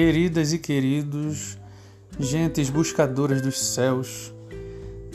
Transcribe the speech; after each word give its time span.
Queridas 0.00 0.52
e 0.52 0.58
queridos, 0.60 1.58
gentes 2.20 2.70
buscadoras 2.70 3.42
dos 3.42 3.58
céus, 3.58 4.32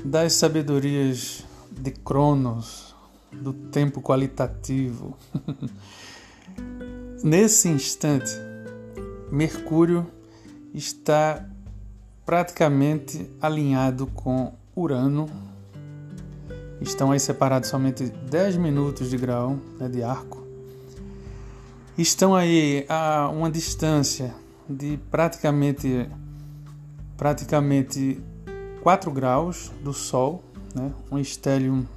das 0.04 0.34
sabedorias 0.34 1.46
de 1.71 1.90
Cronos, 1.90 2.93
do 3.32 3.54
tempo 3.54 4.02
qualitativo. 4.02 5.18
Nesse 7.24 7.70
instante, 7.70 8.34
Mercúrio 9.32 10.06
está 10.74 11.47
praticamente 12.25 13.25
alinhado 13.39 14.07
com 14.07 14.54
Urano. 14.75 15.29
Estão 16.82 17.14
aí 17.14 17.21
separados 17.21 17.70
somente 17.70 18.07
10 18.29 18.57
minutos 18.57 19.10
de 19.10 19.15
grau 19.15 19.57
né, 19.79 19.88
de 19.88 20.04
arco. 20.04 20.43
Estão 21.97 22.36
aí 22.36 22.86
a 22.89 23.29
uma 23.29 23.50
distância 23.50 24.43
de 24.70 25.00
praticamente 25.10 26.10
praticamente 27.18 28.22
4 28.82 29.12
graus 29.12 29.72
do 29.84 29.94
Sol, 29.94 30.44
né? 30.76 30.92
um 31.12 31.18
estélio 31.18 31.88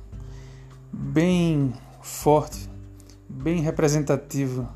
bem 0.92 1.72
forte, 2.00 2.70
bem 3.28 3.60
representativo 3.60 4.68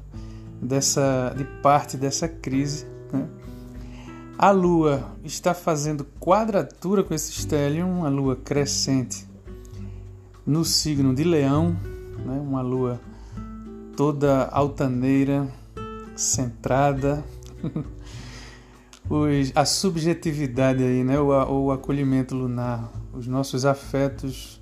dessa 0.60 1.34
de 1.36 1.44
parte 1.62 1.96
dessa 1.96 2.28
crise. 2.28 2.86
Né? 3.12 3.28
A 4.36 4.50
Lua 4.50 5.12
está 5.22 5.54
fazendo 5.54 6.04
quadratura 6.18 7.04
com 7.04 7.14
esse 7.14 7.30
estélio, 7.30 8.04
a 8.04 8.08
Lua 8.08 8.36
crescente 8.36 9.28
no 10.44 10.64
signo 10.64 11.14
de 11.14 11.22
Leão, 11.22 11.76
né? 12.24 12.40
uma 12.40 12.62
Lua 12.62 13.00
toda 13.96 14.46
altaneira, 14.46 15.46
centrada, 16.16 17.22
os, 19.08 19.52
a 19.54 19.64
subjetividade 19.64 20.82
aí, 20.82 21.04
né? 21.04 21.18
O, 21.18 21.66
o 21.66 21.72
acolhimento 21.72 22.34
lunar, 22.34 22.90
os 23.12 23.26
nossos 23.26 23.64
afetos 23.64 24.60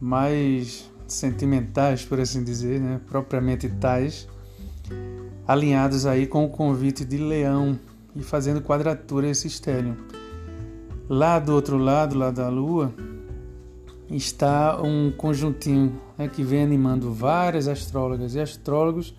mais 0.00 0.90
sentimentais, 1.06 2.04
por 2.04 2.20
assim 2.20 2.42
dizer, 2.42 2.80
né? 2.80 3.00
propriamente 3.06 3.68
tais, 3.68 4.28
alinhados 5.46 6.06
aí 6.06 6.26
com 6.26 6.44
o 6.44 6.48
convite 6.48 7.04
de 7.04 7.16
Leão 7.16 7.78
e 8.14 8.22
fazendo 8.22 8.60
quadratura 8.60 9.28
esse 9.28 9.46
estélio. 9.46 9.96
Lá 11.08 11.38
do 11.38 11.54
outro 11.54 11.76
lado, 11.76 12.16
lá 12.16 12.30
da 12.30 12.48
Lua, 12.48 12.92
está 14.10 14.80
um 14.80 15.12
conjuntinho 15.12 16.00
né, 16.16 16.28
que 16.28 16.42
vem 16.42 16.62
animando 16.62 17.12
várias 17.12 17.68
astrólogas 17.68 18.34
e 18.34 18.40
astrólogos 18.40 19.14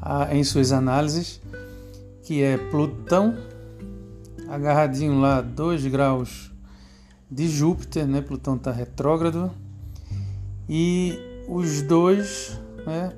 a, 0.00 0.34
em 0.34 0.42
suas 0.42 0.72
análises 0.72 1.40
que 2.26 2.42
é 2.42 2.58
Plutão, 2.58 3.38
agarradinho 4.48 5.20
lá 5.20 5.40
2 5.40 5.86
graus 5.86 6.52
de 7.30 7.48
Júpiter, 7.48 8.04
né? 8.04 8.20
Plutão 8.20 8.56
está 8.56 8.72
retrógrado. 8.72 9.52
E 10.68 11.16
os 11.48 11.82
dois 11.82 12.60
né, 12.84 13.12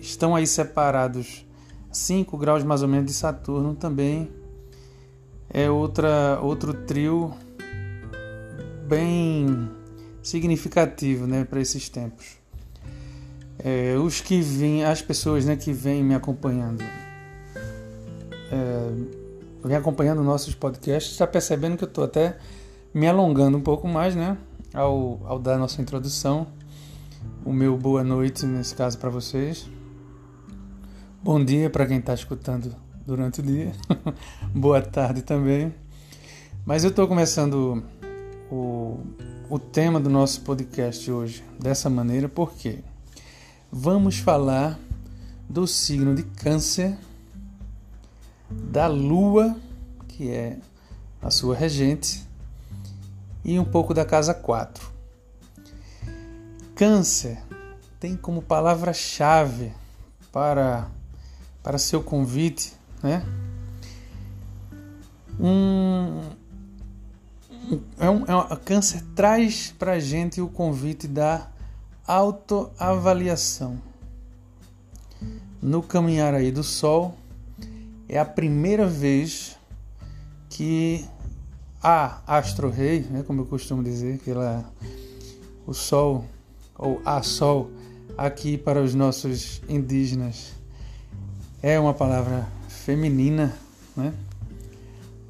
estão 0.00 0.34
aí 0.34 0.46
separados 0.46 1.44
5 1.92 2.38
graus 2.38 2.64
mais 2.64 2.80
ou 2.80 2.88
menos 2.88 3.04
de 3.04 3.12
Saturno 3.12 3.74
também. 3.74 4.30
É 5.50 5.70
outra, 5.70 6.40
outro 6.40 6.72
trio 6.72 7.34
bem 8.88 9.68
significativo 10.22 11.26
né, 11.26 11.44
para 11.44 11.60
esses 11.60 11.90
tempos. 11.90 12.38
É, 13.58 13.94
os 13.98 14.22
que 14.22 14.40
vêm, 14.40 14.84
as 14.84 15.02
pessoas 15.02 15.44
né, 15.44 15.54
que 15.54 15.70
vêm 15.70 16.02
me 16.02 16.14
acompanhando 16.14 16.82
é, 18.50 18.90
vem 19.64 19.76
acompanhando 19.76 20.22
nossos 20.22 20.54
podcasts, 20.54 21.12
está 21.12 21.26
percebendo 21.26 21.76
que 21.76 21.84
eu 21.84 21.88
estou 21.88 22.04
até 22.04 22.36
me 22.92 23.06
alongando 23.06 23.58
um 23.58 23.60
pouco 23.60 23.86
mais, 23.88 24.14
né? 24.14 24.36
Ao, 24.72 25.20
ao 25.24 25.38
dar 25.38 25.58
nossa 25.58 25.80
introdução. 25.80 26.46
O 27.44 27.52
meu 27.52 27.76
boa 27.76 28.02
noite, 28.02 28.46
nesse 28.46 28.74
caso, 28.74 28.98
para 28.98 29.10
vocês. 29.10 29.68
Bom 31.22 31.44
dia 31.44 31.68
para 31.68 31.86
quem 31.86 31.98
está 31.98 32.14
escutando 32.14 32.74
durante 33.06 33.40
o 33.40 33.42
dia. 33.42 33.72
boa 34.54 34.80
tarde 34.80 35.22
também. 35.22 35.74
Mas 36.64 36.84
eu 36.84 36.90
estou 36.90 37.06
começando 37.06 37.82
o, 38.50 39.00
o 39.48 39.58
tema 39.58 40.00
do 40.00 40.10
nosso 40.10 40.40
podcast 40.42 41.10
hoje 41.10 41.44
dessa 41.60 41.88
maneira 41.88 42.28
porque 42.28 42.78
vamos 43.70 44.18
falar 44.18 44.78
do 45.48 45.66
signo 45.66 46.14
de 46.14 46.22
Câncer 46.22 46.96
da 48.50 48.86
Lua, 48.86 49.56
que 50.08 50.30
é 50.30 50.58
a 51.20 51.30
sua 51.30 51.54
regente, 51.54 52.26
e 53.44 53.58
um 53.58 53.64
pouco 53.64 53.94
da 53.94 54.04
casa 54.04 54.34
4. 54.34 54.90
Câncer 56.74 57.38
tem 57.98 58.16
como 58.16 58.42
palavra-chave 58.42 59.72
para, 60.30 60.88
para 61.62 61.78
seu 61.78 62.02
convite, 62.02 62.74
né? 63.02 63.24
Um, 65.38 66.20
é 67.98 68.08
um, 68.08 68.24
é 68.26 68.36
um, 68.36 68.56
câncer 68.56 69.02
traz 69.14 69.74
para 69.78 69.92
a 69.92 70.00
gente 70.00 70.40
o 70.40 70.48
convite 70.48 71.08
da 71.08 71.48
autoavaliação. 72.06 73.80
No 75.60 75.82
caminhar 75.82 76.32
aí 76.32 76.52
do 76.52 76.62
Sol, 76.62 77.16
é 78.08 78.18
a 78.18 78.24
primeira 78.24 78.86
vez 78.86 79.56
que 80.48 81.04
a 81.82 82.20
Astro 82.26 82.70
Rei, 82.70 83.00
né, 83.10 83.22
como 83.26 83.42
eu 83.42 83.46
costumo 83.46 83.82
dizer, 83.82 84.18
que 84.18 84.30
ela, 84.30 84.64
o 85.66 85.74
Sol 85.74 86.24
ou 86.76 87.00
a 87.04 87.22
Sol 87.22 87.70
aqui 88.16 88.56
para 88.56 88.80
os 88.80 88.94
nossos 88.94 89.60
indígenas 89.68 90.52
é 91.62 91.78
uma 91.78 91.94
palavra 91.94 92.46
feminina, 92.68 93.56
né? 93.96 94.12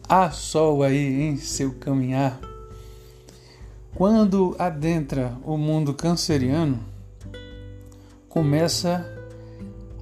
A 0.08 0.30
Sol 0.30 0.82
aí 0.82 1.22
em 1.22 1.36
seu 1.36 1.72
caminhar. 1.74 2.38
Quando 3.94 4.54
adentra 4.58 5.36
o 5.42 5.56
mundo 5.56 5.94
canceriano, 5.94 6.78
começa 8.28 9.04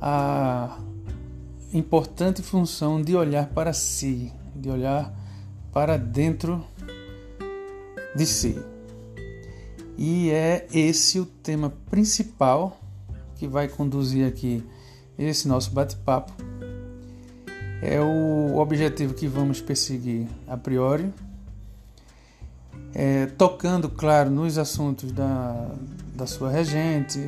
a 0.00 0.78
importante 1.74 2.40
função 2.40 3.02
de 3.02 3.16
olhar 3.16 3.48
para 3.48 3.72
si, 3.72 4.32
de 4.54 4.70
olhar 4.70 5.12
para 5.72 5.96
dentro 5.96 6.64
de 8.14 8.24
si. 8.24 8.56
E 9.98 10.30
é 10.30 10.66
esse 10.72 11.18
o 11.18 11.26
tema 11.26 11.72
principal 11.90 12.80
que 13.36 13.48
vai 13.48 13.68
conduzir 13.68 14.26
aqui 14.26 14.64
esse 15.18 15.48
nosso 15.48 15.72
bate-papo. 15.72 16.32
É 17.82 18.00
o 18.00 18.56
objetivo 18.56 19.12
que 19.12 19.26
vamos 19.26 19.60
perseguir 19.60 20.26
a 20.46 20.56
priori, 20.56 21.12
é, 22.94 23.26
tocando, 23.26 23.90
claro, 23.90 24.30
nos 24.30 24.56
assuntos 24.56 25.10
da, 25.10 25.70
da 26.14 26.26
sua 26.26 26.50
regente, 26.50 27.18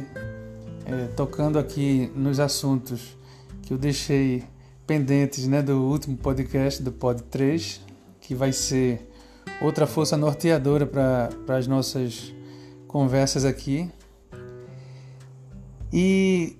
é, 0.86 1.08
tocando 1.16 1.58
aqui 1.58 2.10
nos 2.14 2.38
assuntos 2.38 3.15
que 3.66 3.72
eu 3.72 3.76
deixei 3.76 4.44
pendentes 4.86 5.48
né, 5.48 5.60
do 5.60 5.82
último 5.82 6.16
podcast, 6.16 6.80
do 6.80 6.92
Pod 6.92 7.20
3, 7.24 7.80
que 8.20 8.32
vai 8.32 8.52
ser 8.52 9.10
outra 9.60 9.88
força 9.88 10.16
norteadora 10.16 10.86
para 10.86 11.58
as 11.58 11.66
nossas 11.66 12.32
conversas 12.86 13.44
aqui. 13.44 13.90
E 15.92 16.56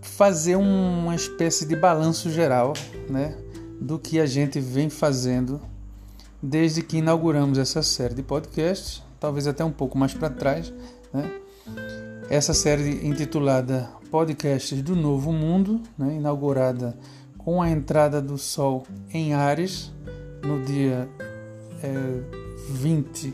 fazer 0.00 0.54
uma 0.54 1.16
espécie 1.16 1.66
de 1.66 1.74
balanço 1.74 2.30
geral 2.30 2.74
né, 3.08 3.36
do 3.80 3.98
que 3.98 4.20
a 4.20 4.26
gente 4.26 4.60
vem 4.60 4.88
fazendo 4.88 5.60
desde 6.40 6.80
que 6.80 6.98
inauguramos 6.98 7.58
essa 7.58 7.82
série 7.82 8.14
de 8.14 8.22
podcasts, 8.22 9.02
talvez 9.18 9.48
até 9.48 9.64
um 9.64 9.72
pouco 9.72 9.98
mais 9.98 10.14
para 10.14 10.30
trás. 10.30 10.72
Né? 11.12 11.28
Essa 12.30 12.54
série 12.54 13.04
intitulada 13.04 13.99
Podcasts 14.10 14.82
do 14.82 14.96
Novo 14.96 15.32
Mundo, 15.32 15.80
né, 15.96 16.16
inaugurada 16.16 16.98
com 17.38 17.62
a 17.62 17.70
entrada 17.70 18.20
do 18.20 18.36
Sol 18.36 18.84
em 19.12 19.34
Ares 19.34 19.92
no 20.42 20.62
dia 20.64 21.08
é, 21.82 21.94
20, 22.70 23.32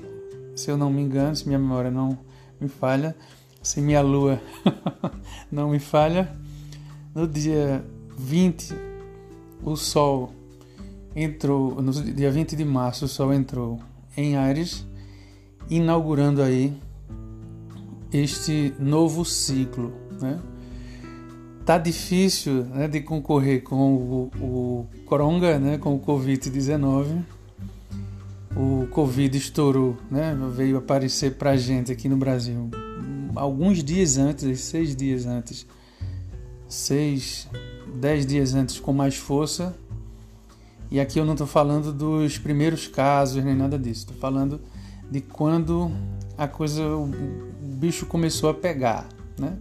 se 0.54 0.70
eu 0.70 0.76
não 0.76 0.90
me 0.90 1.00
engano, 1.00 1.34
se 1.34 1.46
minha 1.46 1.58
memória 1.58 1.90
não 1.90 2.18
me 2.60 2.68
falha, 2.68 3.16
se 3.62 3.80
minha 3.80 4.02
lua 4.02 4.40
não 5.50 5.70
me 5.70 5.78
falha, 5.78 6.36
no 7.14 7.26
dia 7.26 7.82
20 8.18 8.74
o 9.62 9.76
Sol 9.76 10.32
entrou, 11.14 11.80
no 11.80 11.90
dia 11.90 12.30
20 12.30 12.54
de 12.54 12.64
março 12.64 13.06
o 13.06 13.08
Sol 13.08 13.32
entrou 13.32 13.80
em 14.14 14.36
Ares, 14.36 14.86
inaugurando 15.70 16.42
aí 16.42 16.76
este 18.12 18.74
novo 18.78 19.24
ciclo, 19.24 19.92
né? 20.20 20.38
Tá 21.66 21.78
difícil 21.78 22.62
né, 22.66 22.86
de 22.86 23.00
concorrer 23.00 23.60
com 23.64 23.92
o, 23.94 24.30
o 24.40 24.86
Coronga, 25.04 25.58
né, 25.58 25.76
com 25.76 25.96
o 25.96 26.00
Covid-19. 26.00 27.24
O 28.54 28.86
Covid 28.92 29.36
estourou, 29.36 29.96
né, 30.08 30.34
veio 30.54 30.78
aparecer 30.78 31.34
pra 31.34 31.56
gente 31.56 31.90
aqui 31.90 32.08
no 32.08 32.16
Brasil 32.16 32.70
alguns 33.34 33.82
dias 33.82 34.16
antes, 34.16 34.60
seis 34.60 34.94
dias 34.94 35.26
antes, 35.26 35.66
seis, 36.68 37.48
dez 37.96 38.24
dias 38.24 38.54
antes 38.54 38.78
com 38.78 38.92
mais 38.92 39.16
força. 39.16 39.74
E 40.88 41.00
aqui 41.00 41.18
eu 41.18 41.24
não 41.24 41.34
estou 41.34 41.48
falando 41.48 41.92
dos 41.92 42.38
primeiros 42.38 42.86
casos 42.86 43.42
nem 43.42 43.56
nada 43.56 43.76
disso, 43.76 44.02
estou 44.02 44.16
falando 44.16 44.60
de 45.10 45.20
quando 45.20 45.90
a 46.38 46.46
coisa, 46.46 46.82
o 46.86 47.10
bicho 47.60 48.06
começou 48.06 48.48
a 48.48 48.54
pegar, 48.54 49.08
né? 49.36 49.58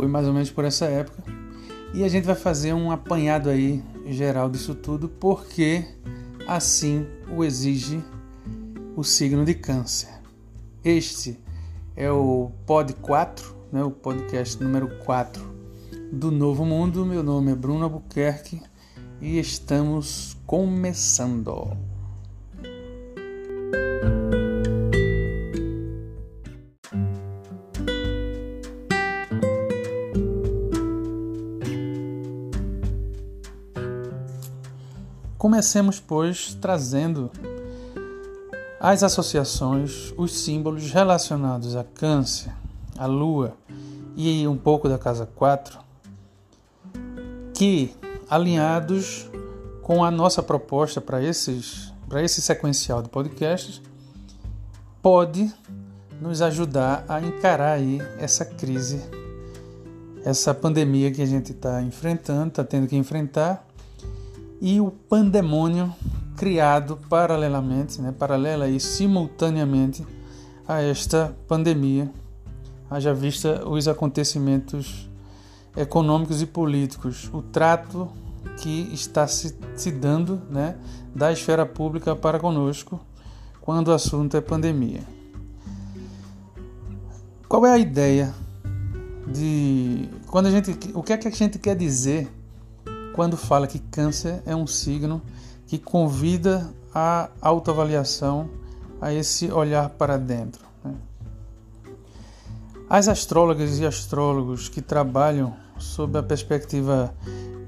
Foi 0.00 0.08
mais 0.08 0.26
ou 0.26 0.32
menos 0.32 0.50
por 0.50 0.64
essa 0.64 0.86
época. 0.86 1.22
E 1.92 2.02
a 2.02 2.08
gente 2.08 2.24
vai 2.24 2.34
fazer 2.34 2.72
um 2.72 2.90
apanhado 2.90 3.50
aí 3.50 3.84
geral 4.06 4.48
disso 4.48 4.74
tudo, 4.74 5.10
porque 5.10 5.84
assim 6.48 7.06
o 7.30 7.44
exige 7.44 8.02
o 8.96 9.04
signo 9.04 9.44
de 9.44 9.52
Câncer. 9.52 10.08
Este 10.82 11.38
é 11.94 12.10
o 12.10 12.50
Pod 12.64 12.94
4, 12.94 13.54
né, 13.70 13.84
o 13.84 13.90
podcast 13.90 14.64
número 14.64 14.88
4 15.04 15.44
do 16.10 16.30
Novo 16.30 16.64
Mundo. 16.64 17.04
Meu 17.04 17.22
nome 17.22 17.52
é 17.52 17.54
Bruno 17.54 17.84
Albuquerque 17.84 18.62
e 19.20 19.38
estamos 19.38 20.34
começando. 20.46 21.76
Comecemos, 35.40 35.98
pois, 35.98 36.52
trazendo 36.60 37.30
as 38.78 39.02
associações, 39.02 40.12
os 40.18 40.38
símbolos 40.38 40.90
relacionados 40.90 41.74
a 41.74 41.82
Câncer, 41.82 42.52
a 42.98 43.06
Lua 43.06 43.56
e 44.14 44.46
um 44.46 44.58
pouco 44.58 44.86
da 44.86 44.98
casa 44.98 45.24
4, 45.24 45.78
que 47.54 47.90
alinhados 48.28 49.30
com 49.80 50.04
a 50.04 50.10
nossa 50.10 50.42
proposta 50.42 51.00
para 51.00 51.22
esses 51.22 51.90
para 52.06 52.22
esse 52.22 52.42
sequencial 52.42 53.02
de 53.02 53.08
podcasts, 53.08 53.80
pode 55.00 55.50
nos 56.20 56.42
ajudar 56.42 57.02
a 57.08 57.18
encarar 57.18 57.78
aí 57.78 57.98
essa 58.18 58.44
crise, 58.44 59.00
essa 60.22 60.52
pandemia 60.52 61.10
que 61.10 61.22
a 61.22 61.26
gente 61.26 61.52
está 61.52 61.80
enfrentando, 61.80 62.48
está 62.48 62.62
tendo 62.62 62.86
que 62.86 62.96
enfrentar 62.96 63.69
e 64.60 64.80
o 64.80 64.90
pandemônio 64.90 65.92
criado 66.36 66.98
paralelamente, 67.08 68.00
né, 68.00 68.12
paralela 68.12 68.68
e 68.68 68.78
simultaneamente 68.78 70.06
a 70.66 70.80
esta 70.82 71.34
pandemia, 71.48 72.10
haja 72.90 73.14
vista 73.14 73.66
os 73.68 73.88
acontecimentos 73.88 75.08
econômicos 75.76 76.42
e 76.42 76.46
políticos, 76.46 77.30
o 77.32 77.42
trato 77.42 78.08
que 78.58 78.90
está 78.92 79.26
se, 79.26 79.56
se 79.74 79.90
dando 79.90 80.40
né, 80.50 80.76
da 81.14 81.32
esfera 81.32 81.64
pública 81.64 82.14
para 82.14 82.38
conosco 82.38 83.00
quando 83.60 83.88
o 83.88 83.92
assunto 83.92 84.36
é 84.36 84.40
pandemia. 84.40 85.00
Qual 87.48 87.66
é 87.66 87.72
a 87.72 87.78
ideia 87.78 88.32
de 89.26 90.08
quando 90.26 90.46
a 90.46 90.50
gente 90.50 90.76
o 90.94 91.02
que 91.02 91.12
é 91.12 91.16
que 91.16 91.28
a 91.28 91.30
gente 91.30 91.58
quer 91.58 91.76
dizer 91.76 92.30
quando 93.20 93.36
fala 93.36 93.66
que 93.66 93.78
câncer 93.78 94.42
é 94.46 94.56
um 94.56 94.66
signo 94.66 95.20
que 95.66 95.76
convida 95.76 96.72
à 96.94 97.28
autoavaliação, 97.42 98.48
a 98.98 99.12
esse 99.12 99.52
olhar 99.52 99.90
para 99.90 100.16
dentro. 100.16 100.64
Né? 100.82 100.94
As 102.88 103.08
astrólogas 103.08 103.78
e 103.78 103.84
astrólogos 103.84 104.70
que 104.70 104.80
trabalham 104.80 105.54
sob 105.76 106.18
a 106.18 106.22
perspectiva 106.22 107.14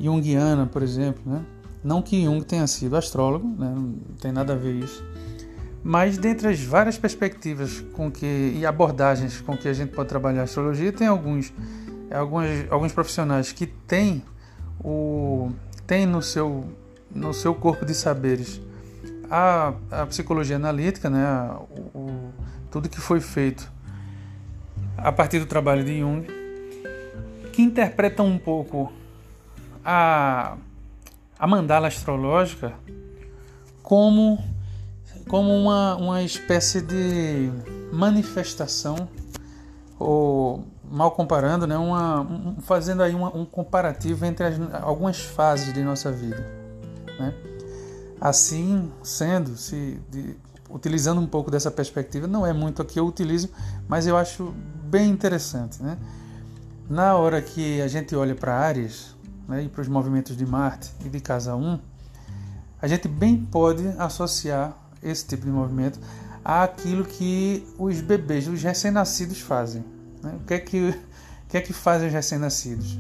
junguiana, 0.01 0.65
por 0.65 0.83
exemplo, 0.83 1.23
né? 1.27 1.45
não 1.85 2.01
que 2.01 2.25
Jung 2.25 2.43
tenha 2.43 2.67
sido 2.67 2.97
astrólogo, 2.97 3.47
né? 3.47 3.75
não 3.77 3.93
tem 4.23 4.33
nada 4.33 4.55
a 4.55 4.57
ver 4.57 4.77
isso, 4.77 5.05
mas 5.85 6.17
dentre 6.17 6.49
as 6.49 6.61
várias 6.61 6.97
perspectivas 6.97 7.85
com 7.93 8.11
que 8.11 8.55
e 8.57 8.65
abordagens 8.65 9.39
com 9.43 9.55
que 9.55 9.69
a 9.69 9.75
gente 9.75 9.91
pode 9.91 10.09
trabalhar 10.09 10.41
a 10.41 10.45
astrologia, 10.45 10.91
tem 10.95 11.09
alguns, 11.09 11.53
alguns 12.71 12.93
profissionais 12.95 13.53
que 13.53 13.67
têm 13.67 14.23
o 14.85 15.51
tem 15.87 16.07
no 16.07 16.23
seu 16.23 16.65
no 17.15 17.35
seu 17.35 17.55
corpo 17.55 17.85
de 17.85 17.95
saberes 17.95 18.61
a, 19.35 19.73
a 19.91 20.07
psicologia 20.07 20.57
analítica, 20.57 21.09
né, 21.09 21.25
o, 21.95 22.31
tudo 22.71 22.87
que 22.87 23.01
foi 23.01 23.19
feito 23.19 23.73
a 24.99 25.11
partir 25.11 25.39
do 25.39 25.47
trabalho 25.47 25.83
de 25.83 26.01
Jung, 26.01 26.27
que 27.51 27.63
interpreta 27.63 28.23
um 28.23 28.37
pouco 28.37 28.93
a, 29.83 30.59
a 31.39 31.47
mandala 31.47 31.89
astrológica 31.89 32.75
como, 33.83 34.39
como 35.29 35.51
uma, 35.55 35.97
uma 35.97 36.23
espécie 36.23 36.83
de 36.83 37.51
manifestação 37.91 39.09
ou 39.99 40.65
mal 40.91 41.11
comparando, 41.13 41.67
né, 41.67 41.77
uma, 41.77 42.21
um, 42.21 42.57
fazendo 42.61 43.03
aí 43.03 43.15
uma, 43.15 43.35
um 43.35 43.45
comparativo 43.45 44.25
entre 44.27 44.47
as, 44.47 44.57
algumas 44.83 45.21
fases 45.21 45.73
de 45.73 45.83
nossa 45.83 46.13
vida. 46.13 46.47
Né? 47.19 47.35
Assim 48.21 48.93
sendo, 49.03 49.57
se 49.57 49.99
de, 50.11 50.37
utilizando 50.69 51.21
um 51.21 51.27
pouco 51.27 51.51
dessa 51.51 51.71
perspectiva, 51.71 52.27
não 52.27 52.47
é 52.47 52.53
muito 52.53 52.83
a 52.83 52.85
que 52.85 52.99
eu 52.99 53.07
utilizo, 53.07 53.51
mas 53.89 54.07
eu 54.07 54.17
acho 54.17 54.53
bem 54.85 55.11
interessante. 55.11 55.83
Né? 55.83 55.97
Na 56.89 57.17
hora 57.17 57.41
que 57.41 57.81
a 57.81 57.89
gente 57.89 58.15
olha 58.15 58.35
para 58.35 58.55
Ares 58.55 59.17
né, 59.49 59.63
e 59.65 59.69
para 59.69 59.83
os 59.83 59.89
movimentos 59.89 60.37
de 60.37 60.45
Marte 60.45 60.91
e 61.05 61.09
de 61.09 61.21
Casa 61.21 61.55
1, 61.55 61.79
a 62.81 62.89
gente 62.89 63.09
bem 63.09 63.37
pode 63.37 63.87
associar 63.99 64.77
esse 65.03 65.27
tipo 65.27 65.45
de 65.45 65.51
movimento 65.51 65.99
àquilo 66.45 67.05
que 67.05 67.67
os 67.79 68.01
bebês, 68.01 68.49
os 68.49 68.63
recém-nascidos 68.63 69.41
fazem. 69.41 69.85
Né? 70.23 70.39
O, 70.41 70.47
que 70.47 70.55
é 70.55 70.59
que, 70.59 70.89
o 70.89 70.95
que 71.49 71.57
é 71.57 71.61
que 71.61 71.73
fazem 71.73 72.09
os 72.09 72.13
recém-nascidos? 72.13 72.99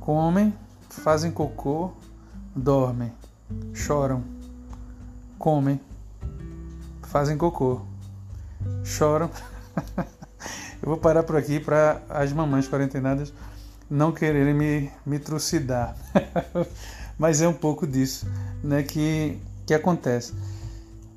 Comem, 0.00 0.54
fazem 0.88 1.30
cocô, 1.30 1.92
dormem, 2.54 3.12
choram, 3.74 4.22
comem, 5.38 5.80
fazem 7.02 7.36
cocô, 7.36 7.82
choram. 8.84 9.30
Eu 10.82 10.90
vou 10.90 10.98
parar 10.98 11.22
por 11.22 11.36
aqui 11.36 11.58
para 11.58 12.02
as 12.08 12.32
mamães 12.32 12.68
quarentenadas 12.68 13.32
não 13.88 14.12
quererem 14.12 14.54
me, 14.54 14.90
me 15.04 15.18
trucidar. 15.18 15.96
Mas 17.18 17.40
é 17.40 17.48
um 17.48 17.52
pouco 17.52 17.86
disso 17.86 18.26
né, 18.62 18.82
que, 18.82 19.38
que 19.64 19.72
acontece. 19.72 20.34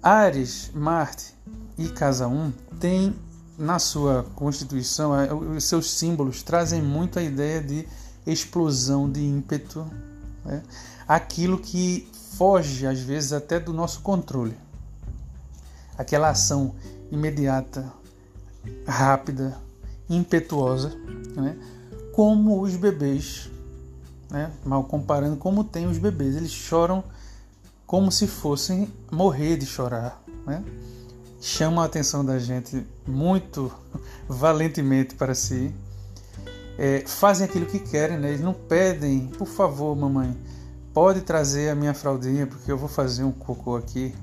Ares, 0.01 0.71
Marte 0.73 1.33
e 1.77 1.89
Casa 1.89 2.27
1 2.27 2.51
têm 2.79 3.15
na 3.57 3.77
sua 3.77 4.23
constituição, 4.35 5.13
é, 5.19 5.33
os 5.33 5.65
seus 5.65 5.91
símbolos 5.91 6.41
trazem 6.41 6.81
muito 6.81 7.19
a 7.19 7.21
ideia 7.21 7.61
de 7.61 7.85
explosão, 8.25 9.11
de 9.11 9.21
ímpeto, 9.21 9.85
né? 10.45 10.63
aquilo 11.05 11.59
que 11.59 12.07
foge 12.37 12.87
às 12.87 13.01
vezes 13.01 13.33
até 13.33 13.59
do 13.59 13.73
nosso 13.73 13.99
controle. 13.99 14.55
Aquela 15.97 16.29
ação 16.29 16.73
imediata, 17.11 17.91
rápida, 18.87 19.57
impetuosa, 20.09 20.95
né? 21.35 21.57
como 22.13 22.61
os 22.61 22.77
bebês, 22.77 23.49
né? 24.29 24.49
mal 24.63 24.85
comparando 24.85 25.35
como 25.35 25.65
tem 25.65 25.85
os 25.85 25.97
bebês, 25.97 26.37
eles 26.37 26.51
choram 26.51 27.03
como 27.89 28.11
se 28.11 28.27
fossem 28.27 28.87
morrer 29.11 29.57
de 29.57 29.65
chorar. 29.65 30.21
Né? 30.45 30.63
chamam 31.41 31.81
a 31.81 31.87
atenção 31.87 32.23
da 32.23 32.37
gente 32.37 32.85
muito 33.07 33.71
valentemente 34.29 35.15
para 35.15 35.33
si, 35.33 35.73
é, 36.77 37.03
fazem 37.07 37.47
aquilo 37.47 37.65
que 37.65 37.79
querem, 37.79 38.19
né? 38.19 38.29
eles 38.29 38.41
não 38.41 38.53
pedem, 38.53 39.25
por 39.25 39.47
favor, 39.47 39.95
mamãe, 39.95 40.37
pode 40.93 41.21
trazer 41.21 41.69
a 41.71 41.75
minha 41.75 41.95
fraldinha 41.95 42.45
porque 42.45 42.71
eu 42.71 42.77
vou 42.77 42.87
fazer 42.87 43.23
um 43.23 43.31
cocô 43.31 43.75
aqui. 43.75 44.13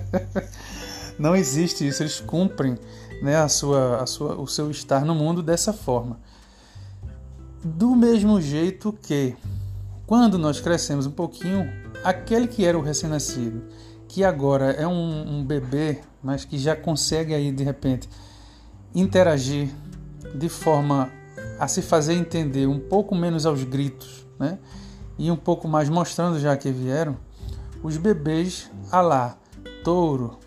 não 1.18 1.34
existe 1.34 1.88
isso, 1.88 2.02
eles 2.02 2.20
cumprem 2.20 2.76
né, 3.22 3.36
a 3.36 3.48
sua, 3.48 4.02
a 4.02 4.06
sua, 4.06 4.38
o 4.38 4.46
seu 4.46 4.70
estar 4.70 5.06
no 5.06 5.14
mundo 5.14 5.42
dessa 5.42 5.72
forma. 5.72 6.20
Do 7.64 7.96
mesmo 7.96 8.38
jeito 8.42 8.92
que, 8.92 9.34
quando 10.06 10.36
nós 10.36 10.60
crescemos 10.60 11.06
um 11.06 11.12
pouquinho, 11.12 11.87
aquele 12.04 12.46
que 12.46 12.64
era 12.64 12.78
o 12.78 12.82
recém-nascido, 12.82 13.62
que 14.06 14.24
agora 14.24 14.72
é 14.72 14.86
um, 14.86 15.38
um 15.38 15.44
bebê, 15.44 16.00
mas 16.22 16.44
que 16.44 16.58
já 16.58 16.74
consegue 16.74 17.34
aí 17.34 17.52
de 17.52 17.62
repente 17.62 18.08
interagir 18.94 19.68
de 20.34 20.48
forma 20.48 21.10
a 21.58 21.68
se 21.68 21.82
fazer 21.82 22.14
entender 22.14 22.66
um 22.66 22.78
pouco 22.78 23.14
menos 23.14 23.44
aos 23.44 23.64
gritos, 23.64 24.26
né? 24.38 24.58
E 25.18 25.30
um 25.30 25.36
pouco 25.36 25.66
mais 25.66 25.88
mostrando 25.88 26.38
já 26.38 26.56
que 26.56 26.70
vieram, 26.70 27.16
os 27.82 27.96
bebês 27.96 28.70
a 28.90 29.00
lá, 29.00 29.38
touro, 29.82 30.38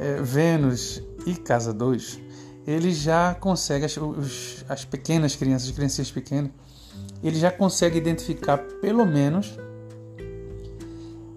é, 0.00 0.20
Vênus 0.20 1.02
e 1.24 1.34
casa 1.34 1.72
2, 1.72 2.20
eles 2.66 2.96
já 2.96 3.34
conseguem, 3.34 3.86
as, 3.86 3.96
os, 3.96 4.64
as 4.68 4.84
pequenas 4.84 5.36
crianças, 5.36 5.68
as 5.68 5.74
crianças 5.74 6.10
pequenas, 6.10 6.50
ele 7.22 7.38
já 7.38 7.50
consegue 7.50 7.96
identificar 7.96 8.58
pelo 8.58 9.06
menos 9.06 9.56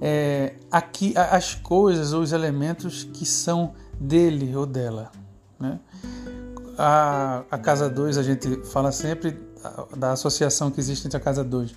é, 0.02 0.54
aqui 0.72 1.14
as 1.18 1.56
coisas 1.56 2.14
ou 2.14 2.22
os 2.22 2.32
elementos 2.32 3.04
que 3.04 3.26
são 3.26 3.74
dele 4.00 4.56
ou 4.56 4.66
dela. 4.66 5.12
Né? 5.60 5.80
A, 6.78 7.44
a 7.52 7.58
Casa 7.58 7.90
2, 7.90 8.18
a 8.18 8.24
gente 8.24 8.64
fala 8.66 8.92
sempre 8.92 9.38
da 9.98 10.14
associação 10.14 10.72
que 10.72 10.80
existe 10.80 11.06
entre 11.06 11.18
a 11.18 11.20
Casa 11.20 11.44
2 11.44 11.76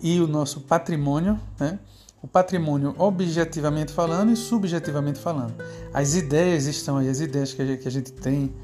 e 0.00 0.20
o 0.20 0.26
nosso 0.26 0.60
patrimônio, 0.60 1.40
né? 1.58 1.78
o 2.22 2.28
patrimônio 2.28 2.94
objetivamente 2.98 3.92
falando 3.92 4.30
e 4.32 4.36
subjetivamente 4.36 5.18
falando. 5.18 5.54
As 5.92 6.14
ideias 6.14 6.66
estão 6.66 6.98
aí, 6.98 7.08
as 7.08 7.20
ideias 7.20 7.52
que 7.52 7.60
a 7.60 7.66
gente, 7.66 7.82
que 7.82 7.88
a 7.88 7.90
gente 7.90 8.12
tem, 8.12 8.54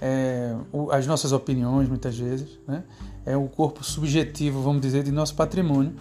é, 0.00 0.54
as 0.90 1.06
nossas 1.06 1.32
opiniões 1.32 1.88
muitas 1.88 2.18
vezes, 2.18 2.58
né? 2.66 2.82
é 3.26 3.36
o 3.36 3.46
corpo 3.48 3.84
subjetivo, 3.84 4.62
vamos 4.62 4.80
dizer, 4.80 5.02
de 5.02 5.12
nosso 5.12 5.34
patrimônio, 5.34 5.94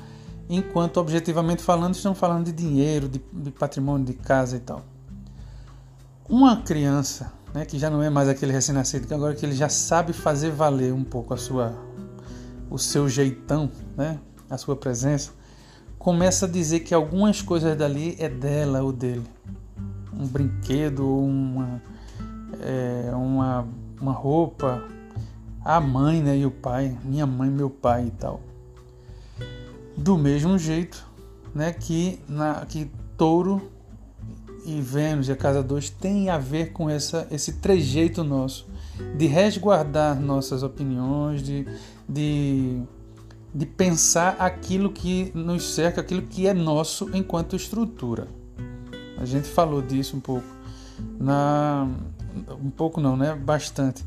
enquanto 0.50 0.98
objetivamente 0.98 1.62
falando 1.62 1.96
estamos 1.96 2.18
falando 2.18 2.46
de 2.46 2.52
dinheiro, 2.52 3.08
de, 3.08 3.22
de 3.32 3.52
patrimônio, 3.52 4.06
de 4.06 4.14
casa 4.14 4.58
e 4.58 4.60
tal. 4.60 4.84
Uma 6.28 6.58
criança 6.58 7.32
né, 7.54 7.66
que 7.66 7.78
já 7.78 7.90
não 7.90 8.02
é 8.02 8.10
mais 8.10 8.28
aquele 8.28 8.52
recém-nascido, 8.52 9.08
que 9.08 9.14
agora 9.14 9.36
que 9.36 9.46
ele 9.46 9.56
já 9.56 9.70
sabe 9.70 10.12
fazer 10.12 10.52
valer 10.52 10.94
um 10.94 11.04
pouco 11.04 11.34
a 11.34 11.38
sua, 11.38 11.74
o 12.70 12.80
seu 12.80 13.08
jeitão, 13.08 13.70
né, 13.96 14.20
a 14.50 14.58
sua 14.58 14.76
presença, 14.76 15.32
começa 16.00 16.46
a 16.46 16.50
dizer 16.50 16.82
que 16.82 16.94
algumas 16.94 17.42
coisas 17.42 17.78
dali 17.78 18.16
é 18.20 18.28
dela 18.28 18.82
ou 18.82 18.92
dele. 18.92 19.24
Um 20.12 20.28
brinquedo, 20.28 21.08
uma, 21.08 21.82
é, 22.60 23.12
uma, 23.14 23.68
uma 24.02 24.12
roupa, 24.12 24.84
a 25.64 25.80
mãe 25.80 26.22
né, 26.22 26.38
e 26.38 26.46
o 26.46 26.52
pai, 26.52 26.98
minha 27.04 27.26
mãe, 27.26 27.50
meu 27.50 27.70
pai 27.70 28.08
e 28.08 28.12
tal. 28.12 28.42
Do 29.98 30.18
mesmo 30.18 30.58
jeito 30.58 31.06
né, 31.54 31.72
que, 31.72 32.20
na, 32.28 32.66
que 32.66 32.90
touro 33.18 33.72
e 34.66 34.82
Vênus 34.82 35.28
e 35.28 35.32
a 35.32 35.36
casa 35.36 35.62
2 35.62 35.90
tem 35.90 36.30
a 36.30 36.38
ver 36.38 36.72
com 36.72 36.90
essa, 36.90 37.28
esse 37.30 37.54
trejeito 37.54 38.24
nosso 38.24 38.66
de 39.18 39.26
resguardar 39.28 40.20
nossas 40.20 40.64
opiniões, 40.64 41.44
de, 41.44 41.68
de, 42.08 42.82
de 43.54 43.66
pensar 43.66 44.38
aquilo 44.40 44.90
que 44.92 45.32
nos 45.34 45.74
cerca, 45.74 46.00
aquilo 46.02 46.22
que 46.22 46.48
é 46.48 46.54
nosso 46.54 47.10
enquanto 47.14 47.56
estrutura. 47.56 48.28
A 49.18 49.26
gente 49.26 49.48
falou 49.48 49.82
disso 49.82 50.18
um 50.18 50.20
pouco 50.20 50.46
na 51.20 51.88
um 52.62 52.70
pouco 52.70 53.02
não, 53.02 53.16
né? 53.16 53.34
Bastante. 53.36 54.04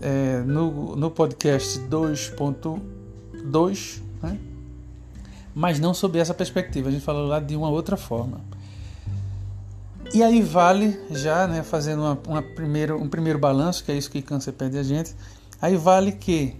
É, 0.00 0.40
no, 0.40 0.96
no 0.96 1.10
podcast 1.10 1.78
2.2, 1.80 4.00
né? 4.22 4.38
Mas 5.54 5.78
não 5.78 5.92
sob 5.92 6.18
essa 6.18 6.34
perspectiva. 6.34 6.88
A 6.88 6.92
gente 6.92 7.04
falou 7.04 7.26
lá 7.26 7.40
de 7.40 7.56
uma 7.56 7.68
outra 7.68 7.96
forma. 7.96 8.40
E 10.14 10.22
aí 10.22 10.42
vale 10.42 10.98
já, 11.10 11.46
né, 11.46 11.62
fazendo 11.62 12.02
uma, 12.02 12.18
uma 12.28 12.42
primeiro, 12.42 13.00
um 13.00 13.08
primeiro 13.08 13.38
balanço, 13.38 13.82
que 13.82 13.90
é 13.90 13.94
isso 13.94 14.10
que 14.10 14.20
câncer 14.20 14.52
pede 14.52 14.76
a 14.76 14.82
gente, 14.82 15.14
aí 15.60 15.74
vale 15.74 16.12
que 16.12 16.54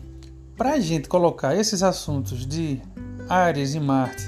para 0.56 0.72
a 0.72 0.80
gente 0.80 1.06
colocar 1.06 1.54
esses 1.54 1.82
assuntos 1.82 2.46
de 2.46 2.80
Ares 3.28 3.74
e 3.74 3.80
Marte, 3.80 4.22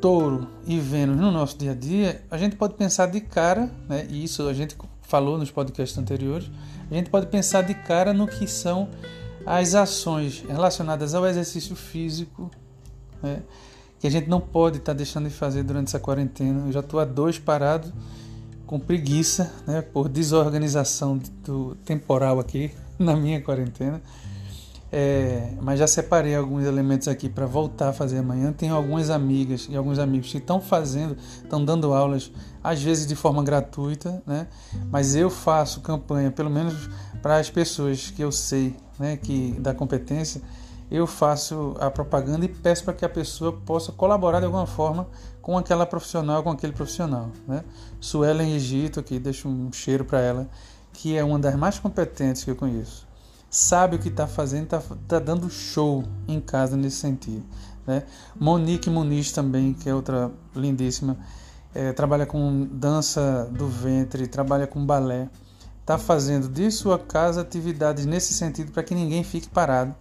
Touro 0.00 0.48
e 0.66 0.78
Vênus 0.80 1.16
no 1.16 1.30
nosso 1.30 1.56
dia 1.56 1.70
a 1.70 1.74
dia, 1.74 2.22
a 2.28 2.36
gente 2.36 2.56
pode 2.56 2.74
pensar 2.74 3.06
de 3.06 3.20
cara, 3.20 3.70
né, 3.88 4.06
e 4.10 4.24
isso 4.24 4.48
a 4.48 4.52
gente 4.52 4.76
falou 5.02 5.38
nos 5.38 5.50
podcasts 5.50 5.96
anteriores, 5.98 6.50
a 6.90 6.94
gente 6.94 7.10
pode 7.10 7.26
pensar 7.26 7.62
de 7.62 7.74
cara 7.74 8.12
no 8.12 8.26
que 8.26 8.46
são 8.48 8.88
as 9.46 9.74
ações 9.74 10.44
relacionadas 10.48 11.14
ao 11.14 11.26
exercício 11.26 11.76
físico, 11.76 12.50
né, 13.22 13.42
que 13.98 14.06
a 14.06 14.10
gente 14.10 14.28
não 14.28 14.40
pode 14.40 14.78
estar 14.78 14.92
tá 14.92 14.96
deixando 14.96 15.28
de 15.28 15.34
fazer 15.34 15.62
durante 15.62 15.88
essa 15.88 15.98
quarentena. 15.98 16.66
Eu 16.66 16.72
já 16.72 16.80
estou 16.80 17.00
há 17.00 17.04
dois 17.04 17.38
parado 17.38 17.92
com 18.66 18.78
preguiça, 18.78 19.52
né, 19.66 19.80
por 19.82 20.08
desorganização 20.08 21.18
do 21.44 21.74
temporal 21.84 22.38
aqui 22.38 22.70
na 22.98 23.16
minha 23.16 23.40
quarentena. 23.40 24.00
É, 24.90 25.52
mas 25.60 25.78
já 25.78 25.86
separei 25.86 26.34
alguns 26.34 26.64
elementos 26.64 27.08
aqui 27.08 27.28
para 27.28 27.44
voltar 27.44 27.90
a 27.90 27.92
fazer 27.92 28.18
amanhã. 28.18 28.52
Tenho 28.52 28.74
algumas 28.74 29.10
amigas 29.10 29.68
e 29.70 29.76
alguns 29.76 29.98
amigos 29.98 30.30
que 30.30 30.38
estão 30.38 30.60
fazendo, 30.60 31.16
estão 31.42 31.62
dando 31.62 31.92
aulas, 31.92 32.32
às 32.64 32.82
vezes 32.82 33.06
de 33.06 33.14
forma 33.14 33.42
gratuita, 33.42 34.22
né? 34.26 34.46
Mas 34.90 35.14
eu 35.14 35.28
faço 35.28 35.80
campanha, 35.82 36.30
pelo 36.30 36.48
menos 36.48 36.88
para 37.20 37.36
as 37.36 37.50
pessoas 37.50 38.10
que 38.10 38.22
eu 38.22 38.32
sei, 38.32 38.74
né, 38.98 39.16
que 39.16 39.52
da 39.60 39.74
competência, 39.74 40.40
eu 40.90 41.06
faço 41.06 41.76
a 41.78 41.90
propaganda 41.90 42.44
e 42.44 42.48
peço 42.48 42.84
para 42.84 42.94
que 42.94 43.04
a 43.04 43.08
pessoa 43.08 43.52
possa 43.52 43.92
colaborar 43.92 44.40
de 44.40 44.46
alguma 44.46 44.66
forma 44.66 45.06
com 45.42 45.56
aquela 45.58 45.84
profissional, 45.84 46.42
com 46.42 46.50
aquele 46.50 46.72
profissional. 46.72 47.30
Né? 47.46 47.62
Suelen 48.00 48.54
Egito, 48.54 49.00
aqui 49.00 49.18
deixo 49.18 49.48
um 49.48 49.70
cheiro 49.72 50.04
para 50.04 50.20
ela, 50.20 50.48
que 50.92 51.16
é 51.16 51.22
uma 51.22 51.38
das 51.38 51.54
mais 51.56 51.78
competentes 51.78 52.42
que 52.42 52.50
eu 52.50 52.56
conheço. 52.56 53.06
Sabe 53.50 53.96
o 53.96 53.98
que 53.98 54.08
está 54.08 54.26
fazendo, 54.26 54.64
está 54.64 54.82
tá 55.06 55.18
dando 55.18 55.48
show 55.50 56.04
em 56.26 56.40
casa 56.40 56.76
nesse 56.76 56.96
sentido. 56.96 57.44
Né? 57.86 58.02
Monique 58.38 58.90
Muniz 58.90 59.32
também, 59.32 59.74
que 59.74 59.88
é 59.88 59.94
outra 59.94 60.30
lindíssima, 60.54 61.18
é, 61.74 61.92
trabalha 61.92 62.26
com 62.26 62.66
dança 62.70 63.48
do 63.52 63.66
ventre, 63.66 64.26
trabalha 64.26 64.66
com 64.66 64.84
balé, 64.84 65.28
está 65.80 65.96
fazendo 65.96 66.48
de 66.48 66.70
sua 66.70 66.98
casa 66.98 67.40
atividades 67.40 68.04
nesse 68.04 68.34
sentido 68.34 68.72
para 68.72 68.82
que 68.82 68.94
ninguém 68.94 69.22
fique 69.22 69.48
parado 69.48 69.94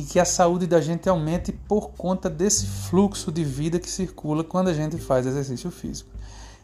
e 0.00 0.02
que 0.02 0.18
a 0.18 0.24
saúde 0.24 0.66
da 0.66 0.80
gente 0.80 1.10
aumente 1.10 1.52
por 1.52 1.90
conta 1.90 2.30
desse 2.30 2.66
fluxo 2.66 3.30
de 3.30 3.44
vida 3.44 3.78
que 3.78 3.90
circula 3.90 4.42
quando 4.42 4.68
a 4.68 4.72
gente 4.72 4.96
faz 4.96 5.26
exercício 5.26 5.70
físico. 5.70 6.08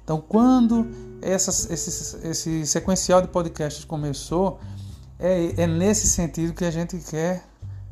Então, 0.02 0.22
quando 0.26 0.86
esse, 1.20 1.72
esse 1.72 2.66
sequencial 2.66 3.20
de 3.20 3.28
podcasts 3.28 3.84
começou, 3.84 4.58
é, 5.18 5.62
é 5.62 5.66
nesse 5.66 6.06
sentido 6.06 6.54
que 6.54 6.64
a 6.64 6.70
gente 6.70 6.96
quer, 6.98 7.44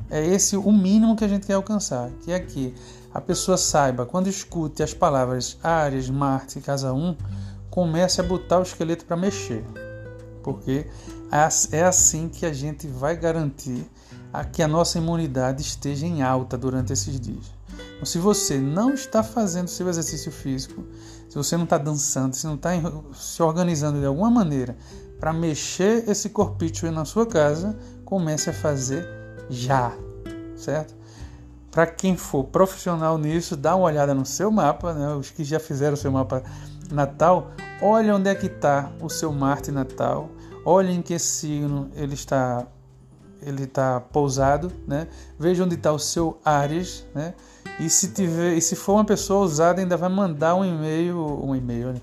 é 0.09 0.25
esse 0.25 0.57
o 0.57 0.71
mínimo 0.71 1.15
que 1.15 1.23
a 1.23 1.27
gente 1.27 1.45
quer 1.45 1.53
alcançar, 1.53 2.09
que 2.23 2.31
é 2.31 2.39
que 2.39 2.73
a 3.13 3.21
pessoa 3.21 3.55
saiba, 3.55 4.03
quando 4.03 4.27
escute 4.27 4.81
as 4.81 4.95
palavras 4.95 5.59
Ares, 5.61 6.09
Marte, 6.09 6.59
Casa 6.59 6.91
1, 6.91 7.15
comece 7.69 8.19
a 8.19 8.23
botar 8.23 8.57
o 8.57 8.63
esqueleto 8.63 9.05
para 9.05 9.15
mexer. 9.15 9.63
Porque 10.41 10.87
é 11.71 11.83
assim 11.83 12.29
que 12.29 12.47
a 12.47 12.53
gente 12.53 12.87
vai 12.87 13.15
garantir 13.15 13.85
a 14.39 14.43
que 14.43 14.61
a 14.61 14.67
nossa 14.67 14.97
imunidade 14.97 15.61
esteja 15.61 16.05
em 16.05 16.21
alta 16.21 16.57
durante 16.57 16.91
esses 16.91 17.19
dias. 17.19 17.53
Então, 17.93 18.05
se 18.05 18.17
você 18.17 18.57
não 18.57 18.93
está 18.93 19.23
fazendo 19.23 19.67
seu 19.67 19.87
exercício 19.87 20.31
físico, 20.31 20.83
se 21.29 21.35
você 21.35 21.55
não 21.55 21.63
está 21.63 21.77
dançando, 21.77 22.35
se 22.35 22.45
não 22.45 22.55
está 22.55 22.71
se 23.13 23.41
organizando 23.41 23.99
de 23.99 24.05
alguma 24.05 24.29
maneira 24.29 24.75
para 25.19 25.31
mexer 25.31 26.09
esse 26.09 26.29
corpício 26.29 26.91
na 26.91 27.05
sua 27.05 27.25
casa, 27.25 27.77
comece 28.03 28.49
a 28.49 28.53
fazer 28.53 29.07
já, 29.49 29.93
certo? 30.55 30.93
Para 31.71 31.87
quem 31.87 32.15
for 32.15 32.43
profissional 32.43 33.17
nisso, 33.17 33.55
dá 33.55 33.75
uma 33.75 33.85
olhada 33.85 34.13
no 34.13 34.25
seu 34.25 34.51
mapa, 34.51 34.93
né? 34.93 35.13
os 35.15 35.29
que 35.29 35.43
já 35.43 35.59
fizeram 35.59 35.93
o 35.93 35.97
seu 35.97 36.11
mapa 36.11 36.43
natal, 36.91 37.51
olha 37.81 38.15
onde 38.15 38.29
é 38.29 38.35
que 38.35 38.47
está 38.47 38.91
o 39.01 39.09
seu 39.09 39.31
Marte 39.31 39.71
natal, 39.71 40.29
olha 40.63 40.91
em 40.91 41.01
que 41.01 41.17
signo 41.19 41.89
ele 41.95 42.13
está 42.13 42.65
ele 43.45 43.63
está 43.63 43.99
pousado, 43.99 44.71
né? 44.87 45.07
Veja 45.39 45.63
onde 45.63 45.75
está 45.75 45.91
o 45.91 45.99
seu 45.99 46.39
Ares, 46.43 47.05
né? 47.13 47.33
E 47.79 47.89
se 47.89 48.09
tiver, 48.09 48.53
e 48.53 48.61
se 48.61 48.75
for 48.75 48.93
uma 48.93 49.05
pessoa 49.05 49.41
ousada, 49.41 49.81
ainda 49.81 49.97
vai 49.97 50.09
mandar 50.09 50.55
um 50.55 50.63
e-mail, 50.63 51.17
um 51.17 51.55
e-mail, 51.55 51.93
né? 51.93 52.01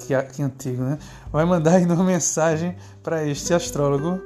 que, 0.00 0.22
que 0.34 0.42
antigo, 0.42 0.82
né? 0.82 0.98
Vai 1.30 1.44
mandar 1.44 1.74
ainda 1.76 1.94
uma 1.94 2.04
mensagem 2.04 2.76
para 3.02 3.26
este 3.26 3.54
astrólogo 3.54 4.20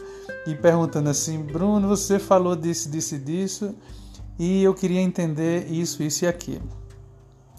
e 0.47 0.55
perguntando 0.55 1.09
assim, 1.09 1.43
Bruno, 1.43 1.89
você 1.89 2.19
falou 2.19 2.57
disso, 2.57 2.91
disso, 2.91 3.19
disso, 3.19 3.75
e 4.39 4.63
eu 4.63 4.75
queria 4.75 5.01
entender 5.01 5.67
isso, 5.71 6.03
isso 6.03 6.25
e 6.25 6.29
aquilo. 6.29 6.69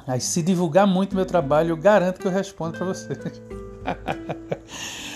Aí, 0.06 0.22
se 0.22 0.42
divulgar 0.42 0.88
muito 0.88 1.16
meu 1.16 1.26
trabalho, 1.26 1.72
eu 1.72 1.78
garanto 1.78 2.20
que 2.20 2.28
eu 2.28 2.32
respondo 2.32 2.78
para 2.78 2.86
você. 2.86 3.10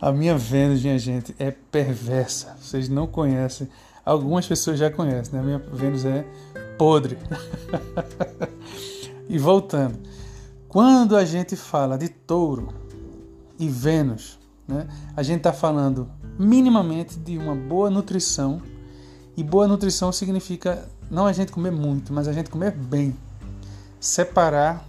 A 0.00 0.12
minha 0.12 0.36
Vênus, 0.36 0.82
minha 0.82 0.98
gente, 0.98 1.34
é 1.38 1.50
perversa. 1.50 2.56
Vocês 2.60 2.88
não 2.88 3.06
conhecem. 3.06 3.68
Algumas 4.04 4.46
pessoas 4.46 4.78
já 4.78 4.90
conhecem, 4.90 5.34
né? 5.34 5.40
A 5.40 5.42
minha 5.42 5.58
Vênus 5.58 6.04
é 6.04 6.24
podre. 6.76 7.16
e 9.28 9.38
voltando. 9.38 9.98
Quando 10.68 11.16
a 11.16 11.24
gente 11.24 11.56
fala 11.56 11.96
de 11.96 12.08
touro 12.08 12.68
e 13.58 13.68
Vênus, 13.68 14.38
né? 14.68 14.86
A 15.16 15.22
gente 15.22 15.38
está 15.38 15.52
falando 15.52 16.08
minimamente 16.38 17.18
de 17.18 17.38
uma 17.38 17.54
boa 17.54 17.88
nutrição. 17.88 18.60
E 19.36 19.42
boa 19.42 19.66
nutrição 19.66 20.12
significa 20.12 20.88
não 21.10 21.26
a 21.26 21.32
gente 21.32 21.52
comer 21.52 21.70
muito, 21.70 22.12
mas 22.12 22.28
a 22.28 22.32
gente 22.32 22.50
comer 22.50 22.72
bem. 22.72 23.16
Separar 24.00 24.86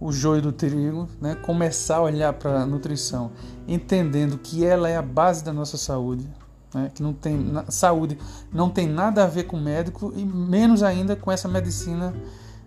o 0.00 0.12
joio 0.12 0.42
do 0.42 0.52
trigo, 0.52 1.08
né? 1.20 1.34
começar 1.36 1.96
a 1.96 2.02
olhar 2.02 2.32
para 2.32 2.62
a 2.62 2.66
nutrição, 2.66 3.32
entendendo 3.66 4.38
que 4.38 4.64
ela 4.64 4.88
é 4.88 4.96
a 4.96 5.02
base 5.02 5.44
da 5.44 5.52
nossa 5.52 5.76
saúde, 5.76 6.28
né? 6.74 6.90
que 6.94 7.02
não 7.02 7.12
tem 7.12 7.52
saúde 7.68 8.18
não 8.52 8.68
tem 8.70 8.86
nada 8.88 9.24
a 9.24 9.26
ver 9.26 9.44
com 9.44 9.58
médico 9.58 10.12
e 10.16 10.24
menos 10.24 10.82
ainda 10.82 11.16
com 11.16 11.30
essa 11.32 11.48
medicina 11.48 12.14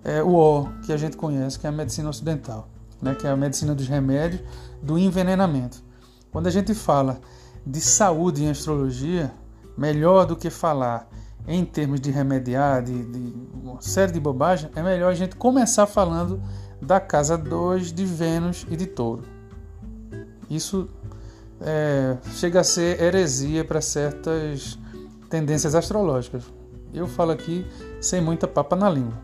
é, 0.04 0.24
o 0.24 0.68
que 0.86 0.94
a 0.94 0.98
gente 0.98 1.18
conhece, 1.18 1.60
que 1.60 1.66
é 1.66 1.70
a 1.70 1.74
medicina 1.74 2.10
ocidental, 2.10 2.68
né? 3.02 3.16
que 3.16 3.28
é 3.28 3.30
a 3.30 3.36
medicina 3.36 3.76
dos 3.76 3.88
remédios, 3.88 4.42
do 4.82 4.98
envenenamento. 4.98 5.84
Quando 6.32 6.48
a 6.48 6.52
gente 6.52 6.74
fala 6.74 7.20
de 7.66 7.82
saúde 7.82 8.44
em 8.44 8.50
astrologia, 8.50 9.32
melhor 9.78 10.26
do 10.26 10.36
que 10.36 10.50
falar 10.50 11.08
em 11.48 11.66
termos 11.66 12.00
de 12.00 12.12
remediar, 12.12 12.84
de, 12.84 13.04
de 13.04 13.34
uma 13.64 13.82
série 13.82 14.12
de 14.12 14.20
bobagens, 14.20 14.72
é 14.76 14.84
melhor 14.84 15.12
a 15.12 15.16
gente 15.16 15.36
começar 15.36 15.88
falando 15.88 16.42
da 16.82 17.00
casa 17.00 17.38
2 17.38 17.92
de 17.92 18.06
Vênus 18.06 18.66
e 18.70 18.76
de 18.76 18.86
Touro. 18.86 19.39
Isso 20.50 20.90
é, 21.62 22.18
chega 22.34 22.62
a 22.62 22.64
ser 22.64 23.02
heresia 23.02 23.64
para 23.64 23.82
certas 23.82 24.78
tendências 25.30 25.76
astrológicas. 25.76 26.44
Eu 26.94 27.08
falo 27.08 27.32
aqui 27.32 27.66
sem 28.02 28.22
muita 28.22 28.48
papa 28.48 28.76
na 28.76 28.90
língua. 28.90 29.18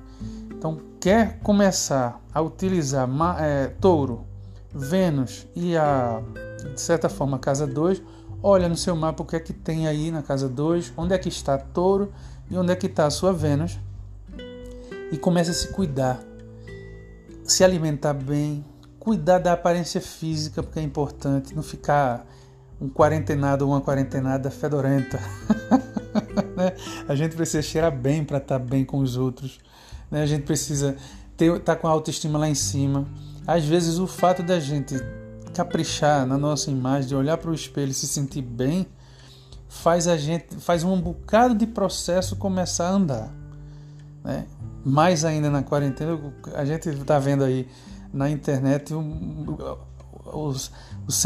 Então, 0.52 0.80
quer 1.00 1.40
começar 1.40 2.22
a 2.34 2.42
utilizar 2.42 3.10
é, 3.40 3.68
Touro, 3.80 4.26
Vênus 4.74 5.48
e 5.56 5.76
a, 5.76 6.22
de 6.74 6.80
certa 6.80 7.10
forma, 7.10 7.40
casa 7.40 7.66
2, 7.66 8.02
olha 8.44 8.68
no 8.68 8.76
seu 8.76 8.96
mapa 8.96 9.24
o 9.24 9.26
que 9.26 9.36
é 9.36 9.40
que 9.40 9.54
tem 9.54 9.88
aí 9.88 10.12
na 10.12 10.22
casa 10.22 10.50
2, 10.50 10.94
onde 10.98 11.14
é 11.14 11.18
que 11.18 11.30
está 11.30 11.58
Touro 11.58 12.12
e 12.50 12.58
onde 12.58 12.72
é 12.72 12.76
que 12.76 12.88
está 12.88 13.06
a 13.06 13.10
sua 13.10 13.32
Vênus 13.32 13.80
e 15.12 15.18
comece 15.18 15.52
a 15.52 15.54
se 15.54 15.70
cuidar, 15.70 16.20
se 17.44 17.64
alimentar 17.64 18.14
bem, 18.14 18.66
cuidar 19.06 19.38
da 19.38 19.54
aparência 19.54 20.02
física, 20.02 20.64
porque 20.64 20.80
é 20.80 20.82
importante, 20.82 21.54
não 21.54 21.62
ficar 21.62 22.26
um 22.82 22.90
quarentenado 22.90 23.64
ou 23.64 23.72
uma 23.72 23.80
quarentenada 23.80 24.50
fedorenta. 24.50 25.20
né? 26.58 26.74
A 27.08 27.14
gente 27.14 27.36
precisa 27.36 27.62
cheirar 27.62 27.96
bem 27.96 28.26
para 28.26 28.40
estar 28.40 28.58
tá 28.58 28.66
bem 28.66 28.84
com 28.84 28.98
os 28.98 29.16
outros. 29.16 29.60
Né? 30.10 30.24
A 30.24 30.26
gente 30.26 30.42
precisa 30.42 30.96
estar 31.38 31.60
tá 31.60 31.76
com 31.76 31.88
a 31.88 31.92
autoestima 31.92 32.40
lá 32.40 32.50
em 32.50 32.56
cima. 32.56 33.06
Às 33.46 33.64
vezes 33.64 34.00
o 34.00 34.08
fato 34.08 34.42
da 34.42 34.60
gente 34.60 34.96
caprichar 35.54 36.26
na 36.26 36.36
nossa 36.36 36.72
imagem, 36.72 37.10
de 37.10 37.16
olhar 37.16 37.38
para 37.38 37.52
o 37.52 37.54
espelho 37.54 37.92
e 37.92 37.94
se 37.94 38.08
sentir 38.08 38.42
bem, 38.42 38.88
faz 39.70 40.08
a 40.08 40.18
gente, 40.18 40.56
faz 40.56 40.84
um 40.84 41.00
bocado 41.00 41.54
de 41.54 41.68
processo 41.68 42.36
começar 42.38 42.88
a 42.88 42.94
andar. 42.94 43.32
Né? 44.24 44.48
Mais 44.84 45.24
ainda 45.24 45.52
na 45.52 45.62
quarentena, 45.62 46.20
a 46.56 46.66
gente 46.66 46.90
está 46.90 47.20
vendo 47.20 47.44
aí 47.44 47.68
na 48.16 48.30
internet 48.30 48.94
os, 50.26 50.72
os 51.06 51.24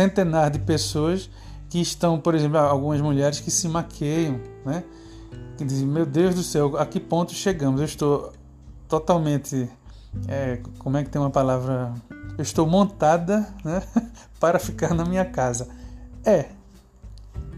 de 0.52 0.60
pessoas 0.60 1.30
que 1.70 1.80
estão, 1.80 2.20
por 2.20 2.34
exemplo, 2.34 2.58
algumas 2.58 3.00
mulheres 3.00 3.40
que 3.40 3.52
se 3.52 3.70
maqueiam, 3.70 4.40
né? 4.66 4.84
Que 5.56 5.64
dizem, 5.64 5.88
meu 5.88 6.06
Deus 6.06 6.34
do 6.34 6.42
céu, 6.42 6.78
a 6.78 6.86
que 6.86 7.00
ponto 7.00 7.32
chegamos? 7.34 7.80
Eu 7.80 7.86
estou 7.86 8.34
totalmente, 8.88 9.70
é, 10.28 10.62
como 10.80 10.98
é 10.98 11.04
que 11.04 11.10
tem 11.10 11.22
uma 11.22 11.30
palavra? 11.30 11.94
Eu 12.38 12.42
estou 12.42 12.66
montada, 12.66 13.48
né? 13.64 13.84
para 14.40 14.58
ficar 14.58 14.96
na 14.96 15.06
minha 15.06 15.26
casa. 15.26 15.68
É, 16.26 16.50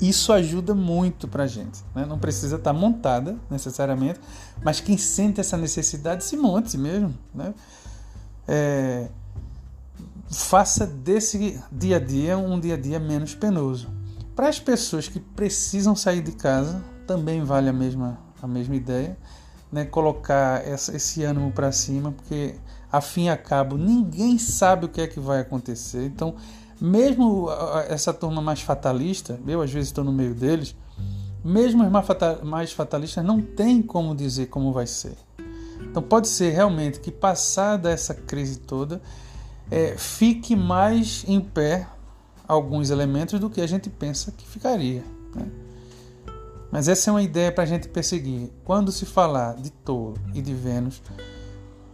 isso 0.01 0.33
ajuda 0.33 0.73
muito 0.73 1.27
para 1.27 1.47
gente. 1.47 1.83
Né? 1.95 2.05
Não 2.05 2.19
precisa 2.19 2.57
estar 2.57 2.73
tá 2.73 2.77
montada 2.77 3.37
necessariamente, 3.49 4.19
mas 4.63 4.81
quem 4.81 4.97
sente 4.97 5.39
essa 5.39 5.55
necessidade 5.55 6.23
se 6.23 6.35
monte 6.35 6.77
mesmo. 6.77 7.13
Né? 7.33 7.53
É, 8.47 9.07
faça 10.31 10.87
desse 10.87 11.61
dia 11.71 11.97
a 11.97 11.99
dia 11.99 12.37
um 12.37 12.59
dia 12.59 12.75
a 12.75 12.77
dia 12.77 12.99
menos 12.99 13.35
penoso. 13.35 13.89
Para 14.35 14.47
as 14.47 14.59
pessoas 14.59 15.07
que 15.07 15.19
precisam 15.19 15.95
sair 15.95 16.21
de 16.21 16.31
casa, 16.31 16.81
também 17.05 17.43
vale 17.43 17.69
a 17.69 17.73
mesma, 17.73 18.17
a 18.41 18.47
mesma 18.47 18.75
ideia, 18.75 19.17
né? 19.71 19.85
colocar 19.85 20.65
essa, 20.65 20.95
esse 20.95 21.23
ânimo 21.23 21.51
para 21.51 21.71
cima, 21.71 22.11
porque 22.11 22.55
a 22.91 23.01
fim 23.01 23.25
e 23.25 23.29
a 23.29 23.37
cabo 23.37 23.77
ninguém 23.77 24.37
sabe 24.37 24.85
o 24.85 24.89
que 24.89 25.01
é 25.01 25.07
que 25.07 25.19
vai 25.19 25.41
acontecer. 25.41 26.05
Então, 26.05 26.35
mesmo 26.79 27.47
essa 27.89 28.13
turma 28.13 28.41
mais 28.41 28.61
fatalista, 28.61 29.39
eu 29.45 29.61
às 29.61 29.71
vezes 29.71 29.89
estou 29.89 30.03
no 30.03 30.11
meio 30.11 30.33
deles, 30.33 30.75
mesmo 31.43 31.83
os 31.83 32.43
mais 32.43 32.71
fatalistas 32.71 33.23
não 33.23 33.41
tem 33.41 33.81
como 33.81 34.15
dizer 34.15 34.47
como 34.47 34.71
vai 34.71 34.87
ser. 34.87 35.15
Então 35.81 36.01
pode 36.01 36.27
ser 36.27 36.51
realmente 36.51 36.99
que 36.99 37.11
passada 37.11 37.89
essa 37.89 38.13
crise 38.13 38.59
toda, 38.59 39.01
é, 39.71 39.95
fique 39.97 40.53
mais 40.53 41.23
em 41.25 41.39
pé 41.39 41.87
alguns 42.45 42.89
elementos 42.89 43.39
do 43.39 43.49
que 43.49 43.61
a 43.61 43.67
gente 43.67 43.89
pensa 43.89 44.33
que 44.33 44.45
ficaria. 44.45 45.01
Né? 45.33 45.49
Mas 46.69 46.89
essa 46.89 47.09
é 47.09 47.13
uma 47.13 47.23
ideia 47.23 47.51
para 47.51 47.63
a 47.63 47.67
gente 47.67 47.87
perseguir. 47.87 48.51
Quando 48.65 48.91
se 48.91 49.05
falar 49.05 49.55
de 49.55 49.69
touro 49.71 50.19
e 50.33 50.41
de 50.41 50.53
Vênus, 50.53 51.01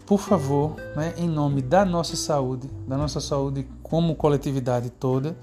por 0.08 0.20
favor, 0.20 0.76
né, 0.96 1.14
em 1.18 1.30
nome 1.30 1.62
da 1.62 1.86
nossa 1.86 2.16
saúde, 2.16 2.68
da 2.88 2.98
nossa 2.98 3.20
saúde 3.20 3.68
como 3.84 4.16
coletividade 4.16 4.90
toda, 4.90 5.38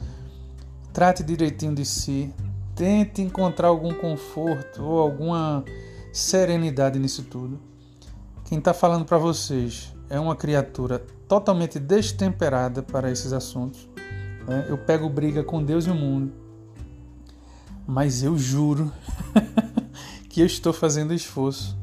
trate 0.92 1.22
direitinho 1.22 1.74
de 1.74 1.84
si, 1.84 2.32
tente 2.74 3.22
encontrar 3.22 3.68
algum 3.68 3.94
conforto 3.94 4.82
ou 4.82 5.00
alguma 5.00 5.64
serenidade 6.12 6.98
nisso 6.98 7.22
tudo. 7.24 7.60
Quem 8.44 8.58
está 8.58 8.74
falando 8.74 9.04
para 9.04 9.18
vocês 9.18 9.94
é 10.08 10.18
uma 10.18 10.34
criatura 10.34 11.04
totalmente 11.28 11.78
destemperada 11.78 12.82
para 12.82 13.10
esses 13.10 13.32
assuntos. 13.32 13.88
Né? 14.46 14.66
Eu 14.68 14.78
pego 14.78 15.08
briga 15.08 15.42
com 15.42 15.62
Deus 15.62 15.86
e 15.86 15.90
o 15.90 15.94
mundo, 15.94 16.32
mas 17.86 18.22
eu 18.22 18.36
juro 18.36 18.92
que 20.28 20.40
eu 20.40 20.46
estou 20.46 20.72
fazendo 20.72 21.14
esforço 21.14 21.76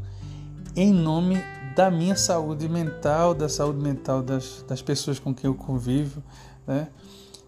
em 0.76 0.94
nome 0.94 1.38
da 1.76 1.90
minha 1.90 2.16
saúde 2.16 2.68
mental, 2.68 3.34
da 3.34 3.50
saúde 3.50 3.80
mental 3.80 4.22
das, 4.22 4.64
das 4.68 4.82
pessoas 4.82 5.20
com 5.20 5.34
quem 5.34 5.50
eu 5.50 5.56
convivo. 5.56 6.24
Né? 6.68 6.88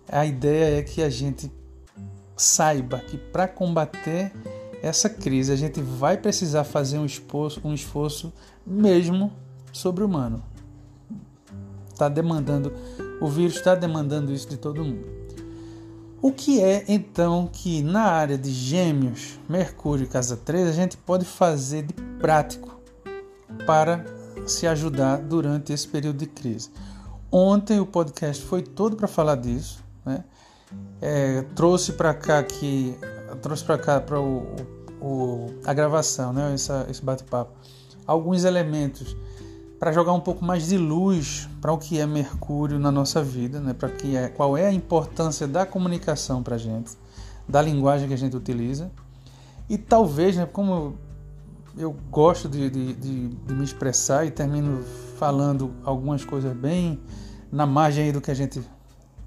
A 0.08 0.25
ideia 0.25 0.79
é 0.79 0.82
que 0.82 1.01
a 1.01 1.10
gente 1.10 1.51
saiba 2.36 2.99
que 2.99 3.17
para 3.17 3.47
combater 3.47 4.34
essa 4.82 5.10
crise 5.10 5.51
a 5.51 5.56
gente 5.56 5.82
vai 5.82 6.17
precisar 6.17 6.63
fazer 6.63 6.97
um 6.97 7.06
esforço, 7.06 7.62
um 7.63 7.73
esforço 7.73 8.34
mesmo 8.65 9.32
sobre-humano 9.71 10.43
está 11.93 12.10
demandando, 12.10 12.73
o 13.21 13.27
vírus 13.27 13.56
está 13.56 13.75
demandando 13.75 14.34
isso 14.34 14.49
de 14.49 14.58
todo 14.58 14.84
mundo. 14.84 15.23
O 16.21 16.32
que 16.32 16.62
é 16.62 16.86
então 16.88 17.49
que 17.51 17.82
na 17.82 18.03
área 18.03 18.38
de 18.38 18.49
Gêmeos, 18.49 19.39
Mercúrio 19.47 20.06
e 20.06 20.08
Casa 20.08 20.38
3 20.38 20.69
a 20.69 20.71
gente 20.71 20.95
pode 20.95 21.25
fazer 21.25 21.84
de 21.84 21.93
prático 21.93 22.79
para 23.65 24.06
se 24.45 24.65
ajudar 24.65 25.17
durante 25.17 25.73
esse 25.73 25.88
período 25.88 26.19
de 26.19 26.27
crise? 26.27 26.69
Ontem 27.29 27.79
o 27.79 27.86
podcast 27.86 28.43
foi 28.45 28.62
todo 28.62 28.95
para 28.95 29.08
falar 29.08 29.36
disso, 29.36 29.84
né? 30.06 30.23
É, 31.01 31.41
trouxe 31.56 31.91
para 31.91 32.13
cá 32.13 32.41
que 32.41 32.97
trouxe 33.41 33.63
para 33.63 33.77
cá 33.77 33.99
para 33.99 34.19
o, 34.19 34.45
o, 35.01 35.47
a 35.65 35.73
gravação, 35.73 36.32
né? 36.32 36.53
Essa, 36.53 36.88
esse 36.89 37.03
bate-papo, 37.03 37.51
alguns 38.08 38.45
elementos 38.45 39.13
para 39.84 39.91
jogar 39.91 40.13
um 40.13 40.19
pouco 40.22 40.46
mais 40.46 40.69
de 40.69 40.78
luz 40.78 41.50
para 41.60 41.74
o 41.74 41.78
que 41.78 42.00
é 42.00 42.06
Mercúrio 42.06 42.80
na 42.80 42.89
nossa 42.89 43.22
vida, 43.22 43.60
né? 43.60 43.74
Para 43.74 43.89
que 43.89 44.15
é 44.15 44.30
qual 44.30 44.56
é 44.56 44.67
a 44.67 44.72
importância 44.72 45.46
da 45.46 45.65
comunicação 45.65 46.41
para 46.41 46.56
a 46.56 46.58
gente, 46.58 46.93
da 47.50 47.62
linguagem 47.62 48.08
que 48.08 48.13
a 48.13 48.17
gente 48.17 48.34
utiliza 48.34 48.89
e 49.69 49.78
talvez, 49.78 50.38
né? 50.38 50.46
Como 50.46 50.96
eu 51.78 51.93
gosto 52.10 52.48
de, 52.48 52.69
de, 52.69 52.93
de, 52.93 53.28
de 53.28 53.54
me 53.54 53.65
expressar 53.65 54.26
e 54.26 54.32
termino 54.32 54.86
falando 55.19 55.74
algumas 55.84 56.24
coisas 56.24 56.56
bem 56.56 56.98
na 57.52 57.65
margem 57.65 58.10
do 58.13 58.22
que 58.22 58.32
a 58.32 58.36
gente 58.36 58.63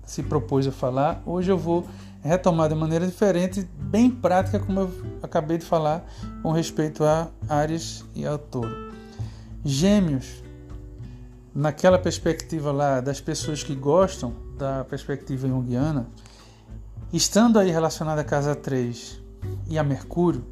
se 0.06 0.22
propôs 0.22 0.66
a 0.66 0.72
falar, 0.72 1.22
hoje 1.26 1.52
eu 1.52 1.58
vou 1.58 1.86
retomar 2.22 2.70
de 2.70 2.74
maneira 2.74 3.06
diferente, 3.06 3.68
bem 3.78 4.10
prática, 4.10 4.58
como 4.58 4.80
eu 4.80 4.90
acabei 5.22 5.58
de 5.58 5.66
falar, 5.66 6.02
com 6.42 6.50
respeito 6.50 7.04
a 7.04 7.28
Ares 7.46 8.06
e 8.14 8.24
ao 8.24 8.38
Touro. 8.38 8.86
Gêmeos 9.62 10.45
naquela 11.56 11.98
perspectiva 11.98 12.70
lá 12.70 13.00
das 13.00 13.18
pessoas 13.18 13.62
que 13.62 13.74
gostam 13.74 14.34
da 14.58 14.84
perspectiva 14.84 15.48
junguiana, 15.48 16.06
estando 17.10 17.58
aí 17.58 17.70
relacionado 17.70 18.18
à 18.18 18.24
casa 18.24 18.54
3 18.54 19.18
e 19.66 19.78
a 19.78 19.82
Mercúrio, 19.82 20.44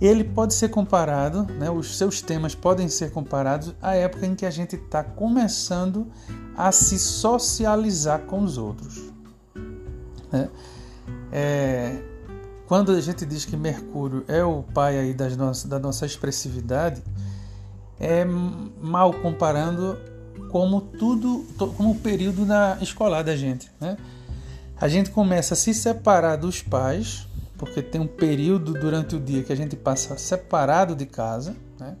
ele 0.00 0.24
pode 0.24 0.54
ser 0.54 0.70
comparado, 0.70 1.44
né, 1.44 1.70
os 1.70 1.96
seus 1.96 2.20
temas 2.20 2.52
podem 2.52 2.88
ser 2.88 3.12
comparados 3.12 3.72
à 3.80 3.94
época 3.94 4.26
em 4.26 4.34
que 4.34 4.44
a 4.44 4.50
gente 4.50 4.74
está 4.74 5.04
começando 5.04 6.08
a 6.56 6.72
se 6.72 6.98
socializar 6.98 8.22
com 8.22 8.42
os 8.42 8.58
outros. 8.58 9.12
Né? 10.32 10.50
É, 11.30 12.02
quando 12.66 12.90
a 12.90 13.00
gente 13.00 13.24
diz 13.24 13.44
que 13.44 13.56
Mercúrio 13.56 14.24
é 14.26 14.42
o 14.42 14.64
pai 14.64 14.98
aí 14.98 15.14
das 15.14 15.36
nossas, 15.36 15.64
da 15.64 15.78
nossa 15.78 16.04
expressividade, 16.04 17.00
é 18.00 18.24
mal 18.24 19.12
comparando 19.14 19.98
como 20.50 20.80
tudo, 20.80 21.46
como 21.76 21.92
o 21.92 21.98
período 21.98 22.44
na 22.44 22.78
escolar 22.80 23.22
da 23.22 23.34
gente, 23.34 23.70
né? 23.80 23.96
A 24.78 24.88
gente 24.88 25.10
começa 25.10 25.54
a 25.54 25.56
se 25.56 25.72
separar 25.72 26.36
dos 26.36 26.60
pais, 26.60 27.26
porque 27.56 27.80
tem 27.80 28.00
um 28.00 28.06
período 28.06 28.74
durante 28.74 29.14
o 29.14 29.20
dia 29.20 29.42
que 29.42 29.52
a 29.52 29.56
gente 29.56 29.76
passa 29.76 30.18
separado 30.18 30.94
de 30.94 31.06
casa, 31.06 31.56
né? 31.78 31.96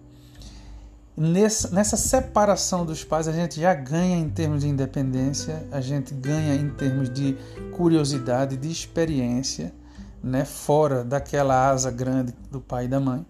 Nessa, 1.16 1.70
nessa 1.70 1.96
separação 1.96 2.86
dos 2.86 3.04
pais, 3.04 3.28
a 3.28 3.32
gente 3.32 3.60
já 3.60 3.74
ganha 3.74 4.16
em 4.16 4.30
termos 4.30 4.62
de 4.62 4.68
independência, 4.68 5.66
a 5.70 5.80
gente 5.80 6.14
ganha 6.14 6.54
em 6.54 6.70
termos 6.70 7.10
de 7.10 7.36
curiosidade, 7.76 8.56
de 8.56 8.70
experiência, 8.70 9.74
né? 10.22 10.44
fora 10.44 11.04
daquela 11.04 11.68
asa 11.68 11.90
grande 11.90 12.34
do 12.50 12.60
pai 12.60 12.86
e 12.86 12.88
da 12.88 12.98
mãe. 12.98 13.26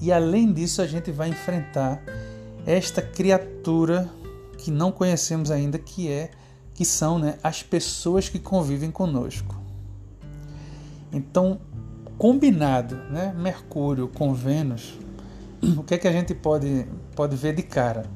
E 0.00 0.12
além 0.12 0.52
disso, 0.52 0.80
a 0.80 0.86
gente 0.86 1.10
vai 1.10 1.28
enfrentar 1.28 2.02
esta 2.64 3.02
criatura 3.02 4.08
que 4.58 4.70
não 4.70 4.92
conhecemos 4.92 5.50
ainda, 5.50 5.78
que 5.78 6.08
é 6.08 6.30
que 6.74 6.84
são 6.84 7.18
né, 7.18 7.38
as 7.42 7.62
pessoas 7.62 8.28
que 8.28 8.38
convivem 8.38 8.90
conosco. 8.90 9.60
Então, 11.12 11.60
combinado, 12.16 12.96
né, 13.10 13.34
Mercúrio 13.36 14.06
com 14.08 14.32
Vênus, 14.32 14.98
o 15.76 15.82
que 15.82 15.94
é 15.94 15.98
que 15.98 16.06
a 16.06 16.12
gente 16.12 16.34
pode, 16.34 16.86
pode 17.16 17.34
ver 17.34 17.54
de 17.54 17.62
cara? 17.62 18.06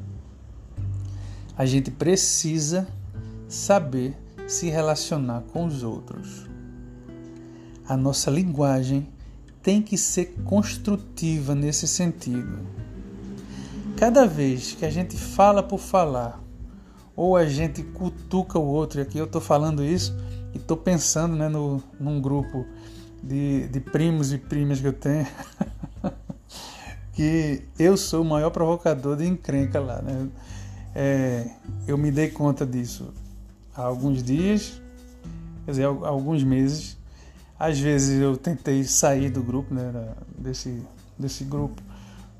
A 1.56 1.66
gente 1.66 1.90
precisa 1.90 2.86
saber 3.48 4.16
se 4.46 4.68
relacionar 4.68 5.42
com 5.52 5.66
os 5.66 5.82
outros. 5.82 6.46
A 7.86 7.96
nossa 7.96 8.30
linguagem 8.30 9.08
tem 9.62 9.80
que 9.80 9.96
ser 9.96 10.34
construtiva 10.44 11.54
nesse 11.54 11.86
sentido. 11.86 12.58
Cada 13.96 14.26
vez 14.26 14.72
que 14.72 14.84
a 14.84 14.90
gente 14.90 15.16
fala 15.16 15.62
por 15.62 15.78
falar, 15.78 16.42
ou 17.14 17.36
a 17.36 17.46
gente 17.46 17.82
cutuca 17.82 18.58
o 18.58 18.66
outro, 18.66 19.00
e 19.00 19.02
aqui 19.02 19.18
eu 19.18 19.26
estou 19.26 19.40
falando 19.40 19.84
isso 19.84 20.16
e 20.52 20.56
estou 20.56 20.76
pensando 20.76 21.36
né, 21.36 21.48
no, 21.48 21.82
num 22.00 22.20
grupo 22.20 22.66
de, 23.22 23.68
de 23.68 23.80
primos 23.80 24.32
e 24.32 24.38
primas 24.38 24.80
que 24.80 24.86
eu 24.88 24.92
tenho, 24.92 25.26
que 27.12 27.62
eu 27.78 27.96
sou 27.96 28.22
o 28.22 28.24
maior 28.24 28.50
provocador 28.50 29.16
de 29.16 29.26
encrenca 29.26 29.78
lá. 29.78 30.02
Né? 30.02 30.28
É, 30.94 31.50
eu 31.86 31.96
me 31.96 32.10
dei 32.10 32.28
conta 32.28 32.66
disso 32.66 33.14
há 33.74 33.82
alguns 33.82 34.22
dias, 34.22 34.80
quer 35.64 35.70
dizer, 35.70 35.84
há 35.84 36.08
alguns 36.08 36.42
meses, 36.42 36.98
às 37.58 37.78
vezes 37.78 38.20
eu 38.20 38.36
tentei 38.36 38.84
sair 38.84 39.30
do 39.30 39.42
grupo, 39.42 39.74
né, 39.74 39.92
desse, 40.36 40.82
desse 41.18 41.44
grupo, 41.44 41.80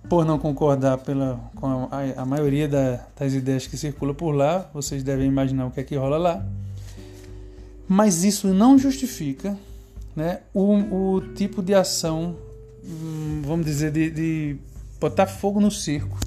por 0.08 0.24
não 0.24 0.38
concordar 0.38 0.98
pela, 0.98 1.38
com 1.54 1.88
a, 1.90 2.22
a 2.22 2.24
maioria 2.24 2.68
da, 2.68 3.06
das 3.18 3.32
ideias 3.32 3.66
que 3.66 3.76
circulam 3.76 4.14
por 4.14 4.32
lá. 4.32 4.68
Vocês 4.74 5.02
devem 5.02 5.28
imaginar 5.28 5.66
o 5.66 5.70
que 5.70 5.80
é 5.80 5.84
que 5.84 5.96
rola 5.96 6.18
lá. 6.18 6.44
Mas 7.88 8.24
isso 8.24 8.48
não 8.48 8.78
justifica 8.78 9.56
né, 10.16 10.40
o, 10.52 11.14
o 11.14 11.20
tipo 11.34 11.62
de 11.62 11.74
ação, 11.74 12.36
hum, 12.84 13.42
vamos 13.44 13.64
dizer, 13.64 13.92
de, 13.92 14.10
de 14.10 14.56
botar 14.98 15.26
fogo 15.26 15.60
no 15.60 15.70
circo 15.70 16.18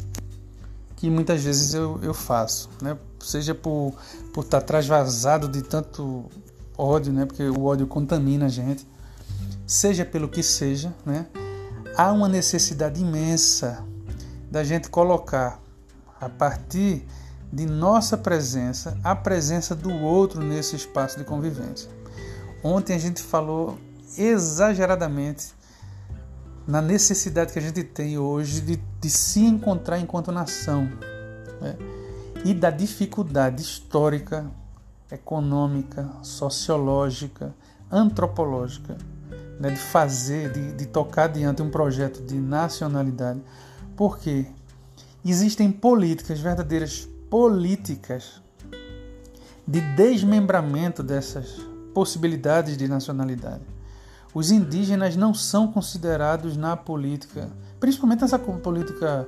que 0.96 1.10
muitas 1.10 1.44
vezes 1.44 1.74
eu, 1.74 2.00
eu 2.02 2.14
faço, 2.14 2.70
né? 2.82 2.98
seja 3.20 3.54
por, 3.54 3.94
por 4.34 4.44
estar 4.44 4.62
trasvasado 4.62 5.48
de 5.48 5.62
tanto 5.62 6.26
ódio, 6.78 7.12
né? 7.14 7.26
Porque 7.26 7.44
o 7.44 7.66
ódio 7.66 7.88
contamina 7.88 8.46
a 8.46 8.50
gente. 8.50 8.88
Seja 9.66 10.06
pelo 10.06 10.30
que 10.30 10.44
seja, 10.44 10.94
né? 11.06 11.26
Há 11.98 12.12
uma 12.12 12.28
necessidade 12.28 13.02
imensa 13.02 13.84
da 14.52 14.64
gente 14.64 14.90
colocar 14.90 15.60
a 16.20 16.30
partir 16.30 17.06
de 17.52 17.66
nossa 17.66 18.18
presença 18.18 18.98
a 19.04 19.16
presença 19.16 19.76
do 19.76 19.92
outro 19.92 20.42
nesse 20.42 20.76
espaço 20.76 21.18
de 21.18 21.24
convivência. 21.24 21.90
Ontem 22.64 22.96
a 22.96 23.00
gente 23.00 23.22
falou 23.22 23.78
exageradamente 24.18 25.54
na 26.68 26.82
necessidade 26.82 27.54
que 27.54 27.60
a 27.60 27.62
gente 27.62 27.84
tem 27.84 28.18
hoje 28.18 28.62
de, 28.62 28.80
de 29.00 29.10
se 29.10 29.42
encontrar 29.42 30.00
enquanto 30.00 30.32
nação 30.32 30.90
né? 31.62 31.78
e 32.44 32.54
da 32.54 32.72
dificuldade 32.72 33.62
histórica 33.62 34.50
econômica, 35.12 36.10
sociológica, 36.22 37.54
antropológica, 37.92 38.98
né, 39.60 39.70
de 39.70 39.78
fazer, 39.78 40.52
de, 40.52 40.74
de 40.74 40.86
tocar 40.86 41.28
diante 41.28 41.62
um 41.62 41.70
projeto 41.70 42.22
de 42.22 42.36
nacionalidade, 42.36 43.42
porque 43.96 44.46
existem 45.24 45.72
políticas, 45.72 46.40
verdadeiras 46.40 47.08
políticas 47.30 48.42
de 49.68 49.82
desmembramento 49.96 51.02
dessas 51.02 51.60
possibilidades 51.94 52.78
de 52.78 52.88
nacionalidade. 52.88 53.64
Os 54.34 54.52
indígenas 54.52 55.16
não 55.16 55.34
são 55.34 55.72
considerados 55.72 56.58
na 56.58 56.76
política, 56.76 57.50
principalmente 57.80 58.22
nessa 58.22 58.38
política 58.38 59.28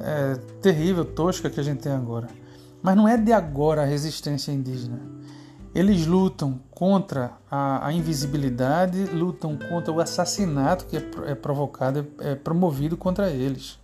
é, 0.00 0.36
terrível, 0.62 1.04
tosca 1.04 1.50
que 1.50 1.58
a 1.58 1.62
gente 1.62 1.80
tem 1.80 1.92
agora. 1.92 2.28
Mas 2.84 2.94
não 2.98 3.08
é 3.08 3.16
de 3.16 3.32
agora 3.32 3.80
a 3.80 3.86
resistência 3.86 4.52
indígena. 4.52 5.00
Eles 5.74 6.06
lutam 6.06 6.60
contra 6.70 7.32
a, 7.50 7.86
a 7.86 7.90
invisibilidade, 7.94 9.06
lutam 9.06 9.56
contra 9.56 9.90
o 9.90 10.00
assassinato 10.00 10.84
que 10.84 10.98
é, 10.98 11.02
é 11.28 11.34
provocado, 11.34 12.06
é 12.20 12.34
promovido 12.34 12.94
contra 12.94 13.30
eles. 13.30 13.78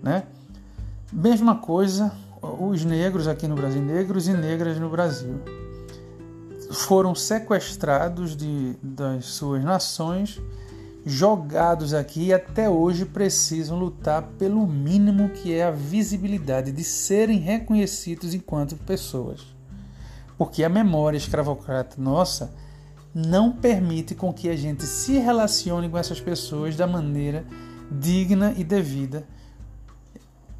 Né? 0.00 0.22
Mesma 1.12 1.56
coisa 1.56 2.12
os 2.40 2.84
negros 2.84 3.26
aqui 3.26 3.48
no 3.48 3.56
Brasil, 3.56 3.82
negros 3.82 4.28
e 4.28 4.32
negras 4.32 4.78
no 4.78 4.88
Brasil, 4.88 5.40
foram 6.70 7.16
sequestrados 7.16 8.36
de, 8.36 8.76
das 8.80 9.24
suas 9.26 9.64
nações 9.64 10.40
jogados 11.04 11.92
aqui 11.92 12.26
e 12.26 12.32
até 12.32 12.68
hoje 12.68 13.04
precisam 13.04 13.78
lutar 13.78 14.22
pelo 14.38 14.66
mínimo 14.66 15.28
que 15.28 15.52
é 15.52 15.64
a 15.64 15.70
visibilidade 15.70 16.72
de 16.72 16.82
serem 16.82 17.38
reconhecidos 17.38 18.32
enquanto 18.32 18.76
pessoas. 18.76 19.42
Porque 20.38 20.64
a 20.64 20.68
memória 20.68 21.18
escravocrata 21.18 22.00
nossa 22.00 22.52
não 23.14 23.52
permite 23.52 24.14
com 24.14 24.32
que 24.32 24.48
a 24.48 24.56
gente 24.56 24.84
se 24.84 25.18
relacione 25.18 25.88
com 25.88 25.98
essas 25.98 26.20
pessoas 26.20 26.74
da 26.74 26.86
maneira 26.86 27.44
digna 27.90 28.54
e 28.56 28.64
devida. 28.64 29.24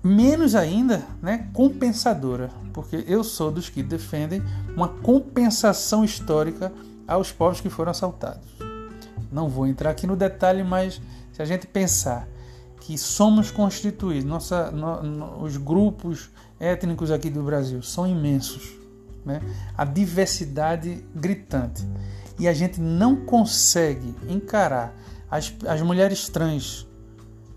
Menos 0.02 0.54
ainda, 0.54 1.02
né, 1.22 1.48
compensadora, 1.54 2.50
porque 2.74 3.02
eu 3.08 3.24
sou 3.24 3.50
dos 3.50 3.70
que 3.70 3.82
defendem 3.82 4.42
uma 4.76 4.88
compensação 4.88 6.04
histórica 6.04 6.70
aos 7.08 7.32
povos 7.32 7.60
que 7.60 7.70
foram 7.70 7.90
assaltados. 7.90 8.73
Não 9.34 9.48
vou 9.48 9.66
entrar 9.66 9.90
aqui 9.90 10.06
no 10.06 10.14
detalhe, 10.14 10.62
mas 10.62 11.00
se 11.32 11.42
a 11.42 11.44
gente 11.44 11.66
pensar 11.66 12.28
que 12.80 12.96
somos 12.96 13.50
constituídos, 13.50 14.24
nossa, 14.24 14.70
no, 14.70 15.02
no, 15.02 15.42
os 15.42 15.56
grupos 15.56 16.30
étnicos 16.60 17.10
aqui 17.10 17.28
do 17.28 17.42
Brasil 17.42 17.82
são 17.82 18.06
imensos, 18.06 18.78
né? 19.26 19.40
a 19.76 19.84
diversidade 19.84 21.04
gritante, 21.12 21.84
e 22.38 22.46
a 22.46 22.52
gente 22.52 22.80
não 22.80 23.16
consegue 23.16 24.14
encarar 24.28 24.94
as, 25.28 25.52
as 25.66 25.82
mulheres 25.82 26.28
trans 26.28 26.86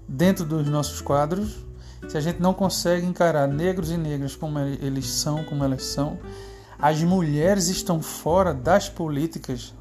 dentro 0.07 0.45
dos 0.45 0.67
nossos 0.67 0.99
quadros, 0.99 1.63
se 2.09 2.17
a 2.17 2.21
gente 2.21 2.41
não 2.41 2.55
consegue 2.55 3.05
encarar 3.05 3.47
negros 3.47 3.91
e 3.91 3.97
negras 3.97 4.35
como 4.35 4.57
eles 4.57 5.05
são, 5.11 5.43
como 5.43 5.63
elas 5.63 5.83
são, 5.83 6.17
as 6.79 7.03
mulheres 7.03 7.67
estão 7.67 8.01
fora 8.01 8.51
das 8.51 8.89
políticas 8.89 9.75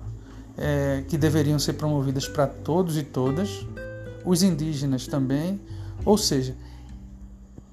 é, 0.56 1.04
que 1.08 1.16
deveriam 1.18 1.58
ser 1.58 1.74
promovidas 1.74 2.28
para 2.28 2.46
todos 2.46 2.96
e 2.96 3.02
todas, 3.02 3.66
os 4.24 4.42
indígenas 4.42 5.06
também, 5.06 5.60
ou 6.04 6.16
seja, 6.18 6.54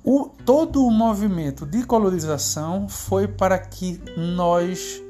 o, 0.03 0.29
todo 0.45 0.85
o 0.85 0.91
movimento 0.91 1.65
de 1.65 1.83
colonização 1.83 2.89
foi 2.89 3.27
para 3.27 3.57
que 3.57 4.01
nós 4.17 5.01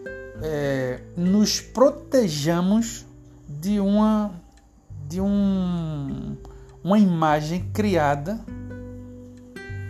é, 0.42 1.02
nos 1.18 1.60
protejamos 1.60 3.06
de 3.48 3.80
uma 3.80 4.32
de 5.08 5.20
um, 5.20 6.38
uma 6.84 6.98
imagem 6.98 7.70
criada 7.74 8.40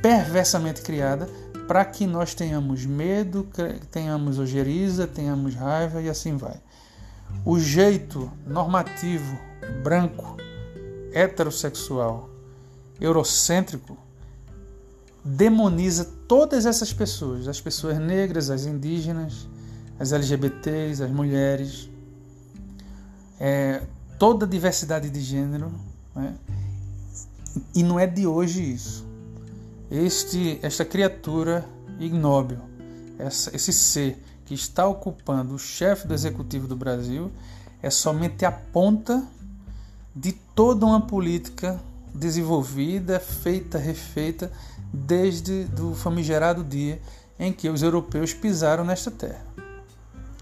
perversamente 0.01 0.81
criada 0.81 1.29
para 1.67 1.85
que 1.85 2.05
nós 2.05 2.33
tenhamos 2.33 2.85
medo, 2.85 3.47
tenhamos 3.89 4.37
ojeriza, 4.37 5.07
tenhamos 5.07 5.55
raiva 5.55 6.01
e 6.01 6.09
assim 6.09 6.35
vai. 6.35 6.59
O 7.45 7.59
jeito 7.59 8.31
normativo, 8.45 9.37
branco, 9.83 10.37
heterossexual, 11.13 12.29
eurocêntrico, 12.99 13.97
demoniza 15.23 16.05
todas 16.27 16.65
essas 16.65 16.91
pessoas, 16.91 17.47
as 17.47 17.61
pessoas 17.61 17.97
negras, 17.99 18.49
as 18.49 18.65
indígenas, 18.65 19.47
as 19.99 20.11
LGBTs, 20.11 21.03
as 21.03 21.11
mulheres. 21.11 21.89
É, 23.39 23.83
toda 24.17 24.45
a 24.45 24.49
diversidade 24.49 25.09
de 25.09 25.19
gênero, 25.21 25.71
né? 26.15 26.35
e 27.75 27.83
não 27.83 27.99
é 27.99 28.07
de 28.07 28.25
hoje 28.25 28.73
isso. 28.73 29.05
Este, 29.91 30.59
esta 30.61 30.83
criatura 30.83 31.65
ignóbil, 31.99 32.57
essa, 33.19 33.55
esse 33.55 33.71
ser 33.71 34.17
que 34.45 34.53
está 34.53 34.87
ocupando 34.87 35.55
o 35.55 35.59
chefe 35.59 36.07
do 36.07 36.13
executivo 36.13 36.67
do 36.67 36.75
Brasil, 36.75 37.31
é 37.81 37.89
somente 37.89 38.45
a 38.45 38.51
ponta 38.51 39.23
de 40.15 40.31
toda 40.31 40.85
uma 40.85 41.01
política 41.01 41.79
desenvolvida, 42.13 43.19
feita, 43.19 43.77
refeita 43.77 44.51
desde 44.93 45.67
o 45.81 45.95
famigerado 45.95 46.63
dia 46.63 47.01
em 47.39 47.51
que 47.51 47.67
os 47.69 47.81
europeus 47.81 48.33
pisaram 48.33 48.85
nesta 48.85 49.09
terra. 49.09 49.43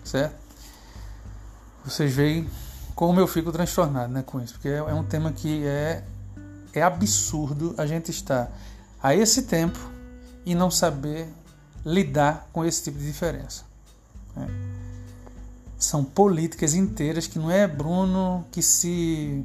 Certo? 0.04 0.36
Vocês 1.86 2.14
veem 2.14 2.50
como 2.94 3.20
eu 3.20 3.28
fico 3.28 3.52
transtornado 3.52 4.14
né, 4.14 4.22
com 4.22 4.40
isso, 4.42 4.54
porque 4.54 4.68
é 4.68 4.94
um 4.94 5.04
tema 5.04 5.32
que 5.32 5.66
é, 5.66 6.04
é 6.74 6.82
absurdo 6.82 7.74
a 7.78 7.86
gente 7.86 8.12
estar 8.12 8.52
a 9.02 9.16
esse 9.16 9.44
tempo 9.44 9.80
e 10.46 10.54
não 10.54 10.70
saber 10.70 11.28
lidar 11.86 12.48
com 12.54 12.64
esse 12.64 12.84
tipo 12.84 13.00
de 13.00 13.08
diferença. 13.08 13.71
Né? 14.36 14.48
São 15.78 16.04
políticas 16.04 16.74
inteiras 16.74 17.28
que 17.28 17.40
não 17.40 17.50
é 17.50 17.68
Bruno 17.68 18.46
que 18.52 18.62
se 18.62 19.44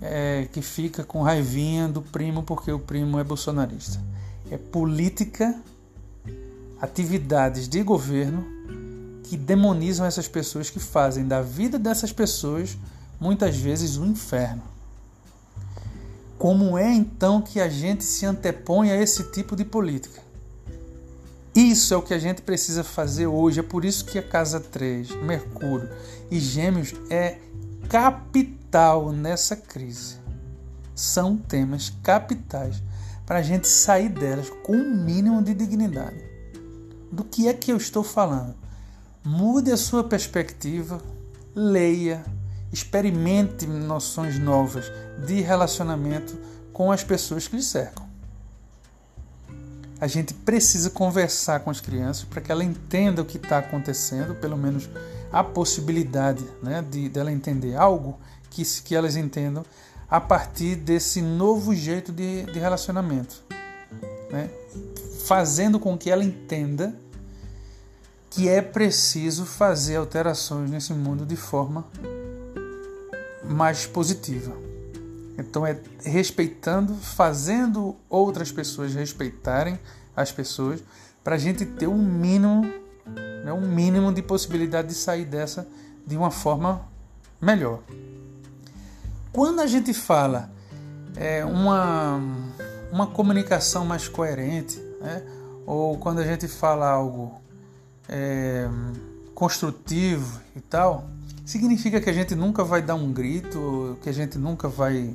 é, 0.00 0.48
que 0.52 0.62
fica 0.62 1.04
com 1.04 1.22
raivinha 1.22 1.88
do 1.88 2.00
primo 2.00 2.42
porque 2.42 2.70
o 2.70 2.78
primo 2.78 3.18
é 3.18 3.24
bolsonarista. 3.24 4.00
É 4.50 4.56
política, 4.56 5.54
atividades 6.80 7.68
de 7.68 7.82
governo 7.82 8.44
que 9.24 9.36
demonizam 9.36 10.06
essas 10.06 10.26
pessoas, 10.26 10.70
que 10.70 10.80
fazem 10.80 11.26
da 11.26 11.40
vida 11.40 11.78
dessas 11.78 12.12
pessoas 12.12 12.76
muitas 13.20 13.56
vezes 13.56 13.96
um 13.96 14.06
inferno. 14.06 14.62
Como 16.38 16.78
é 16.78 16.92
então 16.92 17.42
que 17.42 17.60
a 17.60 17.68
gente 17.68 18.02
se 18.02 18.24
antepõe 18.24 18.90
a 18.90 19.00
esse 19.00 19.30
tipo 19.30 19.54
de 19.54 19.64
política? 19.64 20.22
Isso 21.54 21.92
é 21.92 21.96
o 21.96 22.02
que 22.02 22.14
a 22.14 22.18
gente 22.18 22.42
precisa 22.42 22.84
fazer 22.84 23.26
hoje. 23.26 23.60
É 23.60 23.62
por 23.62 23.84
isso 23.84 24.04
que 24.04 24.18
a 24.18 24.22
casa 24.22 24.60
3, 24.60 25.10
Mercúrio 25.22 25.90
e 26.30 26.38
Gêmeos 26.38 26.94
é 27.10 27.38
capital 27.88 29.10
nessa 29.10 29.56
crise. 29.56 30.16
São 30.94 31.36
temas 31.36 31.90
capitais 32.02 32.80
para 33.26 33.38
a 33.38 33.42
gente 33.42 33.66
sair 33.66 34.08
delas 34.08 34.50
com 34.64 34.76
um 34.76 35.04
mínimo 35.04 35.42
de 35.42 35.54
dignidade. 35.54 36.22
Do 37.10 37.24
que 37.24 37.48
é 37.48 37.54
que 37.54 37.72
eu 37.72 37.76
estou 37.76 38.04
falando? 38.04 38.54
Mude 39.24 39.72
a 39.72 39.76
sua 39.76 40.04
perspectiva, 40.04 41.02
leia, 41.54 42.24
experimente 42.72 43.66
noções 43.66 44.38
novas 44.38 44.90
de 45.26 45.40
relacionamento 45.40 46.38
com 46.72 46.92
as 46.92 47.02
pessoas 47.02 47.48
que 47.48 47.56
lhe 47.56 47.62
cercam. 47.62 48.09
A 50.00 50.06
gente 50.06 50.32
precisa 50.32 50.88
conversar 50.88 51.60
com 51.60 51.70
as 51.70 51.80
crianças 51.80 52.24
para 52.24 52.40
que 52.40 52.50
ela 52.50 52.64
entenda 52.64 53.20
o 53.20 53.24
que 53.24 53.36
está 53.36 53.58
acontecendo, 53.58 54.34
pelo 54.34 54.56
menos 54.56 54.88
a 55.30 55.44
possibilidade 55.44 56.44
né, 56.62 56.82
de 56.82 57.08
dela 57.08 57.30
entender 57.30 57.76
algo 57.76 58.18
que, 58.48 58.64
que 58.82 58.96
elas 58.96 59.14
entendam 59.14 59.64
a 60.08 60.20
partir 60.20 60.74
desse 60.74 61.20
novo 61.22 61.74
jeito 61.74 62.12
de, 62.12 62.44
de 62.44 62.58
relacionamento, 62.58 63.42
né? 64.30 64.50
fazendo 65.24 65.78
com 65.78 65.96
que 65.96 66.10
ela 66.10 66.24
entenda 66.24 66.94
que 68.28 68.48
é 68.48 68.62
preciso 68.62 69.44
fazer 69.44 69.96
alterações 69.96 70.70
nesse 70.70 70.92
mundo 70.92 71.26
de 71.26 71.36
forma 71.36 71.84
mais 73.44 73.86
positiva. 73.86 74.69
Então 75.40 75.66
é 75.66 75.78
respeitando, 76.04 76.94
fazendo 76.94 77.96
outras 78.08 78.52
pessoas 78.52 78.94
respeitarem 78.94 79.78
as 80.14 80.30
pessoas, 80.30 80.82
para 81.24 81.36
a 81.36 81.38
gente 81.38 81.64
ter 81.64 81.86
um 81.86 81.98
mínimo, 81.98 82.62
né, 83.44 83.52
um 83.52 83.66
mínimo 83.66 84.12
de 84.12 84.22
possibilidade 84.22 84.88
de 84.88 84.94
sair 84.94 85.24
dessa 85.24 85.66
de 86.06 86.16
uma 86.16 86.30
forma 86.30 86.82
melhor. 87.40 87.80
Quando 89.32 89.60
a 89.60 89.66
gente 89.66 89.94
fala 89.94 90.50
é, 91.16 91.44
uma, 91.44 92.20
uma 92.92 93.06
comunicação 93.06 93.84
mais 93.84 94.08
coerente, 94.08 94.78
né, 95.00 95.22
ou 95.66 95.96
quando 95.98 96.18
a 96.18 96.24
gente 96.24 96.48
fala 96.48 96.88
algo 96.88 97.40
é, 98.08 98.68
construtivo 99.34 100.40
e 100.56 100.60
tal, 100.60 101.08
significa 101.44 102.00
que 102.00 102.10
a 102.10 102.12
gente 102.12 102.34
nunca 102.34 102.62
vai 102.64 102.82
dar 102.82 102.94
um 102.94 103.12
grito, 103.12 103.98
que 104.02 104.08
a 104.08 104.12
gente 104.12 104.38
nunca 104.38 104.68
vai, 104.68 105.14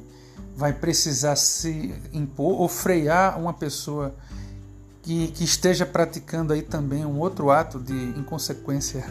vai 0.55 0.73
precisar 0.73 1.35
se 1.35 1.93
impor 2.13 2.61
ou 2.61 2.67
frear 2.67 3.39
uma 3.39 3.53
pessoa 3.53 4.15
que, 5.01 5.27
que 5.27 5.43
esteja 5.43 5.85
praticando 5.85 6.53
aí 6.53 6.61
também 6.61 7.05
um 7.05 7.19
outro 7.19 7.51
ato 7.51 7.79
de 7.79 7.93
inconsequência 8.17 9.05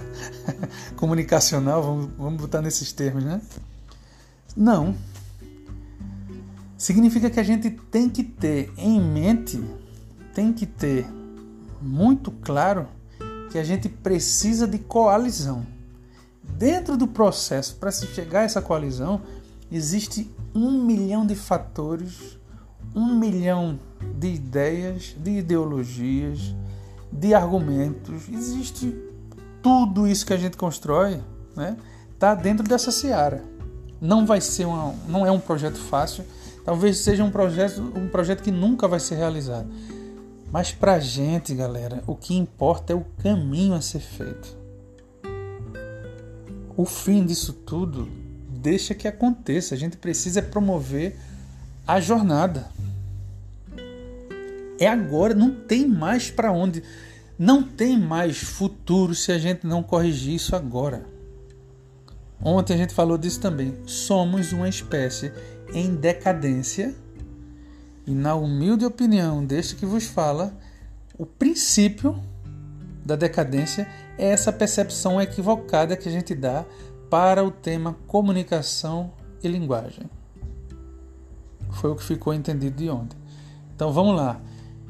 comunicacional, 0.96 1.82
vamos, 1.82 2.10
vamos 2.18 2.40
botar 2.40 2.60
nesses 2.60 2.92
termos, 2.92 3.22
né? 3.22 3.40
Não. 4.56 4.94
Significa 6.76 7.30
que 7.30 7.38
a 7.38 7.44
gente 7.44 7.70
tem 7.70 8.08
que 8.08 8.24
ter 8.24 8.72
em 8.76 9.00
mente, 9.00 9.62
tem 10.34 10.52
que 10.52 10.66
ter 10.66 11.06
muito 11.80 12.30
claro 12.30 12.88
que 13.50 13.58
a 13.58 13.64
gente 13.64 13.88
precisa 13.88 14.66
de 14.66 14.78
coalizão. 14.78 15.64
Dentro 16.42 16.96
do 16.96 17.06
processo, 17.06 17.76
para 17.76 17.92
se 17.92 18.06
chegar 18.08 18.40
a 18.40 18.42
essa 18.44 18.60
coalizão, 18.60 19.22
existe 19.70 20.30
um 20.54 20.84
milhão 20.84 21.26
de 21.26 21.34
fatores, 21.34 22.38
um 22.94 23.18
milhão 23.18 23.78
de 24.18 24.28
ideias, 24.28 25.16
de 25.18 25.38
ideologias, 25.38 26.54
de 27.10 27.34
argumentos. 27.34 28.28
Existe 28.28 28.94
tudo 29.62 30.06
isso 30.06 30.24
que 30.24 30.32
a 30.32 30.36
gente 30.36 30.56
constrói, 30.56 31.20
né? 31.56 31.76
Tá 32.18 32.34
dentro 32.34 32.66
dessa 32.66 32.90
seara. 32.90 33.42
Não 34.00 34.24
vai 34.24 34.40
ser 34.40 34.66
uma, 34.66 34.94
não 35.08 35.26
é 35.26 35.30
um 35.30 35.40
projeto 35.40 35.78
fácil. 35.78 36.24
Talvez 36.64 36.98
seja 36.98 37.24
um 37.24 37.30
projeto, 37.30 37.80
um 37.80 38.08
projeto 38.08 38.42
que 38.42 38.50
nunca 38.50 38.86
vai 38.86 39.00
ser 39.00 39.16
realizado. 39.16 39.68
Mas 40.52 40.70
para 40.70 40.94
a 40.94 41.00
gente, 41.00 41.54
galera, 41.54 42.02
o 42.06 42.14
que 42.14 42.36
importa 42.36 42.92
é 42.92 42.96
o 42.96 43.04
caminho 43.22 43.74
a 43.74 43.80
ser 43.80 44.00
feito. 44.00 44.56
O 46.76 46.84
fim 46.84 47.24
disso 47.24 47.52
tudo 47.52 48.08
deixa 48.64 48.94
que 48.94 49.06
aconteça. 49.06 49.74
A 49.74 49.78
gente 49.78 49.98
precisa 49.98 50.40
promover 50.40 51.14
a 51.86 52.00
jornada. 52.00 52.66
É 54.80 54.86
agora, 54.86 55.34
não 55.34 55.54
tem 55.54 55.86
mais 55.86 56.30
para 56.30 56.50
onde. 56.50 56.82
Não 57.38 57.62
tem 57.62 57.98
mais 57.98 58.38
futuro 58.38 59.14
se 59.14 59.30
a 59.30 59.38
gente 59.38 59.66
não 59.66 59.82
corrigir 59.82 60.34
isso 60.34 60.56
agora. 60.56 61.04
Ontem 62.42 62.72
a 62.72 62.76
gente 62.78 62.94
falou 62.94 63.18
disso 63.18 63.38
também. 63.38 63.76
Somos 63.84 64.52
uma 64.52 64.68
espécie 64.68 65.30
em 65.74 65.94
decadência 65.94 66.94
e 68.06 68.14
na 68.14 68.34
humilde 68.34 68.84
opinião 68.84 69.44
deste 69.44 69.76
que 69.76 69.86
vos 69.86 70.04
fala, 70.04 70.54
o 71.18 71.24
princípio 71.26 72.18
da 73.04 73.16
decadência 73.16 73.88
é 74.18 74.28
essa 74.28 74.52
percepção 74.52 75.20
equivocada 75.20 75.96
que 75.96 76.08
a 76.08 76.12
gente 76.12 76.34
dá 76.34 76.64
para 77.14 77.44
o 77.44 77.50
tema 77.52 77.96
comunicação 78.08 79.12
e 79.40 79.46
linguagem. 79.46 80.10
Foi 81.70 81.92
o 81.92 81.94
que 81.94 82.02
ficou 82.02 82.34
entendido 82.34 82.76
de 82.76 82.90
ontem. 82.90 83.16
Então 83.72 83.92
vamos 83.92 84.16
lá. 84.16 84.40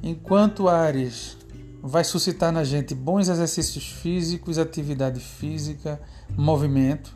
Enquanto 0.02 0.66
Ares 0.66 1.36
vai 1.82 2.02
suscitar 2.02 2.50
na 2.50 2.64
gente 2.64 2.94
bons 2.94 3.28
exercícios 3.28 3.86
físicos, 3.90 4.56
atividade 4.56 5.20
física, 5.20 6.00
movimento, 6.34 7.14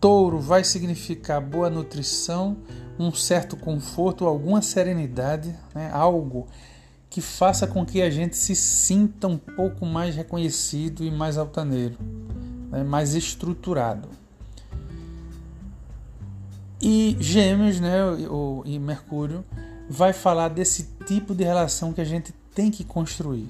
Touro 0.00 0.40
vai 0.40 0.64
significar 0.64 1.40
boa 1.40 1.70
nutrição, 1.70 2.56
um 2.98 3.12
certo 3.12 3.56
conforto, 3.56 4.26
alguma 4.26 4.62
serenidade, 4.62 5.54
né? 5.72 5.92
algo 5.92 6.48
que 7.08 7.20
faça 7.20 7.68
com 7.68 7.86
que 7.86 8.02
a 8.02 8.10
gente 8.10 8.36
se 8.36 8.56
sinta 8.56 9.28
um 9.28 9.38
pouco 9.38 9.86
mais 9.86 10.16
reconhecido 10.16 11.04
e 11.04 11.10
mais 11.10 11.38
altaneiro, 11.38 11.96
né? 12.70 12.82
mais 12.82 13.14
estruturado. 13.14 14.08
E 16.80 17.16
Gêmeos, 17.18 17.80
né, 17.80 18.04
o, 18.04 18.62
e 18.64 18.78
Mercúrio, 18.78 19.44
vai 19.88 20.12
falar 20.12 20.48
desse 20.48 20.88
tipo 21.06 21.34
de 21.34 21.44
relação 21.44 21.92
que 21.92 22.00
a 22.00 22.04
gente 22.04 22.32
tem 22.54 22.70
que 22.70 22.84
construir. 22.84 23.48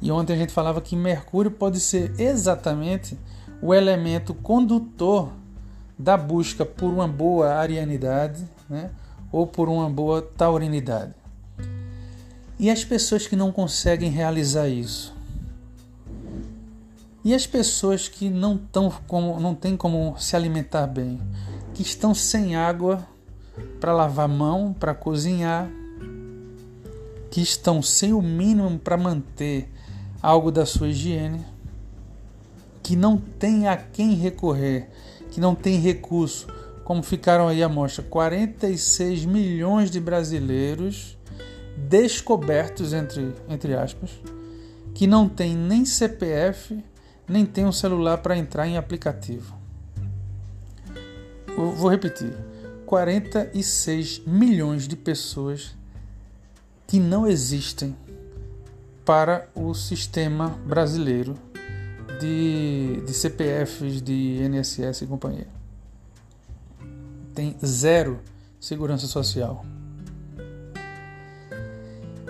E 0.00 0.10
ontem 0.10 0.32
a 0.32 0.36
gente 0.36 0.52
falava 0.52 0.80
que 0.80 0.96
Mercúrio 0.96 1.50
pode 1.50 1.78
ser 1.78 2.12
exatamente 2.18 3.16
o 3.62 3.72
elemento 3.72 4.34
condutor 4.34 5.30
da 5.96 6.16
busca 6.16 6.64
por 6.64 6.92
uma 6.92 7.06
boa 7.06 7.54
arianidade 7.54 8.44
né, 8.68 8.90
ou 9.30 9.46
por 9.46 9.68
uma 9.68 9.88
boa 9.88 10.20
taurinidade. 10.20 11.14
E 12.58 12.70
as 12.70 12.84
pessoas 12.84 13.26
que 13.26 13.36
não 13.36 13.52
conseguem 13.52 14.10
realizar 14.10 14.68
isso? 14.68 15.14
E 17.24 17.34
as 17.34 17.46
pessoas 17.46 18.08
que 18.08 18.28
não, 18.28 18.56
tão 18.56 18.90
como, 19.06 19.38
não 19.38 19.54
têm 19.54 19.76
como 19.76 20.16
se 20.18 20.34
alimentar 20.34 20.86
bem, 20.86 21.20
que 21.72 21.82
estão 21.82 22.14
sem 22.14 22.56
água 22.56 23.06
para 23.80 23.92
lavar 23.92 24.28
mão, 24.28 24.74
para 24.78 24.94
cozinhar, 24.94 25.70
que 27.30 27.40
estão 27.40 27.80
sem 27.80 28.12
o 28.12 28.20
mínimo 28.20 28.78
para 28.78 28.96
manter 28.96 29.70
algo 30.20 30.50
da 30.50 30.66
sua 30.66 30.88
higiene, 30.88 31.44
que 32.82 32.96
não 32.96 33.16
tem 33.16 33.68
a 33.68 33.76
quem 33.76 34.14
recorrer, 34.14 34.88
que 35.30 35.40
não 35.40 35.54
tem 35.54 35.78
recurso, 35.78 36.46
como 36.84 37.02
ficaram 37.02 37.46
aí 37.46 37.62
a 37.62 37.68
mostra, 37.68 38.02
46 38.02 39.24
milhões 39.24 39.90
de 39.90 40.00
brasileiros 40.00 41.16
descobertos 41.76 42.92
entre, 42.92 43.32
entre 43.48 43.74
aspas, 43.74 44.10
que 44.92 45.06
não 45.06 45.28
tem 45.28 45.56
nem 45.56 45.84
CPF, 45.84 46.82
nem 47.32 47.46
tem 47.46 47.64
um 47.64 47.72
celular 47.72 48.18
para 48.18 48.36
entrar 48.36 48.68
em 48.68 48.76
aplicativo. 48.76 49.56
Eu 51.48 51.72
vou 51.72 51.90
repetir. 51.90 52.36
46 52.84 54.20
milhões 54.26 54.86
de 54.86 54.94
pessoas 54.94 55.74
que 56.86 57.00
não 57.00 57.26
existem 57.26 57.96
para 59.02 59.48
o 59.54 59.72
sistema 59.72 60.50
brasileiro 60.66 61.34
de, 62.20 63.00
de 63.06 63.14
CPFs, 63.14 64.02
de 64.02 64.42
INSS 64.42 65.00
e 65.00 65.06
companhia. 65.06 65.48
Tem 67.34 67.56
zero 67.64 68.20
segurança 68.60 69.06
social. 69.06 69.64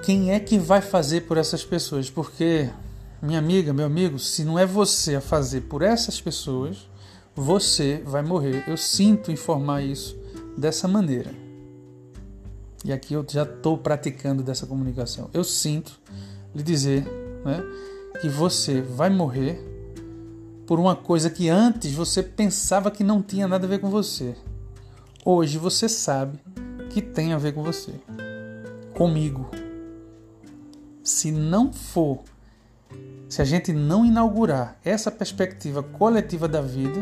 Quem 0.05 0.33
é 0.33 0.39
que 0.39 0.59
vai 0.59 0.81
fazer 0.81 1.23
por 1.23 1.37
essas 1.37 1.65
pessoas? 1.65 2.09
Porque, 2.09 2.71
minha 3.23 3.39
amiga, 3.39 3.73
meu 3.73 3.87
amigo, 3.87 4.19
se 4.19 4.43
não 4.43 4.59
é 4.59 4.67
você 4.67 5.15
a 5.15 5.21
fazer 5.21 5.63
por 5.63 5.81
essas 5.81 6.21
pessoas, 6.21 6.91
você 7.37 8.03
vai 8.05 8.21
morrer. 8.21 8.65
Eu 8.69 8.77
sinto 8.77 9.31
informar 9.31 9.81
isso 9.81 10.19
dessa 10.59 10.89
maneira. 10.89 11.33
E 12.85 12.93
aqui 12.93 13.15
eu 13.15 13.25
já 13.31 13.45
estou 13.45 13.79
praticando 13.79 14.43
dessa 14.43 14.67
comunicação. 14.67 15.31
Eu 15.33 15.45
sinto 15.45 16.01
lhe 16.53 16.65
dizer 16.65 17.05
né, 17.45 17.63
que 18.21 18.29
você 18.29 18.83
vai 18.83 19.09
morrer 19.09 19.57
por 20.67 20.81
uma 20.81 20.97
coisa 20.97 21.31
que 21.31 21.49
antes 21.49 21.93
você 21.93 22.25
pensava 22.25 22.91
que 22.91 23.05
não 23.05 23.23
tinha 23.23 23.47
nada 23.47 23.67
a 23.67 23.69
ver 23.69 23.79
com 23.79 23.89
você. 23.89 24.35
Hoje 25.25 25.59
você 25.59 25.89
sabe 25.89 26.41
que 26.91 27.01
tem 27.01 27.33
a 27.33 27.39
ver 27.39 27.55
com 27.55 27.63
você. 27.63 27.95
Comigo. 28.95 29.49
Se 31.05 31.31
não 31.31 31.73
for, 31.73 32.21
se 33.33 33.41
a 33.41 33.47
gente 33.47 33.73
não 33.73 34.05
inaugurar 34.05 34.77
essa 34.85 35.11
perspectiva 35.11 35.83
coletiva 35.83 36.47
da 36.47 36.61
vida, 36.61 37.01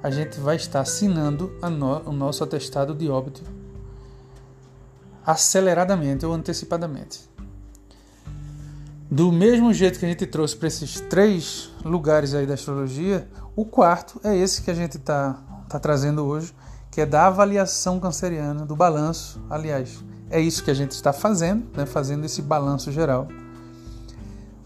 a 0.00 0.10
gente 0.12 0.38
vai 0.38 0.54
estar 0.54 0.78
assinando 0.78 1.52
no, 1.60 2.08
o 2.08 2.12
nosso 2.12 2.44
atestado 2.44 2.94
de 2.94 3.08
óbito 3.08 3.42
aceleradamente 5.26 6.24
ou 6.24 6.32
antecipadamente. 6.32 7.28
Do 9.10 9.32
mesmo 9.32 9.74
jeito 9.74 9.98
que 9.98 10.06
a 10.06 10.08
gente 10.08 10.24
trouxe 10.24 10.54
para 10.56 10.68
esses 10.68 11.00
três 11.00 11.72
lugares 11.84 12.32
aí 12.32 12.46
da 12.46 12.54
astrologia, 12.54 13.28
o 13.56 13.64
quarto 13.64 14.20
é 14.22 14.36
esse 14.36 14.62
que 14.62 14.70
a 14.70 14.74
gente 14.74 14.98
está 14.98 15.32
tá 15.68 15.80
trazendo 15.80 16.24
hoje, 16.24 16.54
que 16.92 17.00
é 17.00 17.06
da 17.06 17.26
avaliação 17.26 17.98
canceriana, 17.98 18.64
do 18.64 18.76
balanço. 18.76 19.42
Aliás, 19.50 19.98
é 20.30 20.40
isso 20.40 20.62
que 20.62 20.70
a 20.70 20.74
gente 20.74 20.92
está 20.92 21.12
fazendo, 21.12 21.66
né, 21.76 21.86
fazendo 21.86 22.24
esse 22.24 22.40
balanço 22.40 22.92
geral. 22.92 23.26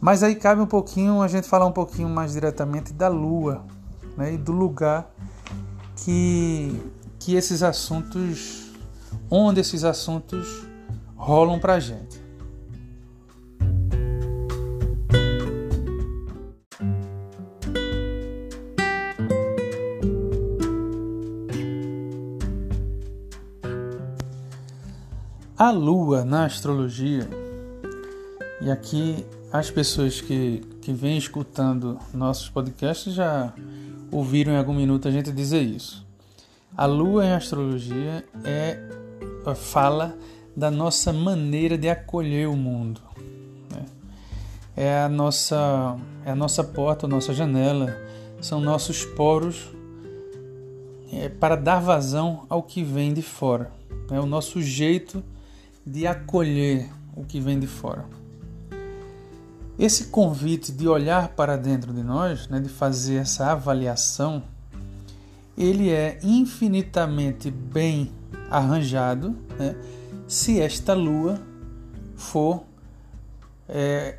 Mas 0.01 0.23
aí 0.23 0.35
cabe 0.35 0.61
um 0.61 0.67
pouquinho 0.67 1.23
a 1.23 1.29
gente 1.29 1.49
falar 1.49 1.67
um 1.67 1.73
pouquinho 1.73 2.09
mais 2.09 2.33
diretamente 2.33 2.93
da 2.93 3.09
Lua 3.09 3.65
né, 4.17 4.35
e 4.35 4.37
do 4.37 4.53
lugar 4.53 5.11
que, 5.97 6.81
que 7.19 7.35
esses 7.35 7.63
assuntos 7.63 8.67
onde 9.31 9.61
esses 9.61 9.85
assuntos 9.85 10.67
rolam 11.17 11.59
para 11.59 11.75
a 11.75 11.81
gente. 11.81 12.25
A 25.59 25.71
lua 25.71 26.23
na 26.23 26.45
astrologia, 26.45 27.27
e 28.61 28.71
aqui 28.71 29.25
as 29.59 29.71
pessoas 29.71 30.21
que, 30.21 30.63
que 30.83 30.93
vêm 30.93 31.17
escutando 31.17 31.99
nossos 32.13 32.49
podcasts 32.49 33.13
já 33.15 33.53
ouviram 34.11 34.53
em 34.53 34.57
algum 34.57 34.75
minuto 34.75 35.09
a 35.09 35.11
gente 35.11 35.33
dizer 35.33 35.63
isso. 35.63 36.07
A 36.77 36.87
lua 36.87 37.25
em 37.25 37.33
astrologia 37.33 38.25
é 38.45 38.79
fala 39.55 40.17
da 40.57 40.71
nossa 40.71 41.13
maneira 41.13 41.79
de 41.79 41.89
acolher 41.89 42.49
o 42.49 42.57
mundo. 42.57 43.01
Né? 43.71 43.85
É 44.77 45.03
a 45.03 45.09
nossa 45.09 45.97
é 46.25 46.31
a 46.33 46.35
nossa 46.35 46.65
porta, 46.65 47.07
a 47.07 47.09
nossa 47.09 47.33
janela, 47.33 47.97
são 48.41 48.61
nossos 48.61 49.05
poros 49.05 49.71
é, 51.13 51.29
para 51.29 51.55
dar 51.55 51.81
vazão 51.81 52.45
ao 52.49 52.63
que 52.63 52.83
vem 52.83 53.15
de 53.15 53.23
fora. 53.23 53.71
É 54.11 54.19
o 54.19 54.27
nosso 54.27 54.61
jeito 54.61 55.23
de 55.87 56.07
acolher 56.07 56.91
o 57.15 57.25
que 57.25 57.41
vem 57.41 57.59
de 57.59 57.67
fora. 57.67 58.05
Esse 59.79 60.07
convite 60.07 60.73
de 60.73 60.89
olhar 60.89 61.29
para 61.29 61.57
dentro 61.57 61.93
de 61.93 62.03
nós, 62.03 62.49
né, 62.49 62.61
de 62.61 62.69
fazer 62.69 63.17
essa 63.17 63.53
avaliação, 63.53 64.43
ele 65.57 65.91
é 65.91 66.19
infinitamente 66.23 67.51
bem 67.51 68.11
arranjado 68.51 69.37
né, 69.59 69.77
se 70.27 70.61
esta 70.61 70.95
lua 70.95 71.39
for 72.17 72.65
é, 73.69 74.19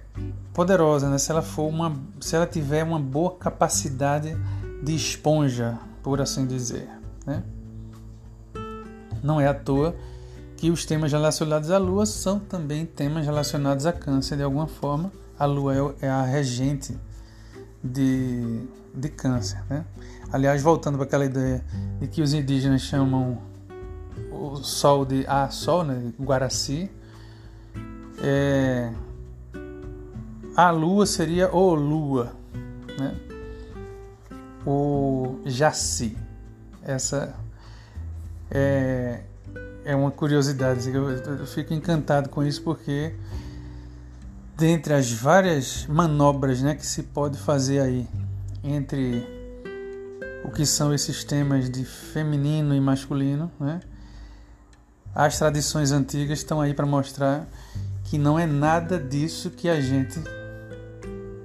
poderosa, 0.54 1.10
né, 1.10 1.18
se 1.18 1.32
ela 1.32 1.42
for 1.42 1.68
uma, 1.68 1.96
se 2.20 2.36
ela 2.36 2.46
tiver 2.46 2.84
uma 2.84 3.00
boa 3.00 3.36
capacidade 3.36 4.38
de 4.84 4.96
esponja, 4.96 5.78
por 6.04 6.22
assim 6.22 6.46
dizer. 6.46 6.88
Né? 7.26 7.44
Não 9.24 9.42
é 9.42 9.48
à 9.48 9.54
toa 9.54 9.96
que 10.56 10.72
os 10.72 10.86
temas 10.86 11.12
relacionados 11.12 11.70
à 11.70 11.78
Lua 11.78 12.06
são 12.06 12.40
também 12.40 12.86
temas 12.86 13.26
relacionados 13.26 13.86
a 13.86 13.94
Câncer 13.94 14.38
de 14.38 14.44
alguma 14.44 14.68
forma. 14.68 15.12
A 15.40 15.46
Lua 15.46 15.96
é, 16.02 16.06
é 16.06 16.10
a 16.10 16.24
regente 16.24 16.98
de, 17.84 18.62
de 18.94 19.10
Câncer. 19.10 19.64
Né? 19.70 19.86
Aliás, 20.32 20.62
voltando 20.62 20.96
para 20.98 21.06
aquela 21.06 21.26
ideia 21.26 21.64
de 22.00 22.08
que 22.08 22.22
os 22.22 22.34
indígenas 22.34 22.82
chamam 22.82 23.42
o 24.32 24.58
sol 24.58 25.06
de 25.06 25.26
A 25.28 25.50
Sol, 25.50 25.84
né, 25.84 26.12
Guaraci, 26.20 26.90
é, 28.22 28.92
a 30.56 30.72
lua 30.72 31.06
seria 31.06 31.54
o 31.56 31.76
lua, 31.76 32.34
né? 32.98 33.16
o 34.66 35.40
Jaci. 35.46 36.18
Essa 36.84 37.36
é, 38.50 39.22
é 39.86 39.96
uma 39.96 40.10
curiosidade, 40.10 40.80
assim, 40.80 40.94
eu, 40.94 41.10
eu 41.10 41.46
fico 41.46 41.74
encantado 41.74 42.30
com 42.30 42.44
isso 42.44 42.64
porque 42.64 43.14
dentre 44.58 44.92
as 44.96 45.12
várias 45.12 45.86
manobras 45.86 46.64
né, 46.64 46.74
que 46.74 46.86
se 46.86 47.04
pode 47.04 47.38
fazer 47.38 47.80
aí 47.80 48.08
entre 48.64 49.24
o 50.44 50.50
que 50.50 50.66
são 50.66 50.92
esses 50.92 51.24
temas 51.24 51.70
de 51.70 51.86
feminino 51.86 52.74
e 52.74 52.82
masculino, 52.82 53.52
né? 53.60 53.80
as 55.14 55.38
tradições 55.38 55.92
antigas 55.92 56.40
estão 56.40 56.60
aí 56.60 56.74
para 56.74 56.88
mostrar 56.88 57.48
que 58.06 58.18
não 58.18 58.40
é 58.40 58.48
nada 58.48 59.00
disso 59.00 59.52
que 59.52 59.70
a 59.70 59.80
gente 59.80 60.20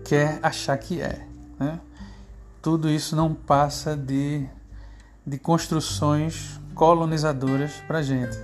quer 0.05 0.39
achar 0.43 0.79
que 0.79 1.03
é. 1.03 1.27
Né? 1.61 1.79
Tudo 2.63 2.89
isso 2.89 3.15
não 3.15 3.35
passa 3.35 3.95
de, 3.95 4.47
de 5.27 5.39
construções 5.39 6.59
colonizadoras 6.75 7.73
para 7.87 7.99
a 7.99 8.03
gente. 8.03 8.39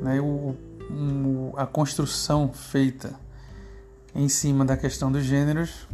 Né? 0.00 0.20
O, 0.22 0.56
o, 0.90 1.52
a 1.54 1.66
construção 1.66 2.50
feita 2.50 3.20
em 4.14 4.28
cima 4.28 4.64
da 4.64 4.76
questão 4.76 5.10
dos 5.10 5.24
gêneros, 5.24 5.88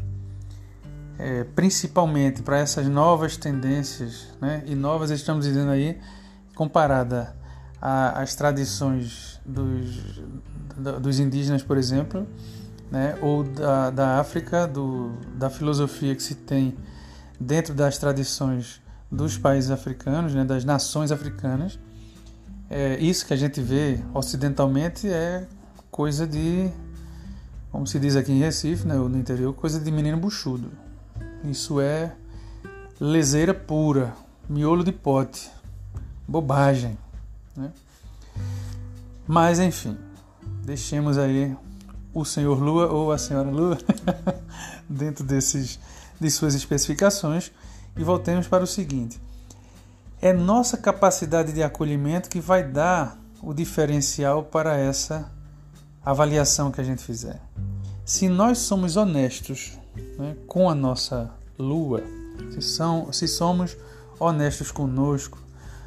é, 1.18 1.44
principalmente 1.44 2.42
para 2.42 2.58
essas 2.58 2.86
novas 2.86 3.36
tendências, 3.36 4.28
né? 4.40 4.62
e 4.66 4.74
novas 4.74 5.10
estamos 5.10 5.44
dizendo 5.44 5.70
aí, 5.70 5.98
comparada 6.54 7.36
as 7.80 8.34
tradições 8.34 9.40
dos, 9.46 10.20
dos 11.00 11.20
indígenas, 11.20 11.62
por 11.62 11.76
exemplo, 11.76 12.26
né, 12.90 13.16
ou 13.22 13.44
da, 13.44 13.90
da 13.90 14.20
África, 14.20 14.66
do, 14.66 15.12
da 15.36 15.48
filosofia 15.48 16.14
que 16.14 16.22
se 16.22 16.34
tem 16.34 16.76
dentro 17.38 17.74
das 17.74 17.98
tradições 17.98 18.80
dos 19.10 19.38
países 19.38 19.70
africanos, 19.70 20.34
né, 20.34 20.44
das 20.44 20.64
nações 20.64 21.12
africanas. 21.12 21.78
É, 22.68 22.98
isso 22.98 23.24
que 23.24 23.32
a 23.32 23.36
gente 23.36 23.60
vê 23.60 24.00
ocidentalmente 24.12 25.08
é 25.08 25.46
coisa 25.90 26.26
de, 26.26 26.70
como 27.70 27.86
se 27.86 27.98
diz 27.98 28.16
aqui 28.16 28.32
em 28.32 28.38
Recife, 28.38 28.86
né, 28.86 28.94
no 28.94 29.18
interior, 29.18 29.52
coisa 29.54 29.78
de 29.78 29.90
menino 29.90 30.16
buchudo. 30.16 30.70
Isso 31.44 31.80
é 31.80 32.14
leseira 33.00 33.54
pura, 33.54 34.14
miolo 34.48 34.82
de 34.82 34.92
pote, 34.92 35.50
bobagem. 36.26 36.98
Né? 37.56 37.70
Mas 39.26 39.58
enfim, 39.58 39.96
deixemos 40.64 41.18
aí 41.18 41.56
o 42.12 42.24
senhor 42.24 42.60
Lua 42.60 42.86
ou 42.90 43.12
a 43.12 43.18
senhora 43.18 43.50
Lua 43.50 43.78
dentro 44.88 45.24
desses, 45.24 45.78
de 46.20 46.30
suas 46.30 46.54
especificações 46.54 47.52
e 47.96 48.02
voltemos 48.02 48.48
para 48.48 48.64
o 48.64 48.66
seguinte: 48.66 49.20
é 50.20 50.32
nossa 50.32 50.76
capacidade 50.76 51.52
de 51.52 51.62
acolhimento 51.62 52.28
que 52.28 52.40
vai 52.40 52.62
dar 52.62 53.18
o 53.42 53.54
diferencial 53.54 54.42
para 54.42 54.76
essa 54.76 55.30
avaliação 56.10 56.70
que 56.70 56.80
a 56.80 56.84
gente 56.84 57.02
fizer. 57.02 57.38
Se 58.02 58.28
nós 58.28 58.58
somos 58.58 58.96
honestos 58.96 59.78
né, 60.18 60.34
com 60.46 60.70
a 60.70 60.74
nossa 60.74 61.30
lua, 61.58 62.02
se, 62.50 62.62
são, 62.62 63.12
se 63.12 63.28
somos 63.28 63.76
honestos 64.18 64.70
conosco, 64.70 65.38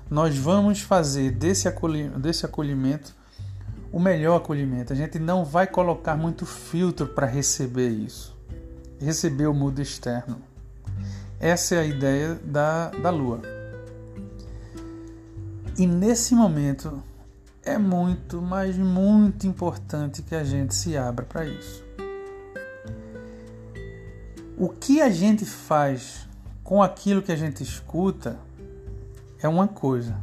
nós 0.09 0.37
vamos 0.37 0.81
fazer 0.81 1.31
desse, 1.31 1.67
desse 2.19 2.45
acolhimento 2.45 3.15
o 3.91 3.99
melhor 3.99 4.37
acolhimento. 4.37 4.93
A 4.93 4.95
gente 4.95 5.17
não 5.17 5.43
vai 5.43 5.65
colocar 5.65 6.15
muito 6.15 6.45
filtro 6.45 7.07
para 7.07 7.25
receber 7.25 7.89
isso, 7.89 8.37
receber 8.99 9.47
o 9.47 9.53
mundo 9.55 9.81
externo. 9.81 10.39
Essa 11.39 11.75
é 11.75 11.79
a 11.79 11.85
ideia 11.85 12.35
da, 12.45 12.91
da 12.91 13.09
lua. 13.09 13.41
E 15.75 15.87
nesse 15.87 16.35
momento 16.35 17.01
é 17.63 17.77
muito, 17.77 18.41
mas 18.41 18.77
muito 18.77 19.45
importante 19.45 20.21
que 20.21 20.35
a 20.35 20.43
gente 20.43 20.73
se 20.73 20.97
abra 20.97 21.25
para 21.25 21.45
isso. 21.45 21.83
O 24.57 24.69
que 24.69 25.01
a 25.01 25.09
gente 25.09 25.45
faz 25.45 26.27
com 26.63 26.81
aquilo 26.81 27.21
que 27.21 27.31
a 27.31 27.35
gente 27.35 27.63
escuta 27.63 28.37
é 29.41 29.47
uma 29.47 29.67
coisa, 29.67 30.15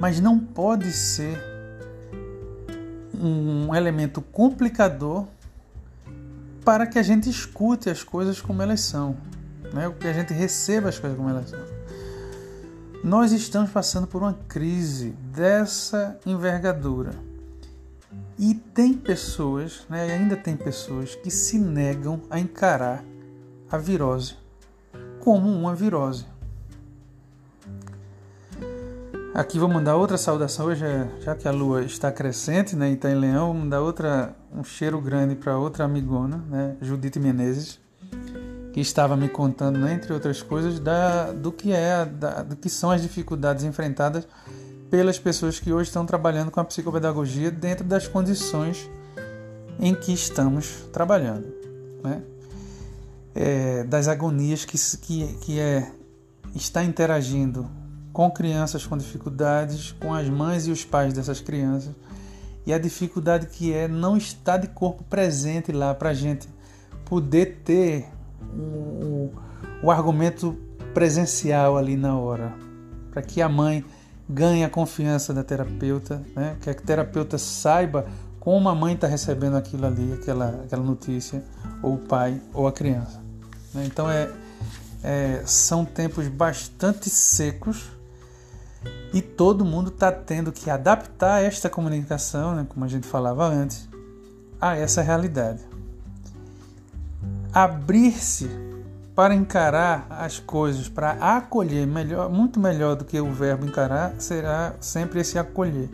mas 0.00 0.20
não 0.20 0.38
pode 0.38 0.90
ser 0.92 1.38
um 3.14 3.74
elemento 3.74 4.20
complicador 4.20 5.26
para 6.64 6.86
que 6.86 6.98
a 6.98 7.02
gente 7.02 7.30
escute 7.30 7.88
as 7.88 8.02
coisas 8.02 8.40
como 8.40 8.60
elas 8.60 8.80
são, 8.80 9.16
né? 9.72 9.92
que 9.98 10.06
a 10.06 10.12
gente 10.12 10.32
receba 10.32 10.88
as 10.88 10.98
coisas 10.98 11.16
como 11.16 11.30
elas 11.30 11.48
são. 11.48 11.85
Nós 13.04 13.32
estamos 13.32 13.70
passando 13.70 14.06
por 14.06 14.22
uma 14.22 14.34
crise 14.48 15.10
dessa 15.32 16.18
envergadura. 16.26 17.12
E 18.38 18.54
tem 18.54 18.92
pessoas, 18.92 19.86
né, 19.88 20.12
ainda 20.12 20.36
tem 20.36 20.56
pessoas 20.56 21.14
que 21.14 21.30
se 21.30 21.58
negam 21.58 22.20
a 22.28 22.38
encarar 22.38 23.04
a 23.70 23.78
virose 23.78 24.36
como 25.20 25.48
uma 25.48 25.74
virose. 25.74 26.26
Aqui 29.34 29.58
vou 29.58 29.68
mandar 29.68 29.96
outra 29.96 30.16
saudação 30.16 30.66
hoje, 30.66 30.84
é, 30.84 31.08
já 31.20 31.34
que 31.34 31.46
a 31.46 31.50
lua 31.50 31.82
está 31.82 32.10
crescente, 32.10 32.74
né, 32.74 32.90
e 32.90 32.94
está 32.94 33.10
em 33.10 33.14
leão, 33.14 33.52
vou 33.52 33.54
mandar 33.54 33.80
outra, 33.80 34.34
um 34.50 34.64
cheiro 34.64 35.00
grande 35.00 35.34
para 35.34 35.58
outra 35.58 35.84
amigona, 35.84 36.38
né, 36.48 36.76
Judite 36.80 37.18
Menezes, 37.18 37.78
que 38.76 38.80
estava 38.80 39.16
me 39.16 39.28
contando, 39.28 39.88
entre 39.88 40.12
outras 40.12 40.42
coisas, 40.42 40.78
da, 40.78 41.32
do 41.32 41.50
que 41.50 41.72
é, 41.72 42.04
da, 42.04 42.42
do 42.42 42.54
que 42.54 42.68
são 42.68 42.90
as 42.90 43.00
dificuldades 43.00 43.64
enfrentadas 43.64 44.28
pelas 44.90 45.18
pessoas 45.18 45.58
que 45.58 45.72
hoje 45.72 45.88
estão 45.88 46.04
trabalhando 46.04 46.50
com 46.50 46.60
a 46.60 46.64
psicopedagogia 46.64 47.50
dentro 47.50 47.84
das 47.84 48.06
condições 48.06 48.88
em 49.80 49.94
que 49.94 50.12
estamos 50.12 50.84
trabalhando. 50.92 51.46
Né? 52.04 52.22
é, 53.36 53.84
das 53.84 54.08
agonias 54.08 54.64
que, 54.64 54.78
que, 54.98 55.26
que 55.42 55.60
é, 55.60 55.92
está 56.54 56.82
interagindo 56.82 57.68
com 58.10 58.30
crianças 58.30 58.86
com 58.86 58.96
dificuldades, 58.96 59.92
com 59.92 60.14
as 60.14 60.26
mães 60.26 60.66
e 60.66 60.70
os 60.70 60.86
pais 60.86 61.12
dessas 61.12 61.38
crianças, 61.38 61.94
e 62.64 62.72
a 62.72 62.78
dificuldade 62.78 63.46
que 63.48 63.74
é 63.74 63.86
não 63.86 64.16
estar 64.16 64.56
de 64.56 64.68
corpo 64.68 65.04
presente 65.04 65.70
lá 65.70 65.94
para 65.94 66.10
a 66.10 66.14
gente 66.14 66.48
poder 67.04 67.60
ter 67.62 68.08
o, 68.54 69.32
o 69.82 69.90
argumento 69.90 70.56
presencial 70.92 71.76
ali 71.76 71.96
na 71.96 72.18
hora, 72.18 72.54
para 73.10 73.22
que 73.22 73.42
a 73.42 73.48
mãe 73.48 73.84
ganhe 74.28 74.64
a 74.64 74.68
confiança 74.68 75.32
da 75.32 75.44
terapeuta, 75.44 76.22
né? 76.34 76.56
que 76.60 76.70
a 76.70 76.74
terapeuta 76.74 77.38
saiba 77.38 78.06
como 78.40 78.68
a 78.68 78.74
mãe 78.74 78.94
está 78.94 79.06
recebendo 79.06 79.56
aquilo 79.56 79.86
ali, 79.86 80.12
aquela, 80.12 80.62
aquela 80.64 80.82
notícia, 80.82 81.42
ou 81.82 81.94
o 81.94 81.98
pai 81.98 82.40
ou 82.54 82.66
a 82.66 82.72
criança. 82.72 83.20
Né? 83.74 83.84
Então 83.86 84.10
é, 84.10 84.30
é, 85.02 85.42
são 85.44 85.84
tempos 85.84 86.28
bastante 86.28 87.10
secos 87.10 87.90
e 89.12 89.20
todo 89.20 89.64
mundo 89.64 89.88
está 89.88 90.12
tendo 90.12 90.52
que 90.52 90.70
adaptar 90.70 91.42
esta 91.42 91.68
comunicação, 91.68 92.54
né, 92.54 92.66
como 92.68 92.84
a 92.84 92.88
gente 92.88 93.06
falava 93.06 93.46
antes, 93.46 93.88
a 94.60 94.76
essa 94.76 95.02
realidade. 95.02 95.60
Abrir-se 97.58 98.50
para 99.14 99.34
encarar 99.34 100.06
as 100.10 100.38
coisas, 100.38 100.90
para 100.90 101.12
acolher 101.12 101.86
melhor, 101.86 102.28
muito 102.28 102.60
melhor 102.60 102.96
do 102.96 103.02
que 103.02 103.18
o 103.18 103.32
verbo 103.32 103.64
encarar, 103.64 104.12
será 104.18 104.74
sempre 104.78 105.20
esse 105.20 105.38
acolher. 105.38 105.88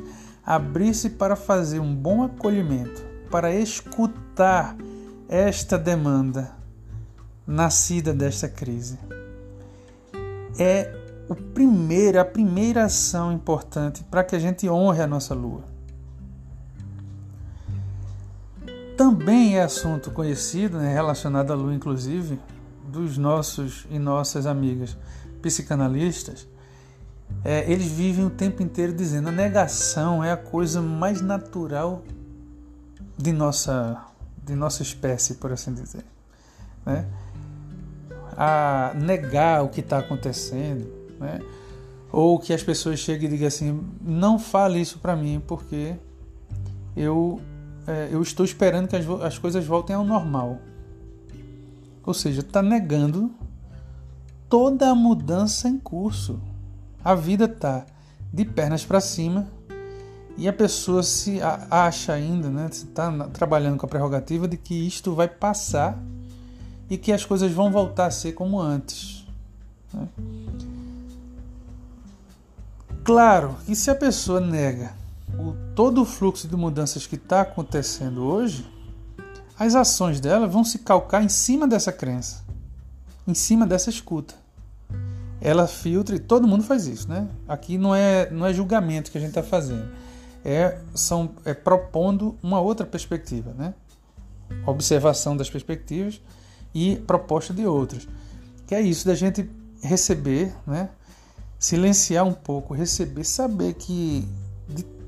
Abrir-se 0.44 1.10
para 1.10 1.36
fazer 1.36 1.78
um 1.78 1.94
bom 1.94 2.24
acolhimento, 2.24 3.00
para 3.30 3.54
escutar 3.54 4.76
esta 5.28 5.78
demanda 5.78 6.50
nascida 7.46 8.12
desta 8.12 8.48
crise. 8.48 8.98
É 10.58 10.92
o 11.28 11.36
primeiro, 11.36 12.18
a 12.18 12.24
primeira 12.24 12.86
ação 12.86 13.32
importante 13.32 14.02
para 14.02 14.24
que 14.24 14.34
a 14.34 14.40
gente 14.40 14.68
honre 14.68 15.00
a 15.00 15.06
nossa 15.06 15.32
lua. 15.32 15.71
Também 18.96 19.56
é 19.56 19.62
assunto 19.62 20.10
conhecido, 20.10 20.78
né, 20.78 20.92
relacionado 20.92 21.52
à 21.52 21.56
lua, 21.56 21.74
inclusive, 21.74 22.38
dos 22.86 23.16
nossos 23.18 23.86
e 23.90 23.98
nossas 23.98 24.46
amigas 24.46 24.96
psicanalistas. 25.40 26.46
É, 27.44 27.70
eles 27.70 27.86
vivem 27.86 28.26
o 28.26 28.30
tempo 28.30 28.62
inteiro 28.62 28.92
dizendo 28.92 29.28
a 29.28 29.32
negação 29.32 30.22
é 30.22 30.30
a 30.30 30.36
coisa 30.36 30.82
mais 30.82 31.22
natural 31.22 32.02
de 33.16 33.32
nossa, 33.32 34.04
de 34.44 34.54
nossa 34.54 34.82
espécie, 34.82 35.34
por 35.34 35.50
assim 35.50 35.72
dizer. 35.72 36.04
Né? 36.84 37.06
a 38.36 38.92
negar 38.94 39.62
o 39.62 39.68
que 39.68 39.80
está 39.80 39.98
acontecendo, 39.98 40.90
né? 41.20 41.40
ou 42.10 42.38
que 42.38 42.52
as 42.52 42.62
pessoas 42.62 42.98
cheguem 42.98 43.28
e 43.28 43.32
digam 43.32 43.48
assim: 43.48 43.84
não 44.00 44.38
fale 44.38 44.80
isso 44.80 44.98
para 44.98 45.16
mim, 45.16 45.42
porque 45.46 45.94
eu, 46.96 47.40
é, 47.86 48.08
eu 48.10 48.22
estou 48.22 48.44
esperando 48.44 48.88
que 48.88 48.96
as, 48.96 49.08
as 49.22 49.38
coisas 49.38 49.64
voltem 49.64 49.94
ao 49.96 50.04
normal. 50.04 50.58
Ou 52.04 52.14
seja, 52.14 52.40
está 52.40 52.62
negando 52.62 53.30
toda 54.48 54.90
a 54.90 54.94
mudança 54.94 55.68
em 55.68 55.78
curso. 55.78 56.40
A 57.04 57.14
vida 57.14 57.44
está 57.44 57.86
de 58.32 58.44
pernas 58.44 58.84
para 58.84 59.00
cima 59.00 59.48
e 60.36 60.48
a 60.48 60.52
pessoa 60.52 61.02
se 61.02 61.40
acha 61.70 62.12
ainda, 62.12 62.48
né, 62.48 62.68
está 62.70 63.10
trabalhando 63.28 63.76
com 63.76 63.86
a 63.86 63.88
prerrogativa 63.88 64.48
de 64.48 64.56
que 64.56 64.74
isto 64.86 65.14
vai 65.14 65.28
passar 65.28 65.98
e 66.88 66.96
que 66.96 67.12
as 67.12 67.24
coisas 67.24 67.52
vão 67.52 67.70
voltar 67.70 68.06
a 68.06 68.10
ser 68.10 68.32
como 68.32 68.60
antes. 68.60 69.26
Né? 69.92 70.08
Claro 73.04 73.56
que 73.66 73.74
se 73.74 73.90
a 73.90 73.94
pessoa 73.94 74.40
nega 74.40 75.01
o, 75.38 75.54
todo 75.74 76.02
o 76.02 76.04
fluxo 76.04 76.48
de 76.48 76.56
mudanças 76.56 77.06
que 77.06 77.16
está 77.16 77.42
acontecendo 77.42 78.24
hoje, 78.24 78.66
as 79.58 79.74
ações 79.74 80.20
dela 80.20 80.46
vão 80.46 80.64
se 80.64 80.78
calcar 80.78 81.22
em 81.22 81.28
cima 81.28 81.66
dessa 81.66 81.92
crença, 81.92 82.44
em 83.26 83.34
cima 83.34 83.66
dessa 83.66 83.90
escuta. 83.90 84.34
Ela 85.40 85.66
filtra 85.66 86.14
e 86.14 86.18
todo 86.18 86.46
mundo 86.46 86.62
faz 86.62 86.86
isso, 86.86 87.08
né? 87.08 87.28
Aqui 87.48 87.76
não 87.76 87.94
é, 87.94 88.30
não 88.30 88.46
é 88.46 88.54
julgamento 88.54 89.10
que 89.10 89.18
a 89.18 89.20
gente 89.20 89.30
está 89.30 89.42
fazendo, 89.42 89.90
é, 90.44 90.78
são, 90.94 91.30
é 91.44 91.54
propondo 91.54 92.36
uma 92.42 92.60
outra 92.60 92.86
perspectiva, 92.86 93.52
né? 93.56 93.74
Observação 94.66 95.36
das 95.36 95.50
perspectivas 95.50 96.20
e 96.74 96.96
proposta 96.96 97.52
de 97.52 97.66
outras. 97.66 98.06
Que 98.66 98.74
é 98.74 98.80
isso 98.80 99.06
da 99.06 99.14
gente 99.14 99.48
receber, 99.82 100.54
né? 100.66 100.90
silenciar 101.62 102.26
um 102.26 102.32
pouco, 102.32 102.74
receber, 102.74 103.22
saber 103.22 103.74
que 103.74 104.28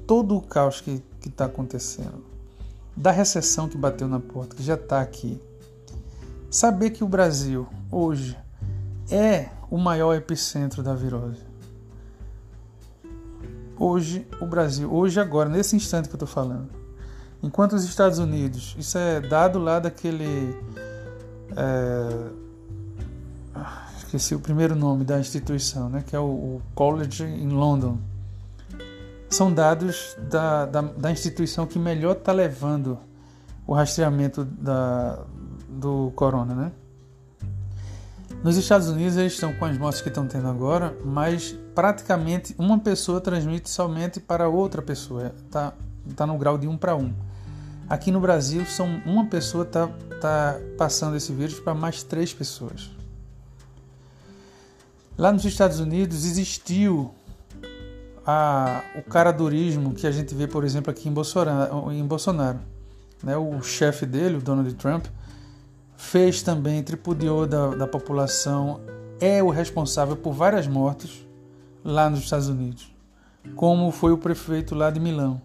todo 0.07 0.37
o 0.37 0.41
caos 0.41 0.81
que 0.81 1.03
está 1.27 1.47
acontecendo, 1.47 2.25
da 2.97 3.11
recessão 3.11 3.69
que 3.69 3.77
bateu 3.77 4.07
na 4.07 4.21
porta, 4.21 4.55
que 4.55 4.63
já 4.63 4.75
está 4.75 5.01
aqui, 5.01 5.41
saber 6.51 6.91
que 6.91 7.03
o 7.03 7.09
Brasil 7.09 7.67
hoje 7.91 8.39
é 9.11 9.49
o 9.71 9.79
maior 9.79 10.15
epicentro 10.15 10.83
da 10.83 10.95
virose. 10.95 11.43
Hoje, 13.77 14.27
o 14.41 14.47
Brasil, 14.47 14.93
hoje 14.93 15.19
agora, 15.19 15.49
nesse 15.49 15.75
instante 15.75 16.09
que 16.09 16.15
eu 16.15 16.17
estou 16.17 16.29
falando, 16.29 16.69
enquanto 17.43 17.73
os 17.73 17.85
Estados 17.85 18.19
Unidos, 18.19 18.77
isso 18.79 18.97
é 18.97 19.21
dado 19.21 19.59
lá 19.59 19.81
daquele 19.81 20.57
é, 21.57 22.31
esqueci 24.15 24.35
o 24.35 24.41
primeiro 24.41 24.77
nome 24.77 25.05
da 25.05 25.19
instituição, 25.19 25.89
né, 25.89 26.05
que 26.07 26.15
é 26.15 26.19
o, 26.19 26.25
o 26.25 26.63
College 26.75 27.25
em 27.25 27.49
London. 27.49 27.99
São 29.35 29.53
dados 29.53 30.17
da, 30.31 30.65
da, 30.65 30.81
da 30.81 31.11
instituição 31.11 31.67
que 31.67 31.77
melhor 31.77 32.13
está 32.13 32.31
levando 32.31 32.97
o 33.67 33.75
rastreamento 33.75 34.45
da, 34.45 35.25
do 35.69 36.13
corona, 36.15 36.55
né? 36.55 36.73
Nos 38.45 38.57
Estados 38.57 38.89
Unidos 38.89 39.17
eles 39.17 39.33
estão 39.33 39.53
com 39.55 39.65
as 39.65 39.77
mortes 39.77 40.01
que 40.01 40.09
estão 40.09 40.25
tendo 40.29 40.47
agora, 40.47 40.97
mas 41.05 41.59
praticamente 41.75 42.55
uma 42.57 42.79
pessoa 42.79 43.21
transmite 43.21 43.69
somente 43.69 44.21
para 44.21 44.49
outra 44.49 44.81
pessoa. 44.81 45.35
Está 45.45 45.73
tá 46.15 46.27
no 46.29 46.39
grau 46.39 46.57
de 46.57 46.69
um 46.69 46.77
para 46.77 46.95
um. 46.95 47.13
Aqui 47.89 48.13
no 48.13 48.21
Brasil, 48.21 48.65
são 48.65 48.87
uma 49.05 49.27
pessoa 49.27 49.65
está 49.65 49.89
tá 50.21 50.61
passando 50.79 51.17
esse 51.17 51.33
vírus 51.33 51.59
para 51.59 51.75
mais 51.75 52.05
três 52.05 52.33
pessoas. 52.33 52.89
Lá 55.19 55.33
nos 55.33 55.45
Estados 55.45 55.81
Unidos 55.81 56.25
existiu 56.25 57.13
a, 58.27 58.83
o 58.97 59.03
caradurismo 59.03 59.95
que 59.95 60.07
a 60.07 60.11
gente 60.11 60.35
vê, 60.35 60.47
por 60.47 60.65
exemplo, 60.65 60.91
aqui 60.91 61.09
em 61.09 61.13
Bolsonaro. 61.13 61.93
Em 61.93 62.05
Bolsonaro 62.05 62.59
né? 63.25 63.37
O 63.37 63.63
chefe 63.63 64.05
dele, 64.05 64.37
o 64.37 64.41
Donald 64.41 64.73
Trump, 64.75 65.07
fez 65.97 66.43
também, 66.43 66.83
tripudiou 66.83 67.47
da, 67.47 67.69
da 67.69 67.87
população, 67.87 68.81
é 69.19 69.43
o 69.43 69.49
responsável 69.49 70.17
por 70.17 70.35
várias 70.35 70.67
mortes 70.67 71.27
lá 71.83 72.11
nos 72.11 72.21
Estados 72.21 72.49
Unidos, 72.49 72.93
como 73.57 73.91
foi 73.91 74.13
o 74.13 74.19
prefeito 74.19 74.75
lá 74.75 74.91
de 74.91 75.01
Milão. 75.01 75.41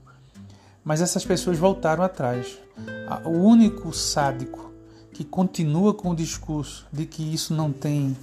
Mas 0.84 1.02
essas 1.02 1.26
pessoas 1.26 1.58
voltaram 1.58 2.04
atrás. 2.04 2.58
O 3.26 3.30
único 3.30 3.94
sádico 3.94 4.72
que 5.14 5.24
continua 5.24 5.94
com 5.94 6.12
o 6.12 6.16
discurso 6.16 6.88
de 6.92 7.06
que 7.06 7.34
isso 7.34 7.54
não 7.54 7.72
tem 7.72 8.18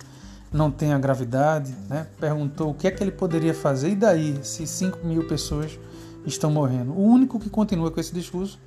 não 0.52 0.70
tem 0.70 0.92
a 0.92 0.98
gravidade, 0.98 1.74
né? 1.88 2.06
perguntou 2.18 2.70
o 2.70 2.74
que 2.74 2.86
é 2.86 2.90
que 2.90 3.02
ele 3.02 3.10
poderia 3.10 3.54
fazer, 3.54 3.90
e 3.90 3.94
daí, 3.94 4.38
se 4.42 4.66
5 4.66 5.06
mil 5.06 5.26
pessoas 5.26 5.78
estão 6.24 6.50
morrendo? 6.50 6.92
O 6.92 7.02
único 7.02 7.38
que 7.38 7.50
continua 7.50 7.90
com 7.90 8.00
esse 8.00 8.12
discurso 8.12 8.58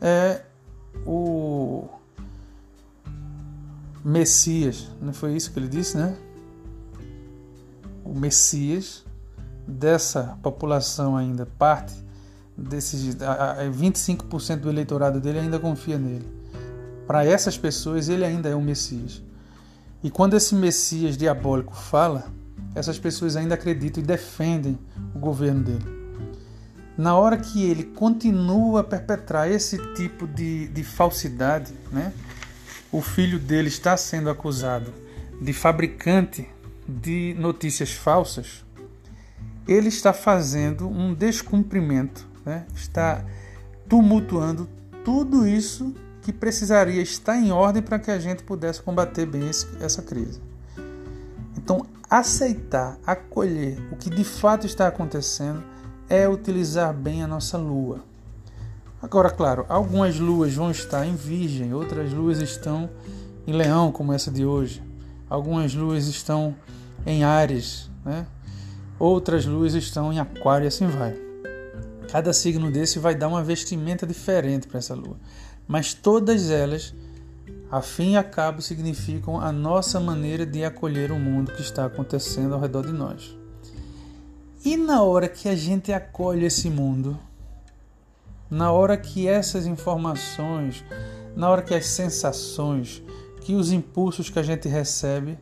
é 0.00 0.42
o 1.06 1.88
Messias, 4.04 4.88
não 5.00 5.12
foi 5.12 5.34
isso 5.34 5.52
que 5.52 5.58
ele 5.58 5.68
disse, 5.68 5.96
né? 5.96 6.16
O 8.04 8.14
Messias 8.14 9.04
dessa 9.66 10.38
população 10.42 11.16
ainda, 11.16 11.46
parte 11.46 11.94
desses 12.56 13.16
25% 13.16 14.56
do 14.56 14.68
eleitorado 14.68 15.20
dele 15.20 15.38
ainda 15.38 15.58
confia 15.58 15.98
nele. 15.98 16.28
Para 17.06 17.24
essas 17.24 17.56
pessoas 17.56 18.08
ele 18.08 18.24
ainda 18.24 18.48
é 18.48 18.54
o 18.54 18.60
Messias. 18.60 19.22
E 20.02 20.10
quando 20.10 20.34
esse 20.34 20.54
Messias 20.54 21.16
diabólico 21.16 21.74
fala, 21.74 22.32
essas 22.74 22.98
pessoas 22.98 23.36
ainda 23.36 23.54
acreditam 23.54 24.02
e 24.02 24.06
defendem 24.06 24.78
o 25.14 25.18
governo 25.18 25.62
dele. 25.62 26.00
Na 26.96 27.16
hora 27.16 27.36
que 27.36 27.62
ele 27.62 27.84
continua 27.84 28.80
a 28.80 28.84
perpetrar 28.84 29.50
esse 29.50 29.78
tipo 29.94 30.26
de, 30.26 30.68
de 30.68 30.84
falsidade, 30.84 31.72
né? 31.90 32.12
o 32.92 33.00
filho 33.00 33.38
dele 33.38 33.68
está 33.68 33.96
sendo 33.96 34.28
acusado 34.28 34.92
de 35.40 35.52
fabricante 35.52 36.48
de 36.86 37.34
notícias 37.38 37.92
falsas, 37.92 38.64
ele 39.66 39.88
está 39.88 40.12
fazendo 40.12 40.88
um 40.88 41.14
descumprimento, 41.14 42.26
né? 42.44 42.66
está 42.74 43.24
tumultuando 43.88 44.68
tudo 45.04 45.46
isso 45.46 45.94
que 46.22 46.32
precisaria 46.32 47.00
estar 47.00 47.36
em 47.36 47.50
ordem 47.50 47.82
para 47.82 47.98
que 47.98 48.10
a 48.10 48.18
gente 48.18 48.42
pudesse 48.42 48.82
combater 48.82 49.26
bem 49.26 49.48
esse, 49.48 49.66
essa 49.80 50.02
crise. 50.02 50.40
Então, 51.56 51.86
aceitar, 52.08 52.98
acolher 53.06 53.78
o 53.92 53.96
que 53.96 54.10
de 54.10 54.24
fato 54.24 54.66
está 54.66 54.86
acontecendo 54.86 55.62
é 56.08 56.28
utilizar 56.28 56.92
bem 56.92 57.22
a 57.22 57.26
nossa 57.26 57.56
lua. 57.56 58.00
Agora, 59.02 59.30
claro, 59.30 59.64
algumas 59.68 60.18
luas 60.18 60.54
vão 60.54 60.70
estar 60.70 61.06
em 61.06 61.14
Virgem, 61.14 61.72
outras 61.72 62.12
luas 62.12 62.38
estão 62.40 62.90
em 63.46 63.52
Leão, 63.52 63.90
como 63.90 64.12
essa 64.12 64.30
de 64.30 64.44
hoje. 64.44 64.82
Algumas 65.28 65.74
luas 65.74 66.06
estão 66.06 66.54
em 67.06 67.24
Ares, 67.24 67.88
né? 68.04 68.26
outras 68.98 69.46
luas 69.46 69.74
estão 69.74 70.12
em 70.12 70.18
Aquário 70.18 70.64
e 70.64 70.68
assim 70.68 70.86
vai. 70.86 71.16
Cada 72.10 72.32
signo 72.32 72.70
desse 72.70 72.98
vai 72.98 73.14
dar 73.14 73.28
uma 73.28 73.42
vestimenta 73.42 74.06
diferente 74.06 74.66
para 74.66 74.78
essa 74.78 74.94
lua 74.94 75.16
mas 75.70 75.94
todas 75.94 76.50
elas, 76.50 76.92
a 77.70 77.80
fim 77.80 78.14
e 78.14 78.16
a 78.16 78.24
cabo, 78.24 78.60
significam 78.60 79.40
a 79.40 79.52
nossa 79.52 80.00
maneira 80.00 80.44
de 80.44 80.64
acolher 80.64 81.12
o 81.12 81.16
mundo 81.16 81.52
que 81.52 81.62
está 81.62 81.84
acontecendo 81.84 82.56
ao 82.56 82.60
redor 82.60 82.84
de 82.84 82.92
nós. 82.92 83.38
E 84.64 84.76
na 84.76 85.04
hora 85.04 85.28
que 85.28 85.48
a 85.48 85.54
gente 85.54 85.92
acolhe 85.92 86.44
esse 86.44 86.68
mundo, 86.68 87.16
na 88.50 88.72
hora 88.72 88.96
que 88.96 89.28
essas 89.28 89.64
informações, 89.64 90.84
na 91.36 91.48
hora 91.48 91.62
que 91.62 91.72
as 91.72 91.86
sensações, 91.86 93.00
que 93.40 93.54
os 93.54 93.70
impulsos 93.70 94.28
que 94.28 94.40
a 94.40 94.42
gente 94.42 94.68
recebe, 94.68 95.38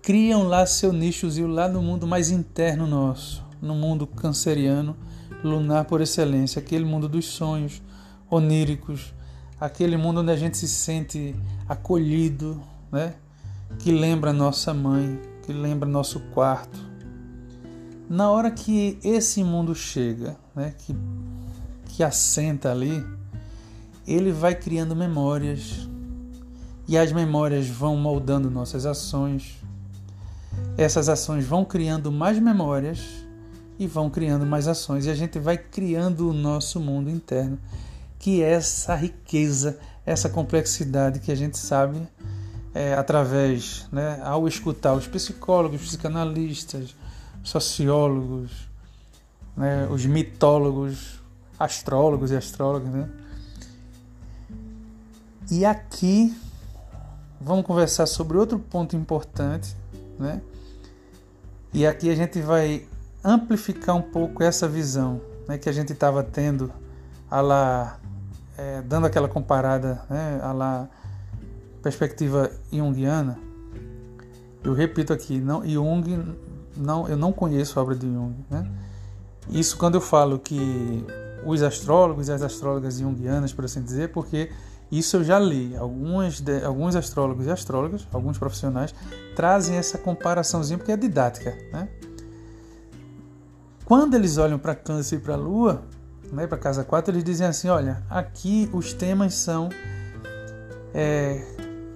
criam 0.00 0.44
lá 0.44 0.64
seu 0.66 0.92
nichozinho 0.92 1.48
lá 1.48 1.66
no 1.66 1.82
mundo 1.82 2.06
mais 2.06 2.30
interno 2.30 2.86
nosso, 2.86 3.44
no 3.60 3.74
mundo 3.74 4.06
canceriano, 4.06 4.96
lunar 5.42 5.84
por 5.86 6.00
excelência, 6.00 6.60
aquele 6.60 6.84
mundo 6.84 7.08
dos 7.08 7.24
sonhos 7.24 7.82
oníricos, 8.30 9.14
aquele 9.60 9.96
mundo 9.96 10.20
onde 10.20 10.32
a 10.32 10.36
gente 10.36 10.56
se 10.56 10.68
sente 10.68 11.34
acolhido, 11.68 12.60
né? 12.90 13.14
que 13.78 13.90
lembra 13.90 14.32
nossa 14.32 14.72
mãe, 14.72 15.20
que 15.42 15.52
lembra 15.52 15.88
nosso 15.88 16.20
quarto. 16.32 16.78
Na 18.08 18.30
hora 18.30 18.50
que 18.50 18.98
esse 19.02 19.42
mundo 19.42 19.74
chega, 19.74 20.36
né? 20.54 20.74
que, 20.78 20.94
que 21.86 22.02
assenta 22.02 22.70
ali, 22.70 23.04
ele 24.06 24.30
vai 24.30 24.54
criando 24.54 24.94
memórias 24.94 25.88
e 26.86 26.96
as 26.96 27.10
memórias 27.10 27.66
vão 27.66 27.96
moldando 27.96 28.50
nossas 28.50 28.86
ações. 28.86 29.56
Essas 30.78 31.08
ações 31.08 31.44
vão 31.44 31.64
criando 31.64 32.12
mais 32.12 32.38
memórias 32.38 33.00
e 33.78 33.86
vão 33.86 34.08
criando 34.08 34.46
mais 34.46 34.68
ações 34.68 35.06
e 35.06 35.10
a 35.10 35.14
gente 35.14 35.38
vai 35.38 35.58
criando 35.58 36.30
o 36.30 36.32
nosso 36.32 36.80
mundo 36.80 37.10
interno 37.10 37.58
que 38.18 38.42
é 38.42 38.52
essa 38.52 38.94
riqueza, 38.94 39.78
essa 40.04 40.28
complexidade 40.28 41.20
que 41.20 41.30
a 41.30 41.34
gente 41.34 41.58
sabe 41.58 42.06
é, 42.74 42.94
através, 42.94 43.86
né, 43.90 44.20
ao 44.22 44.46
escutar 44.46 44.94
os 44.94 45.06
psicólogos, 45.06 45.80
psicanalistas, 45.80 46.94
sociólogos, 47.42 48.68
né, 49.56 49.86
os 49.90 50.04
mitólogos, 50.04 51.20
astrólogos 51.58 52.30
e 52.30 52.36
astrólogas, 52.36 52.92
né? 52.92 53.08
E 55.50 55.64
aqui 55.64 56.36
vamos 57.40 57.64
conversar 57.64 58.06
sobre 58.06 58.36
outro 58.36 58.58
ponto 58.58 58.96
importante, 58.96 59.74
né? 60.18 60.42
E 61.72 61.86
aqui 61.86 62.10
a 62.10 62.14
gente 62.14 62.40
vai 62.40 62.86
amplificar 63.24 63.96
um 63.96 64.02
pouco 64.02 64.42
essa 64.42 64.68
visão 64.68 65.20
né, 65.48 65.58
que 65.58 65.68
a 65.68 65.72
gente 65.72 65.92
estava 65.92 66.22
tendo 66.22 66.72
a 67.30 67.40
lá 67.40 68.00
é, 68.56 68.82
dando 68.82 69.06
aquela 69.06 69.28
comparada 69.28 70.02
né, 70.08 70.40
a 70.42 70.52
lá 70.52 70.88
perspectiva 71.82 72.50
junguiana, 72.72 73.38
eu 74.64 74.74
repito 74.74 75.12
aqui, 75.12 75.38
não, 75.38 75.64
Jung, 75.64 76.36
não, 76.76 77.08
eu 77.08 77.16
não 77.16 77.32
conheço 77.32 77.78
a 77.78 77.82
obra 77.82 77.94
de 77.94 78.06
Jung. 78.06 78.34
Né? 78.50 78.68
Isso 79.48 79.76
quando 79.76 79.94
eu 79.94 80.00
falo 80.00 80.38
que 80.38 81.04
os 81.44 81.62
astrólogos 81.62 82.28
e 82.28 82.32
as 82.32 82.42
astrólogas 82.42 82.98
junguianas, 82.98 83.52
por 83.52 83.64
assim 83.64 83.80
dizer, 83.80 84.10
porque 84.10 84.50
isso 84.90 85.16
eu 85.16 85.24
já 85.24 85.38
li. 85.38 85.76
Algumas 85.76 86.40
de, 86.40 86.64
alguns 86.64 86.96
astrólogos 86.96 87.46
e 87.46 87.50
astrólogas, 87.50 88.06
alguns 88.12 88.38
profissionais, 88.38 88.94
trazem 89.34 89.76
essa 89.76 89.98
comparaçãozinha 89.98 90.78
porque 90.78 90.92
é 90.92 90.96
didática. 90.96 91.56
Né? 91.72 91.88
Quando 93.84 94.14
eles 94.14 94.36
olham 94.36 94.58
para 94.58 94.74
Câncer 94.74 95.16
e 95.16 95.18
para 95.20 95.34
a 95.34 95.36
Lua, 95.36 95.84
né, 96.32 96.46
para 96.46 96.58
casa 96.58 96.84
4, 96.84 97.12
eles 97.12 97.24
dizem 97.24 97.46
assim: 97.46 97.68
olha, 97.68 98.02
aqui 98.08 98.68
os 98.72 98.92
temas 98.92 99.34
são 99.34 99.68
é, 100.94 101.44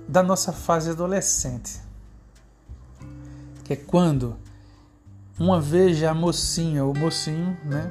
da 0.08 0.22
nossa 0.22 0.52
fase 0.52 0.90
adolescente, 0.90 1.80
que 3.64 3.72
é 3.72 3.76
quando 3.76 4.36
uma 5.38 5.60
vez 5.60 6.02
a 6.02 6.12
mocinha 6.12 6.84
ou 6.84 6.94
mocinho, 6.94 7.56
né, 7.64 7.90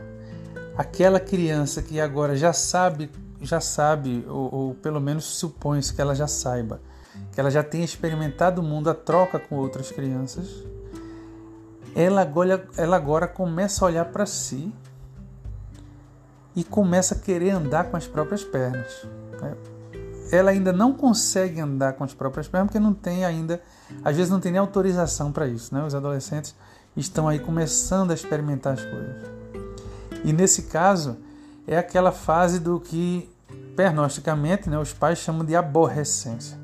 aquela 0.77 1.19
criança 1.19 1.81
que 1.81 1.99
agora 1.99 2.35
já 2.35 2.53
sabe, 2.53 3.09
já 3.41 3.59
sabe, 3.59 4.25
ou, 4.27 4.53
ou 4.53 4.75
pelo 4.75 4.99
menos 4.99 5.25
supõe-se 5.25 5.93
que 5.93 6.01
ela 6.01 6.13
já 6.13 6.27
saiba, 6.27 6.79
que 7.31 7.39
ela 7.39 7.49
já 7.49 7.63
tenha 7.63 7.83
experimentado 7.83 8.61
o 8.61 8.63
mundo, 8.63 8.89
a 8.89 8.93
troca 8.93 9.39
com 9.39 9.55
outras 9.55 9.91
crianças, 9.91 10.47
ela 11.95 12.21
agora, 12.21 12.67
ela 12.77 12.95
agora 12.95 13.27
começa 13.27 13.83
a 13.83 13.87
olhar 13.87 14.05
para 14.05 14.25
si 14.25 14.71
e 16.55 16.63
começa 16.63 17.15
a 17.15 17.17
querer 17.17 17.51
andar 17.51 17.85
com 17.85 17.97
as 17.97 18.07
próprias 18.07 18.43
pernas. 18.43 19.07
Né? 19.41 19.55
ela 20.31 20.51
ainda 20.51 20.71
não 20.71 20.93
consegue 20.93 21.59
andar 21.59 21.93
com 21.93 22.03
as 22.03 22.13
próprias 22.13 22.47
pernas 22.47 22.67
porque 22.67 22.79
não 22.79 22.93
tem 22.93 23.25
ainda, 23.25 23.61
às 24.03 24.15
vezes 24.15 24.31
não 24.31 24.39
tem 24.39 24.51
nem 24.51 24.59
autorização 24.59 25.31
para 25.31 25.47
isso, 25.47 25.73
né? 25.73 25.83
Os 25.83 25.95
adolescentes 25.95 26.55
estão 26.95 27.27
aí 27.27 27.39
começando 27.39 28.11
a 28.11 28.13
experimentar 28.13 28.73
as 28.73 28.83
coisas. 28.83 29.15
E 30.23 30.33
nesse 30.33 30.63
caso 30.63 31.17
é 31.67 31.77
aquela 31.77 32.11
fase 32.11 32.59
do 32.59 32.79
que 32.79 33.29
pernosticamente, 33.75 34.69
né, 34.69 34.77
os 34.77 34.93
pais 34.93 35.19
chamam 35.19 35.45
de 35.45 35.55
aborrecência. 35.55 36.57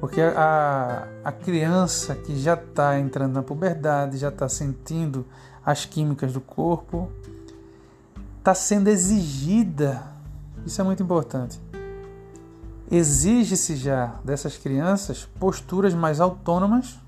Porque 0.00 0.20
a, 0.20 1.08
a 1.24 1.32
criança 1.32 2.14
que 2.14 2.38
já 2.38 2.54
está 2.54 2.98
entrando 2.98 3.34
na 3.34 3.42
puberdade, 3.42 4.16
já 4.16 4.28
está 4.28 4.48
sentindo 4.48 5.26
as 5.64 5.84
químicas 5.84 6.32
do 6.32 6.40
corpo, 6.40 7.10
está 8.48 8.54
sendo 8.54 8.88
exigida. 8.88 10.02
Isso 10.64 10.80
é 10.80 10.84
muito 10.84 11.02
importante. 11.02 11.60
Exige-se 12.90 13.76
já 13.76 14.14
dessas 14.24 14.56
crianças 14.56 15.28
posturas 15.38 15.92
mais 15.92 16.18
autônomas, 16.18 16.98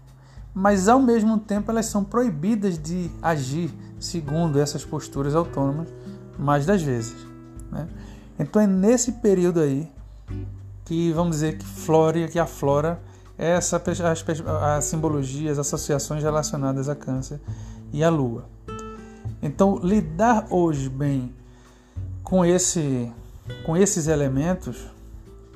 mas 0.52 0.86
ao 0.86 1.00
mesmo 1.00 1.38
tempo 1.38 1.70
elas 1.70 1.86
são 1.86 2.04
proibidas 2.04 2.78
de 2.78 3.10
agir 3.22 3.72
segundo 3.98 4.60
essas 4.60 4.84
posturas 4.84 5.34
autônomas, 5.34 5.88
mais 6.38 6.66
das 6.66 6.82
vezes. 6.82 7.16
Né? 7.72 7.88
Então 8.38 8.60
é 8.60 8.66
nesse 8.66 9.12
período 9.12 9.60
aí 9.60 9.90
que 10.84 11.10
vamos 11.12 11.36
dizer 11.36 11.56
que 11.56 11.64
flore, 11.64 12.28
que 12.28 12.38
aflora 12.38 13.00
essa 13.38 13.82
as, 13.82 14.24
as 14.62 14.84
simbologias, 14.84 15.58
as 15.58 15.66
associações 15.66 16.22
relacionadas 16.22 16.86
a 16.90 16.94
câncer 16.94 17.40
e 17.90 18.04
a 18.04 18.10
lua. 18.10 18.44
Então 19.42 19.78
lidar 19.82 20.46
hoje 20.50 20.88
bem 20.88 21.34
com 22.22 22.44
esse 22.44 23.10
com 23.64 23.76
esses 23.76 24.06
elementos 24.06 24.88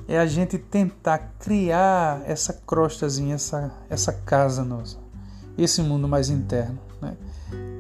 é 0.07 0.19
a 0.19 0.27
gente 0.27 0.59
tentar 0.59 1.19
criar 1.39 2.23
essa 2.27 2.53
crostazinha, 2.53 3.35
essa, 3.35 3.73
essa 3.89 4.13
casa 4.13 4.65
nossa, 4.65 4.99
esse 5.57 5.81
mundo 5.83 6.07
mais 6.07 6.29
interno. 6.29 6.79
Né? 7.01 7.17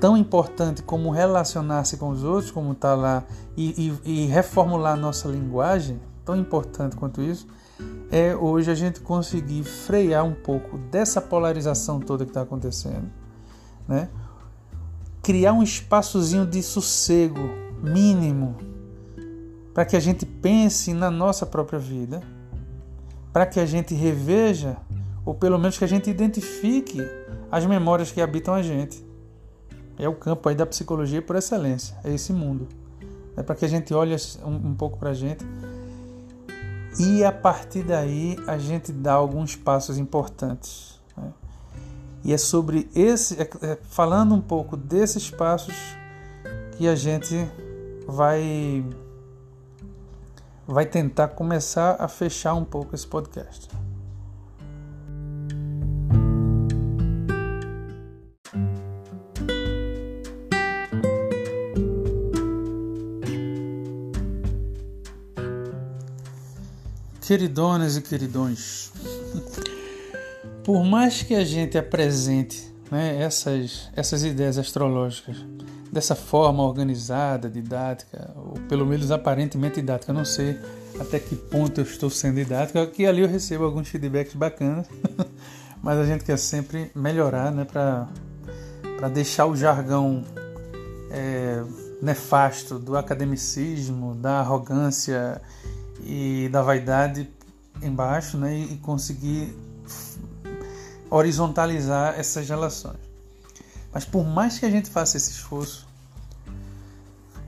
Tão 0.00 0.16
importante 0.16 0.82
como 0.82 1.10
relacionar-se 1.10 1.96
com 1.96 2.08
os 2.10 2.22
outros, 2.22 2.50
como 2.50 2.72
está 2.72 2.94
lá, 2.94 3.24
e, 3.56 3.98
e, 4.04 4.22
e 4.22 4.26
reformular 4.26 4.96
nossa 4.96 5.28
linguagem, 5.28 6.00
tão 6.24 6.36
importante 6.36 6.96
quanto 6.96 7.20
isso, 7.20 7.46
é 8.10 8.34
hoje 8.34 8.70
a 8.70 8.74
gente 8.74 9.00
conseguir 9.00 9.64
frear 9.64 10.24
um 10.24 10.34
pouco 10.34 10.78
dessa 10.78 11.20
polarização 11.20 12.00
toda 12.00 12.24
que 12.24 12.30
está 12.30 12.42
acontecendo, 12.42 13.10
né? 13.88 14.08
Criar 15.24 15.54
um 15.54 15.62
espaçozinho 15.62 16.46
de 16.46 16.62
sossego 16.62 17.40
mínimo 17.82 18.56
para 19.72 19.84
que 19.86 19.96
a 19.96 20.00
gente 20.00 20.24
pense 20.26 20.92
na 20.92 21.10
nossa 21.10 21.46
própria 21.46 21.78
vida, 21.78 22.22
para 23.32 23.46
que 23.46 23.58
a 23.58 23.66
gente 23.66 23.94
reveja, 23.94 24.76
ou 25.24 25.34
pelo 25.34 25.58
menos 25.58 25.76
que 25.76 25.84
a 25.84 25.88
gente 25.88 26.08
identifique 26.08 27.00
as 27.50 27.64
memórias 27.66 28.12
que 28.12 28.20
habitam 28.20 28.54
a 28.54 28.62
gente. 28.62 29.04
É 29.98 30.06
o 30.06 30.14
campo 30.14 30.48
aí 30.48 30.54
da 30.54 30.66
psicologia 30.66 31.22
por 31.22 31.34
excelência, 31.36 31.96
é 32.04 32.12
esse 32.12 32.32
mundo. 32.32 32.68
É 33.36 33.42
para 33.42 33.56
que 33.56 33.64
a 33.64 33.68
gente 33.68 33.92
olhe 33.92 34.14
um, 34.44 34.68
um 34.68 34.74
pouco 34.74 34.98
para 34.98 35.10
a 35.10 35.14
gente 35.14 35.44
e 36.98 37.24
a 37.24 37.32
partir 37.32 37.82
daí 37.82 38.36
a 38.46 38.58
gente 38.58 38.92
dá 38.92 39.14
alguns 39.14 39.56
passos 39.56 39.98
importantes. 39.98 40.93
E 42.24 42.32
é 42.32 42.38
sobre 42.38 42.88
esse, 42.94 43.34
é, 43.40 43.50
é, 43.60 43.78
falando 43.82 44.34
um 44.34 44.40
pouco 44.40 44.78
desses 44.78 45.30
passos 45.30 45.74
que 46.76 46.88
a 46.88 46.96
gente 46.96 47.36
vai 48.08 48.82
vai 50.66 50.86
tentar 50.86 51.28
começar 51.28 51.96
a 52.00 52.08
fechar 52.08 52.54
um 52.54 52.64
pouco 52.64 52.94
esse 52.94 53.06
podcast. 53.06 53.68
Queridonas 67.20 67.96
e 67.96 68.02
queridões, 68.02 68.92
por 70.64 70.82
mais 70.82 71.22
que 71.22 71.34
a 71.34 71.44
gente 71.44 71.76
apresente 71.76 72.74
né, 72.90 73.22
essas, 73.22 73.90
essas 73.94 74.24
ideias 74.24 74.56
astrológicas 74.56 75.36
dessa 75.92 76.16
forma 76.16 76.62
organizada, 76.62 77.48
didática, 77.48 78.32
ou 78.34 78.54
pelo 78.68 78.84
menos 78.84 79.12
aparentemente 79.12 79.76
didática. 79.76 80.12
Não 80.12 80.24
sei 80.24 80.58
até 80.98 81.20
que 81.20 81.36
ponto 81.36 81.80
eu 81.80 81.84
estou 81.84 82.10
sendo 82.10 82.36
didática, 82.36 82.82
aqui 82.82 83.06
ali 83.06 83.20
eu 83.20 83.28
recebo 83.28 83.64
alguns 83.64 83.88
feedbacks 83.88 84.34
bacanas, 84.34 84.86
mas 85.82 85.98
a 85.98 86.06
gente 86.06 86.24
quer 86.24 86.38
sempre 86.38 86.90
melhorar 86.94 87.52
né, 87.52 87.64
para 87.64 88.08
deixar 89.12 89.46
o 89.46 89.54
jargão 89.54 90.24
é, 91.10 91.62
nefasto 92.00 92.78
do 92.78 92.96
academicismo, 92.96 94.14
da 94.14 94.40
arrogância 94.40 95.40
e 96.02 96.48
da 96.50 96.62
vaidade 96.62 97.28
embaixo 97.82 98.38
né, 98.38 98.56
e 98.56 98.76
conseguir 98.78 99.54
horizontalizar 101.14 102.18
essas 102.18 102.48
relações. 102.48 102.98
Mas 103.92 104.04
por 104.04 104.24
mais 104.24 104.58
que 104.58 104.66
a 104.66 104.70
gente 104.70 104.90
faça 104.90 105.16
esse 105.16 105.30
esforço, 105.30 105.86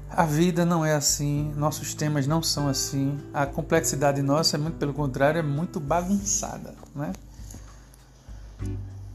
a 0.08 0.24
vida 0.24 0.64
não 0.64 0.84
é 0.84 0.94
assim, 0.94 1.52
nossos 1.56 1.92
temas 1.92 2.26
não 2.28 2.40
são 2.42 2.68
assim, 2.68 3.18
a 3.34 3.44
complexidade 3.44 4.22
nossa 4.22 4.56
é 4.56 4.58
muito 4.58 4.76
pelo 4.76 4.94
contrário, 4.94 5.40
é 5.40 5.42
muito 5.42 5.80
bagunçada, 5.80 6.74
né? 6.94 7.12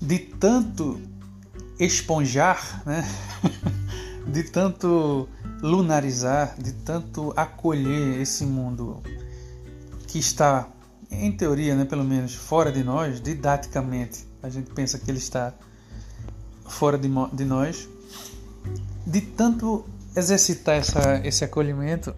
De 0.02 0.20
tanto 0.20 1.02
esponjar, 1.80 2.84
né? 2.86 3.08
de 4.28 4.44
tanto 4.44 5.30
lunarizar, 5.62 6.56
de 6.60 6.74
tanto 6.74 7.34
acolher 7.38 8.20
esse 8.20 8.46
mundo 8.46 9.02
que 10.08 10.20
está, 10.20 10.68
em 11.10 11.32
teoria, 11.32 11.74
né, 11.74 11.86
pelo 11.86 12.04
menos, 12.04 12.36
fora 12.36 12.72
de 12.72 12.84
nós, 12.84 13.22
didaticamente, 13.22 14.30
a 14.42 14.50
gente 14.50 14.72
pensa 14.72 14.98
que 14.98 15.10
ele 15.10 15.18
está 15.18 15.54
fora 16.66 16.98
de, 16.98 17.10
de 17.34 17.46
nós, 17.46 17.88
de 19.06 19.22
tanto 19.22 19.86
exercitar 20.16 20.76
essa, 20.76 21.22
esse 21.26 21.44
acolhimento, 21.44 22.16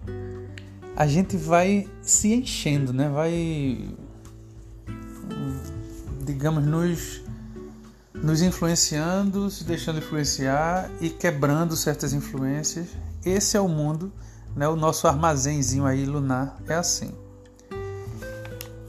a 0.96 1.06
gente 1.06 1.36
vai 1.36 1.88
se 2.02 2.32
enchendo, 2.32 2.92
né? 2.92 3.08
Vai, 3.08 3.88
digamos, 6.24 6.64
nos, 6.64 7.22
nos 8.14 8.42
influenciando, 8.42 9.50
se 9.50 9.64
deixando 9.64 9.98
influenciar 9.98 10.90
e 11.00 11.10
quebrando 11.10 11.76
certas 11.76 12.12
influências. 12.12 12.88
Esse 13.24 13.56
é 13.56 13.60
o 13.60 13.68
mundo, 13.68 14.12
né? 14.54 14.68
O 14.68 14.76
nosso 14.76 15.08
armazenzinho 15.08 15.84
aí 15.84 16.04
lunar 16.04 16.56
é 16.68 16.74
assim. 16.74 17.12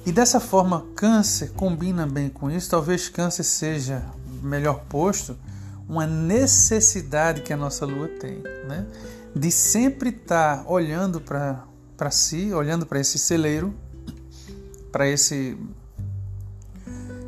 E 0.06 0.12
dessa 0.12 0.40
forma, 0.40 0.86
câncer 0.96 1.52
combina 1.52 2.06
bem 2.06 2.30
com 2.30 2.52
isso. 2.52 2.70
Talvez 2.70 3.10
câncer 3.10 3.44
seja 3.44 4.04
melhor 4.44 4.82
posto 4.88 5.36
uma 5.88 6.06
necessidade 6.06 7.42
que 7.42 7.54
a 7.54 7.58
nossa 7.58 7.86
lua 7.86 8.08
tem, 8.08 8.40
né? 8.68 8.86
de 9.36 9.52
sempre 9.52 10.10
estar 10.10 10.64
tá 10.64 10.70
olhando 10.70 11.20
para 11.20 12.12
si, 12.12 12.54
olhando 12.54 12.86
para 12.86 13.00
esse 13.00 13.18
celeiro, 13.20 13.74
para 14.92 15.08
esse 15.08 15.58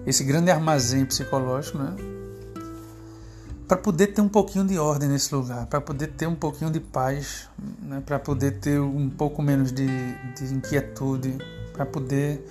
esse 0.05 0.23
grande 0.23 0.49
armazém 0.49 1.05
psicológico, 1.05 1.78
né? 1.78 1.93
para 3.67 3.75
poder 3.75 4.07
ter 4.07 4.21
um 4.21 4.30
pouquinho 4.30 4.65
de 4.65 4.80
ordem 4.80 5.09
nesse 5.09 5.36
lugar, 5.36 5.65
para 5.65 5.82
poder 5.82 6.07
ter 6.13 6.28
um 6.28 6.36
pouquinho 6.36 6.71
de 6.71 6.80
paz, 6.80 7.49
né? 7.82 8.01
para 8.05 8.17
poder 8.17 8.59
ter 8.59 8.80
um 8.80 9.09
pouco 9.09 9.41
menos 9.41 9.73
de, 9.73 9.86
de 9.86 10.53
inquietude, 10.53 11.38
para 11.73 11.86
poder 11.86 12.41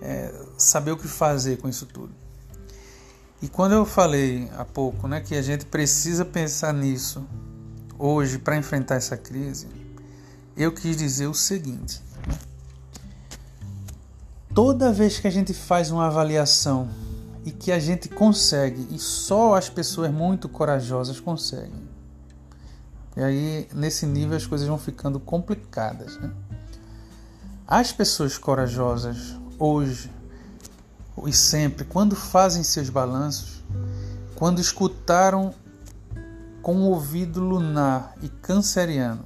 é, 0.00 0.32
saber 0.56 0.92
o 0.92 0.96
que 0.96 1.08
fazer 1.08 1.58
com 1.58 1.68
isso 1.68 1.86
tudo. 1.86 2.12
E 3.40 3.48
quando 3.48 3.72
eu 3.72 3.84
falei 3.84 4.50
há 4.56 4.64
pouco 4.64 5.06
né, 5.06 5.20
que 5.20 5.34
a 5.34 5.42
gente 5.42 5.64
precisa 5.66 6.24
pensar 6.24 6.74
nisso 6.74 7.24
hoje 7.96 8.38
para 8.38 8.56
enfrentar 8.56 8.96
essa 8.96 9.16
crise, 9.16 9.68
eu 10.56 10.72
quis 10.72 10.96
dizer 10.96 11.28
o 11.28 11.34
seguinte: 11.34 12.02
né? 12.26 12.36
toda 14.52 14.92
vez 14.92 15.20
que 15.20 15.28
a 15.28 15.30
gente 15.30 15.54
faz 15.54 15.90
uma 15.90 16.06
avaliação 16.06 16.88
e 17.44 17.52
que 17.52 17.70
a 17.70 17.78
gente 17.78 18.08
consegue, 18.08 18.88
e 18.90 18.98
só 18.98 19.54
as 19.54 19.68
pessoas 19.68 20.10
muito 20.10 20.48
corajosas 20.48 21.20
conseguem, 21.20 21.88
e 23.16 23.22
aí 23.22 23.68
nesse 23.72 24.04
nível 24.04 24.36
as 24.36 24.46
coisas 24.46 24.66
vão 24.66 24.78
ficando 24.78 25.20
complicadas. 25.20 26.16
Né? 26.18 26.32
As 27.66 27.92
pessoas 27.92 28.36
corajosas 28.36 29.37
hoje 29.58 30.10
e 31.26 31.32
sempre, 31.32 31.84
quando 31.84 32.14
fazem 32.14 32.62
seus 32.62 32.88
balanços, 32.88 33.62
quando 34.36 34.60
escutaram 34.60 35.52
com 36.62 36.76
o 36.76 36.90
ouvido 36.90 37.40
lunar 37.40 38.14
e 38.22 38.28
canceriano 38.28 39.24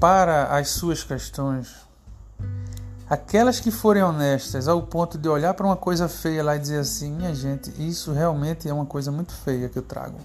para 0.00 0.56
as 0.56 0.70
suas 0.70 1.04
questões, 1.04 1.86
Aquelas 3.08 3.60
que 3.60 3.70
forem 3.70 4.02
honestas 4.02 4.66
ao 4.66 4.82
ponto 4.82 5.16
de 5.16 5.28
olhar 5.28 5.54
para 5.54 5.64
uma 5.64 5.76
coisa 5.76 6.08
feia 6.08 6.42
lá 6.42 6.56
e 6.56 6.58
dizer 6.58 6.78
assim: 6.78 7.12
minha 7.12 7.32
gente, 7.32 7.70
isso 7.78 8.12
realmente 8.12 8.68
é 8.68 8.74
uma 8.74 8.84
coisa 8.84 9.12
muito 9.12 9.32
feia 9.32 9.68
que 9.68 9.78
eu 9.78 9.82
trago. 9.82 10.18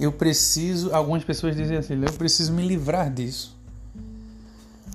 Eu 0.00 0.10
preciso, 0.12 0.92
algumas 0.92 1.22
pessoas 1.22 1.54
dizem 1.54 1.76
assim: 1.76 1.94
eu 1.94 2.12
preciso 2.14 2.52
me 2.52 2.66
livrar 2.66 3.08
disso. 3.08 3.55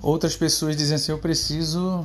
Outras 0.02 0.36
pessoas 0.36 0.76
dizem 0.76 0.96
assim: 0.96 1.12
eu 1.12 1.18
preciso 1.18 2.04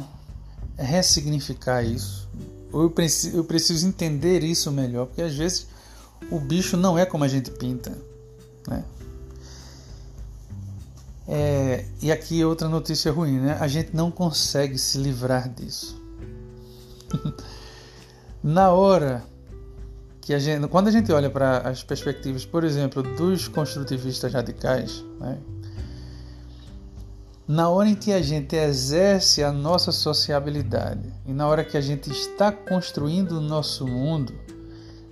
ressignificar 0.77 1.81
isso. 1.83 2.29
Ou 2.71 2.83
eu 2.83 2.89
preciso, 2.91 3.35
eu 3.35 3.43
preciso 3.43 3.87
entender 3.87 4.43
isso 4.43 4.71
melhor, 4.71 5.07
porque 5.07 5.23
às 5.23 5.33
vezes 5.33 5.67
o 6.29 6.39
bicho 6.39 6.77
não 6.77 6.97
é 6.97 7.05
como 7.05 7.23
a 7.23 7.27
gente 7.27 7.49
pinta. 7.49 7.97
Né? 8.67 8.83
É, 11.27 11.85
e 12.01 12.11
aqui 12.11 12.43
outra 12.45 12.69
notícia 12.69 13.11
ruim, 13.11 13.39
né? 13.39 13.57
A 13.59 13.67
gente 13.67 13.95
não 13.95 14.11
consegue 14.11 14.77
se 14.77 14.97
livrar 14.97 15.49
disso. 15.49 15.99
Na 18.43 18.71
hora 18.71 19.23
que 20.21 20.33
a 20.33 20.39
gente, 20.39 20.67
quando 20.67 20.87
a 20.87 20.91
gente 20.91 21.11
olha 21.11 21.29
para 21.29 21.59
as 21.59 21.83
perspectivas, 21.83 22.45
por 22.45 22.63
exemplo, 22.63 23.01
dos 23.01 23.47
construtivistas 23.47 24.31
radicais, 24.31 25.03
né? 25.19 25.37
Na 27.47 27.69
hora 27.69 27.87
em 27.87 27.95
que 27.95 28.11
a 28.11 28.21
gente 28.21 28.55
exerce 28.55 29.41
a 29.41 29.53
nossa 29.53 29.91
sociabilidade 29.91 31.13
e 31.25 31.31
na 31.31 31.47
hora 31.47 31.63
que 31.63 31.77
a 31.77 31.81
gente 31.81 32.11
está 32.11 32.51
construindo 32.51 33.37
o 33.37 33.41
nosso 33.41 33.87
mundo 33.87 34.33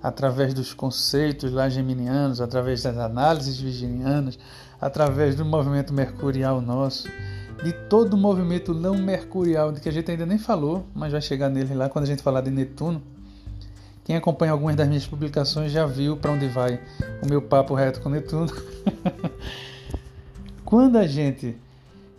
através 0.04 0.54
dos 0.54 0.74
conceitos 0.74 1.52
lá 1.52 1.70
geminianos, 1.70 2.42
através 2.42 2.84
das 2.84 2.98
análises 2.98 3.58
virginianas, 3.58 4.38
através 4.82 5.36
do 5.36 5.46
movimento 5.46 5.94
mercurial 5.94 6.60
nosso, 6.62 7.08
de 7.64 7.72
todo 7.72 8.14
o 8.16 8.18
movimento 8.18 8.74
não 8.74 8.98
mercurial, 8.98 9.72
de 9.72 9.80
que 9.80 9.88
a 9.88 9.92
gente 9.92 10.12
ainda 10.12 10.26
nem 10.26 10.38
falou, 10.38 10.86
mas 10.94 11.14
vai 11.14 11.22
chegar 11.22 11.50
nele 11.50 11.74
lá 11.74 11.88
quando 11.88 12.04
a 12.04 12.08
gente 12.08 12.22
falar 12.22 12.42
de 12.42 12.52
Netuno. 12.52 13.02
Quem 14.04 14.16
acompanha 14.16 14.52
algumas 14.52 14.76
das 14.76 14.88
minhas 14.88 15.08
publicações 15.08 15.72
já 15.72 15.86
viu 15.86 16.18
para 16.18 16.32
onde 16.32 16.48
vai 16.48 16.80
o 17.24 17.28
meu 17.28 17.42
papo 17.42 17.74
reto 17.74 18.02
com 18.02 18.10
Netuno. 18.10 18.52
quando 20.64 20.98
a 20.98 21.08
gente 21.08 21.58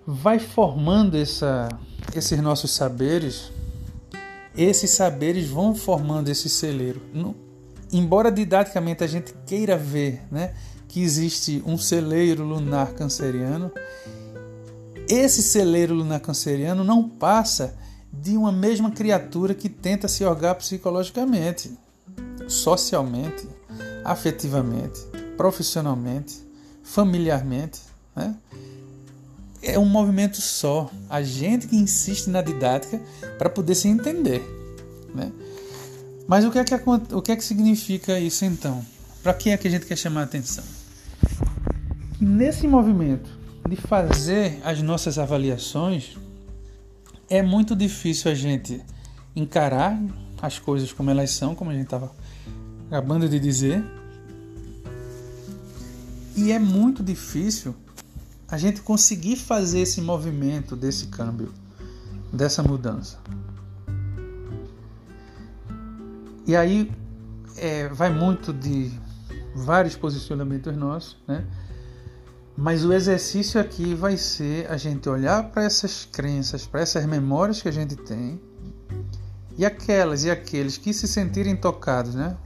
vai 0.07 0.39
formando 0.39 1.17
essa, 1.17 1.69
esses 2.15 2.39
nossos 2.41 2.71
saberes, 2.71 3.51
esses 4.57 4.91
saberes 4.91 5.49
vão 5.49 5.75
formando 5.75 6.29
esse 6.29 6.49
celeiro. 6.49 7.03
Embora 7.93 8.31
didaticamente 8.31 9.03
a 9.03 9.07
gente 9.07 9.35
queira 9.45 9.77
ver, 9.77 10.23
né? 10.31 10.55
que 10.89 11.03
existe 11.03 11.63
um 11.67 11.77
celeiro 11.77 12.45
lunar 12.45 12.93
canceriano, 12.93 13.71
esse 15.09 15.43
celeiro 15.43 15.95
lunar 15.95 16.21
canceriano 16.21 16.85
não 16.85 17.09
passa 17.09 17.77
de 18.13 18.37
uma 18.37 18.51
mesma 18.51 18.91
criatura 18.91 19.55
que 19.55 19.69
tenta 19.69 20.09
se 20.09 20.25
orgar 20.25 20.55
psicologicamente, 20.55 21.77
socialmente, 22.49 23.47
afetivamente, 24.05 25.01
profissionalmente, 25.37 26.43
familiarmente. 26.83 27.81
Né? 28.15 28.35
É 29.67 29.79
um 29.79 29.85
movimento 29.85 30.41
só. 30.41 30.91
A 31.11 31.23
gente 31.23 31.67
que 31.67 31.77
insiste 31.77 32.29
na 32.29 32.41
didática 32.41 33.01
para 33.37 33.51
poder 33.51 33.75
se 33.75 33.89
entender. 33.89 34.43
Né? 35.15 35.33
Mas 36.29 36.45
o 36.45 36.51
que, 36.51 36.59
é 36.59 36.65
que, 36.65 36.75
o 36.75 37.23
que 37.23 37.33
é 37.33 37.37
que 37.37 37.45
significa 37.45 38.19
isso 38.19 38.45
então? 38.45 38.85
Para 39.23 39.35
que 39.35 39.51
é 39.51 39.57
que 39.57 39.67
a 39.67 39.71
gente 39.71 39.87
quer 39.87 39.97
chamar 39.97 40.23
a 40.23 40.25
atenção? 40.25 40.65
nesse 42.21 42.67
movimento 42.67 43.29
de 43.69 43.77
fazer 43.77 44.61
as 44.65 44.81
nossas 44.81 45.19
avaliações, 45.19 46.17
é 47.29 47.43
muito 47.43 47.75
difícil 47.75 48.31
a 48.31 48.35
gente 48.35 48.81
encarar 49.35 50.01
as 50.41 50.59
coisas 50.59 50.93
como 50.93 51.11
elas 51.11 51.31
são, 51.31 51.55
como 51.55 51.71
a 51.71 51.75
gente 51.75 51.85
estava 51.85 52.13
acabando 52.87 53.29
de 53.29 53.39
dizer. 53.41 53.85
E 56.37 56.53
é 56.53 56.59
muito 56.59 57.03
difícil 57.03 57.75
a 58.49 58.57
gente 58.57 58.81
conseguir 58.81 59.37
fazer 59.37 59.81
esse 59.81 60.01
movimento 60.01 60.77
desse 60.77 61.07
câmbio, 61.07 61.53
dessa 62.33 62.63
mudança. 62.63 63.19
E 66.47 66.55
aí 66.55 66.93
é, 67.57 67.89
vai 67.89 68.11
muito 68.11 68.53
de 68.53 68.93
vários 69.55 69.97
posicionamentos 69.97 70.77
nossos, 70.77 71.17
né? 71.27 71.45
Mas 72.57 72.85
o 72.85 72.93
exercício 72.93 73.61
aqui 73.61 73.95
vai 73.95 74.17
ser 74.17 74.71
a 74.71 74.79
gente 74.79 75.09
olhar 75.09 75.51
para 75.51 75.65
essas 75.65 76.07
crenças, 76.11 76.67
para 76.67 76.81
essas 76.81 77.05
memórias 77.05 77.61
que 77.61 77.69
a 77.69 77.73
gente 77.73 77.97
tem, 77.97 78.41
e 79.59 79.65
aquelas 79.65 80.25
e 80.25 80.31
aqueles 80.31 80.79
que 80.79 80.93
se 80.95 81.07
sentirem 81.07 81.55
tocados, 81.55 82.15
né, 82.15 82.37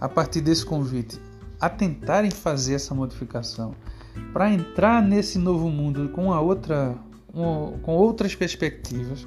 a 0.00 0.08
partir 0.08 0.40
desse 0.40 0.64
convite, 0.64 1.20
a 1.60 1.68
tentarem 1.68 2.30
fazer 2.30 2.74
essa 2.74 2.94
modificação, 2.94 3.74
para 4.32 4.52
entrar 4.52 5.02
nesse 5.02 5.38
novo 5.38 5.68
mundo 5.68 6.08
com 6.10 6.32
a 6.32 6.40
outra, 6.40 6.94
com 7.32 7.92
outras 7.92 8.34
perspectivas, 8.34 9.26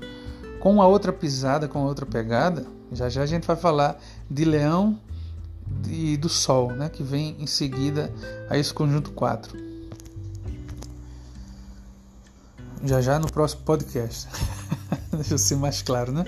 com 0.59 0.73
uma 0.73 0.87
outra 0.87 1.13
pisada, 1.13 1.67
com 1.67 1.83
outra 1.83 2.05
pegada. 2.05 2.65
Já 2.91 3.09
já 3.09 3.23
a 3.23 3.25
gente 3.25 3.45
vai 3.45 3.55
falar 3.55 3.99
de 4.29 4.45
Leão 4.45 4.99
e 5.87 6.15
do 6.17 6.29
Sol, 6.29 6.71
né, 6.71 6.89
que 6.89 7.03
vem 7.03 7.35
em 7.39 7.47
seguida 7.47 8.13
a 8.49 8.57
esse 8.57 8.73
conjunto 8.73 9.11
4. 9.11 9.65
já 12.85 13.01
já 13.01 13.19
no 13.19 13.31
próximo 13.31 13.63
podcast. 13.63 14.27
Deixa 15.11 15.33
eu 15.33 15.37
ser 15.37 15.55
mais 15.55 15.81
claro, 15.81 16.11
né? 16.11 16.23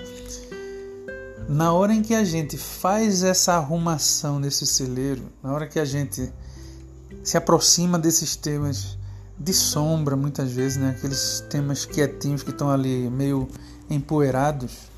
Na 1.48 1.72
hora 1.72 1.94
em 1.94 2.02
que 2.02 2.14
a 2.14 2.24
gente 2.24 2.58
faz 2.58 3.22
essa 3.22 3.54
arrumação 3.54 4.38
nesse 4.38 4.66
celeiro, 4.66 5.22
na 5.42 5.52
hora 5.52 5.66
que 5.66 5.78
a 5.78 5.84
gente 5.84 6.30
se 7.28 7.36
aproxima 7.36 7.98
desses 7.98 8.34
temas 8.34 8.96
de 9.38 9.52
sombra, 9.52 10.16
muitas 10.16 10.50
vezes, 10.50 10.78
né? 10.78 10.94
aqueles 10.96 11.44
temas 11.50 11.84
quietinhos 11.84 12.42
que 12.42 12.48
estão 12.48 12.70
ali 12.70 13.10
meio 13.10 13.46
empoeirados, 13.90 14.88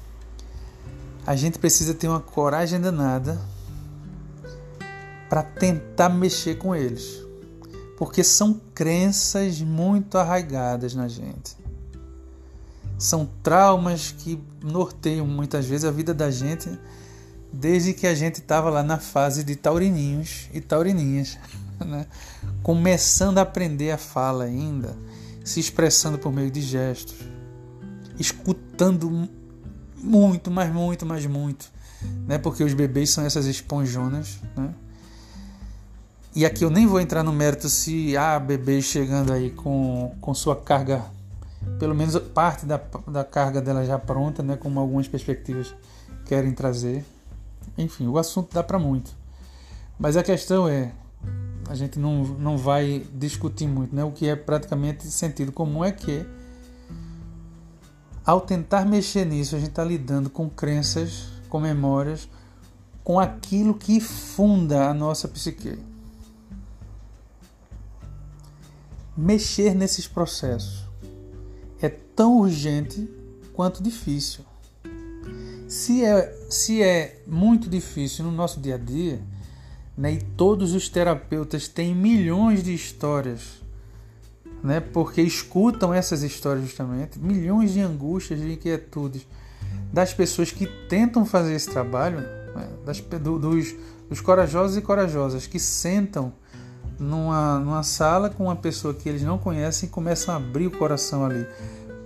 a 1.27 1.35
gente 1.35 1.59
precisa 1.59 1.93
ter 1.93 2.07
uma 2.07 2.21
coragem 2.21 2.81
danada 2.81 3.37
para 5.29 5.43
tentar 5.43 6.09
mexer 6.09 6.57
com 6.57 6.73
eles 6.73 7.21
porque 7.99 8.23
são 8.23 8.61
crenças 8.73 9.61
muito 9.61 10.17
arraigadas 10.17 10.95
na 10.95 11.09
gente. 11.09 11.57
São 12.97 13.29
traumas 13.43 14.15
que 14.17 14.41
norteiam 14.63 15.27
muitas 15.27 15.67
vezes 15.67 15.85
a 15.85 15.91
vida 15.91 16.15
da 16.15 16.31
gente 16.31 16.79
desde 17.53 17.93
que 17.93 18.07
a 18.07 18.15
gente 18.15 18.37
estava 18.37 18.71
lá 18.71 18.85
na 18.85 18.99
fase 18.99 19.43
de 19.43 19.57
taurininhos 19.57 20.49
e 20.55 20.61
taurininhas, 20.61 21.37
né? 21.85 22.07
começando 22.63 23.39
a 23.39 23.43
aprender 23.43 23.91
a 23.91 23.99
fala 23.99 24.45
ainda, 24.45 24.97
se 25.45 25.61
expressando 25.61 26.19
por 26.19 26.33
meio 26.33 26.51
de 26.51 26.61
gestos, 26.61 27.17
escutando 28.19 29.29
muito, 29.97 30.51
mas 30.51 30.73
muito, 30.73 31.07
mas 31.07 31.27
muito, 31.27 31.71
né? 32.27 32.39
porque 32.39 32.63
os 32.63 32.75
bebês 32.75 33.11
são 33.11 33.25
essas 33.25 33.47
esponjonas. 33.47 34.39
Né? 34.57 34.75
E 36.35 36.47
aqui 36.47 36.65
eu 36.65 36.71
nem 36.71 36.87
vou 36.87 37.01
entrar 37.01 37.25
no 37.25 37.33
mérito 37.33 37.69
se 37.69 38.17
há 38.17 38.39
bebês 38.39 38.85
chegando 38.85 39.33
aí 39.33 39.51
com, 39.51 40.15
com 40.21 40.33
sua 40.33 40.55
carga, 40.55 41.05
pelo 41.79 41.95
menos 41.95 42.17
parte 42.19 42.65
da, 42.65 42.81
da 43.09 43.25
carga 43.25 43.61
dela 43.61 43.85
já 43.85 43.99
pronta, 43.99 44.43
né, 44.43 44.57
como 44.57 44.79
algumas 44.79 45.09
perspectivas 45.09 45.75
querem 46.27 46.53
trazer. 46.53 47.05
Enfim, 47.77 48.07
o 48.07 48.17
assunto 48.17 48.55
dá 48.55 48.63
para 48.63 48.79
muito. 48.79 49.11
Mas 49.99 50.17
a 50.17 50.23
questão 50.23 50.69
é, 50.69 50.93
a 51.71 51.75
gente 51.77 52.01
não, 52.01 52.25
não 52.25 52.59
vai 52.59 53.07
discutir 53.15 53.69
muito, 53.69 53.95
né? 53.95 54.03
O 54.03 54.11
que 54.11 54.27
é 54.27 54.35
praticamente 54.35 55.07
sentido 55.07 55.53
comum 55.53 55.85
é 55.85 55.93
que 55.93 56.27
ao 58.27 58.41
tentar 58.41 58.85
mexer 58.85 59.25
nisso, 59.25 59.55
a 59.55 59.59
gente 59.59 59.71
está 59.71 59.85
lidando 59.85 60.29
com 60.29 60.51
crenças, 60.51 61.29
com 61.49 61.61
memórias, 61.61 62.29
com 63.05 63.21
aquilo 63.21 63.73
que 63.73 64.01
funda 64.01 64.89
a 64.89 64.95
nossa 64.95 65.29
psique. 65.29 65.79
mexer 69.17 69.75
nesses 69.75 70.09
processos 70.09 70.89
é 71.81 71.89
tão 71.89 72.39
urgente 72.39 73.09
quanto 73.53 73.83
difícil. 73.83 74.45
Se 75.69 76.05
é, 76.05 76.47
se 76.49 76.83
é 76.83 77.23
muito 77.27 77.69
difícil 77.71 78.25
no 78.25 78.33
nosso 78.33 78.59
dia 78.61 78.75
a 78.75 78.79
dia, 78.79 79.23
né, 80.01 80.15
e 80.15 80.19
todos 80.19 80.73
os 80.73 80.89
terapeutas 80.89 81.69
têm 81.69 81.95
milhões 81.95 82.63
de 82.63 82.73
histórias, 82.73 83.61
né, 84.65 84.81
porque 84.81 85.21
escutam 85.21 85.93
essas 85.93 86.23
histórias 86.23 86.65
justamente, 86.65 87.19
milhões 87.19 87.75
de 87.75 87.81
angústias, 87.81 88.41
de 88.41 88.55
inquietudes 88.55 89.27
das 89.93 90.15
pessoas 90.15 90.51
que 90.51 90.67
tentam 90.89 91.27
fazer 91.27 91.55
esse 91.55 91.69
trabalho, 91.69 92.21
né, 92.21 92.71
das, 92.87 92.99
do, 93.01 93.39
dos, 93.39 93.75
dos 94.09 94.23
corajosos 94.23 94.79
e 94.79 94.81
corajosas 94.81 95.47
que 95.47 95.59
sentam 95.59 96.33
numa, 96.99 97.59
numa 97.59 97.83
sala 97.83 98.31
com 98.31 98.45
uma 98.45 98.57
pessoa 98.57 98.95
que 98.95 99.07
eles 99.07 99.21
não 99.21 99.37
conhecem 99.37 99.87
e 99.87 99.93
começam 99.93 100.33
a 100.33 100.39
abrir 100.39 100.67
o 100.67 100.71
coração 100.71 101.27
ali 101.27 101.47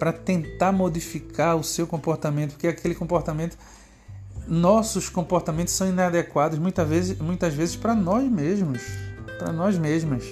para 0.01 0.13
tentar 0.13 0.73
modificar 0.73 1.57
o 1.57 1.63
seu 1.63 1.87
comportamento, 1.87 2.55
porque 2.55 2.67
aquele 2.67 2.97
comportamento, 2.97 3.57
nossos 4.47 5.09
comportamentos 5.09 5.75
são 5.75 5.89
inadequados 5.89 6.59
muitas 6.59 6.89
vezes, 6.89 7.19
muitas 7.19 7.55
vezes 7.55 7.77
para 7.77 7.95
nós 7.95 8.31
mesmos, 8.31 8.83
para 9.39 9.53
nós 9.53 9.79
mesmas. 9.79 10.25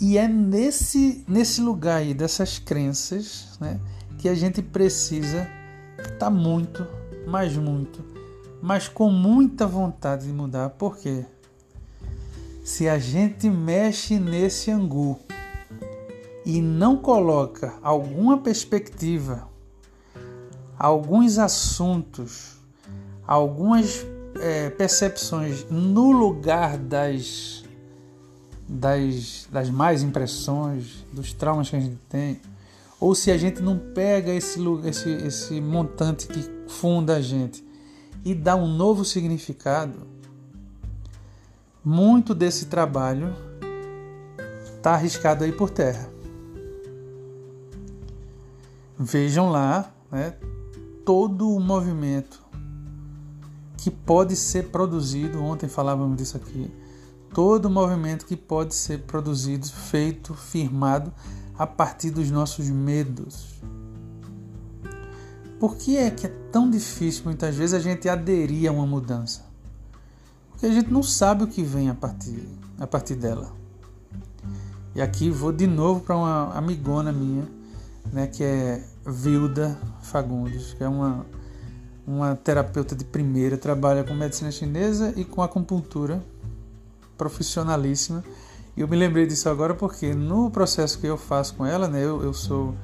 E 0.00 0.18
é 0.18 0.26
nesse, 0.26 1.24
nesse 1.28 1.60
lugar 1.60 1.98
aí 1.98 2.12
dessas 2.12 2.58
crenças 2.58 3.56
né, 3.60 3.80
que 4.18 4.28
a 4.28 4.34
gente 4.34 4.60
precisa 4.60 5.48
estar 5.98 6.18
tá 6.18 6.30
muito, 6.30 6.86
mas 7.26 7.56
muito, 7.56 8.04
mas 8.60 8.88
com 8.88 9.10
muita 9.10 9.66
vontade 9.66 10.26
de 10.26 10.32
mudar. 10.32 10.70
Por 10.70 10.96
quê? 10.96 11.24
Se 12.64 12.88
a 12.88 12.98
gente 12.98 13.48
mexe 13.48 14.18
nesse 14.18 14.70
angu 14.70 15.18
e 16.44 16.60
não 16.60 16.96
coloca 16.96 17.74
alguma 17.82 18.38
perspectiva, 18.38 19.48
alguns 20.82 21.38
assuntos, 21.38 22.56
algumas 23.24 24.04
é, 24.40 24.68
percepções 24.68 25.64
no 25.70 26.10
lugar 26.10 26.76
das, 26.76 27.62
das, 28.68 29.46
das 29.48 29.70
mais 29.70 30.02
impressões, 30.02 31.06
dos 31.12 31.32
traumas 31.32 31.70
que 31.70 31.76
a 31.76 31.80
gente 31.80 32.00
tem, 32.08 32.40
ou 32.98 33.14
se 33.14 33.30
a 33.30 33.38
gente 33.38 33.62
não 33.62 33.78
pega 33.78 34.32
esse, 34.32 34.58
esse, 34.84 35.08
esse 35.08 35.60
montante 35.60 36.26
que 36.26 36.50
funda 36.66 37.14
a 37.14 37.20
gente 37.20 37.64
e 38.24 38.34
dá 38.34 38.56
um 38.56 38.66
novo 38.66 39.04
significado, 39.04 40.04
muito 41.84 42.34
desse 42.34 42.66
trabalho 42.66 43.32
está 44.74 44.94
arriscado 44.94 45.44
aí 45.44 45.52
por 45.52 45.70
terra. 45.70 46.10
Vejam 48.98 49.48
lá 49.48 49.92
né, 50.10 50.34
todo 51.04 51.50
o 51.50 51.60
movimento 51.60 52.42
que 53.76 53.90
pode 53.90 54.36
ser 54.36 54.70
produzido, 54.70 55.42
ontem 55.42 55.68
falávamos 55.68 56.16
disso 56.16 56.36
aqui, 56.36 56.72
todo 57.34 57.66
o 57.66 57.70
movimento 57.70 58.26
que 58.26 58.36
pode 58.36 58.74
ser 58.74 59.00
produzido, 59.02 59.66
feito, 59.66 60.34
firmado 60.34 61.12
a 61.58 61.66
partir 61.66 62.10
dos 62.10 62.30
nossos 62.30 62.68
medos. 62.68 63.60
Por 65.58 65.76
que 65.76 65.96
é 65.96 66.10
que 66.10 66.26
é 66.26 66.30
tão 66.50 66.70
difícil 66.70 67.24
muitas 67.24 67.54
vezes 67.54 67.74
a 67.74 67.80
gente 67.80 68.08
aderir 68.08 68.68
a 68.68 68.72
uma 68.72 68.86
mudança? 68.86 69.44
Porque 70.50 70.66
a 70.66 70.72
gente 70.72 70.92
não 70.92 71.02
sabe 71.02 71.44
o 71.44 71.46
que 71.46 71.62
vem 71.62 71.88
a 71.88 71.94
partir, 71.94 72.48
a 72.78 72.86
partir 72.86 73.14
dela. 73.14 73.52
E 74.94 75.00
aqui 75.00 75.30
vou 75.30 75.52
de 75.52 75.66
novo 75.66 76.00
para 76.00 76.16
uma 76.16 76.52
amigona 76.52 77.10
minha, 77.10 77.48
né, 78.12 78.26
que 78.26 78.44
é 78.44 78.84
Vilda 79.06 79.78
Fagundes, 80.02 80.74
que 80.74 80.84
é 80.84 80.88
uma, 80.88 81.26
uma 82.06 82.36
terapeuta 82.36 82.94
de 82.94 83.04
primeira, 83.04 83.56
trabalha 83.56 84.04
com 84.04 84.14
medicina 84.14 84.50
chinesa 84.50 85.12
e 85.16 85.24
com 85.24 85.42
acupuntura, 85.42 86.22
profissionalíssima. 87.16 88.24
E 88.76 88.80
eu 88.80 88.88
me 88.88 88.96
lembrei 88.96 89.26
disso 89.26 89.48
agora 89.48 89.74
porque 89.74 90.14
no 90.14 90.50
processo 90.50 90.98
que 90.98 91.06
eu 91.06 91.16
faço 91.16 91.54
com 91.54 91.66
ela, 91.66 91.88
né, 91.88 92.02
eu, 92.02 92.22
eu 92.22 92.32
sou 92.32 92.74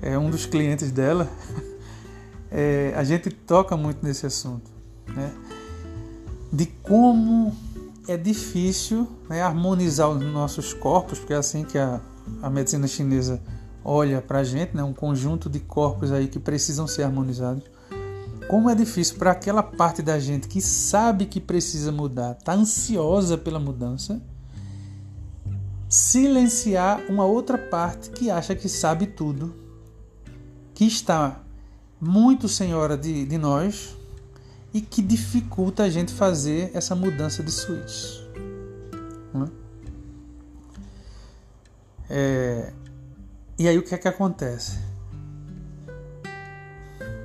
é, 0.00 0.18
um 0.18 0.30
dos 0.30 0.46
clientes 0.46 0.90
dela, 0.90 1.28
é, 2.50 2.92
a 2.96 3.02
gente 3.02 3.30
toca 3.30 3.76
muito 3.76 4.04
nesse 4.04 4.26
assunto, 4.26 4.70
né? 5.08 5.32
De 6.52 6.66
como 6.66 7.52
é 8.06 8.16
difícil 8.16 9.08
né, 9.28 9.42
harmonizar 9.42 10.08
os 10.08 10.22
nossos 10.22 10.72
corpos, 10.72 11.18
porque 11.18 11.32
é 11.32 11.36
assim 11.36 11.64
que 11.64 11.78
a, 11.78 12.00
a 12.42 12.50
medicina 12.50 12.86
chinesa 12.86 13.40
olha 13.84 14.22
para 14.22 14.38
a 14.38 14.44
gente, 14.44 14.74
né, 14.74 14.82
um 14.82 14.94
conjunto 14.94 15.50
de 15.50 15.60
corpos 15.60 16.10
aí 16.10 16.26
que 16.26 16.38
precisam 16.38 16.86
ser 16.86 17.02
harmonizados. 17.02 17.62
Como 18.48 18.70
é 18.70 18.74
difícil 18.74 19.16
para 19.16 19.30
aquela 19.30 19.62
parte 19.62 20.02
da 20.02 20.18
gente 20.18 20.48
que 20.48 20.60
sabe 20.60 21.26
que 21.26 21.40
precisa 21.40 21.92
mudar, 21.92 22.36
está 22.38 22.54
ansiosa 22.54 23.36
pela 23.36 23.58
mudança, 23.58 24.20
silenciar 25.88 27.00
uma 27.08 27.24
outra 27.24 27.56
parte 27.56 28.10
que 28.10 28.30
acha 28.30 28.54
que 28.54 28.68
sabe 28.68 29.06
tudo, 29.06 29.54
que 30.74 30.84
está 30.84 31.40
muito 32.00 32.48
senhora 32.48 32.96
de, 32.96 33.24
de 33.24 33.38
nós 33.38 33.96
e 34.74 34.80
que 34.80 35.00
dificulta 35.00 35.84
a 35.84 35.90
gente 35.90 36.12
fazer 36.12 36.70
essa 36.74 36.94
mudança 36.94 37.42
de 37.42 37.50
switch. 37.50 38.20
Né? 39.32 39.48
É, 42.10 42.72
e 43.58 43.68
aí 43.68 43.78
o 43.78 43.82
que 43.82 43.94
é 43.94 43.98
que 43.98 44.08
acontece? 44.08 44.78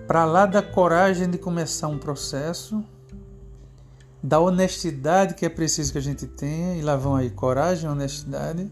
Para 0.08 0.26
lá 0.26 0.46
da 0.46 0.62
coragem 0.62 1.30
de 1.30 1.38
começar 1.38 1.88
um 1.88 1.98
processo, 1.98 2.84
da 4.22 4.40
honestidade 4.40 5.36
que 5.36 5.46
é 5.46 5.50
preciso 5.50 5.92
que 5.92 5.98
a 5.98 6.02
gente 6.02 6.26
tenha, 6.28 6.76
e 6.76 6.82
lá 6.82 6.96
vão 6.96 7.16
aí 7.16 7.30
coragem 7.30 7.90
honestidade, 7.90 8.70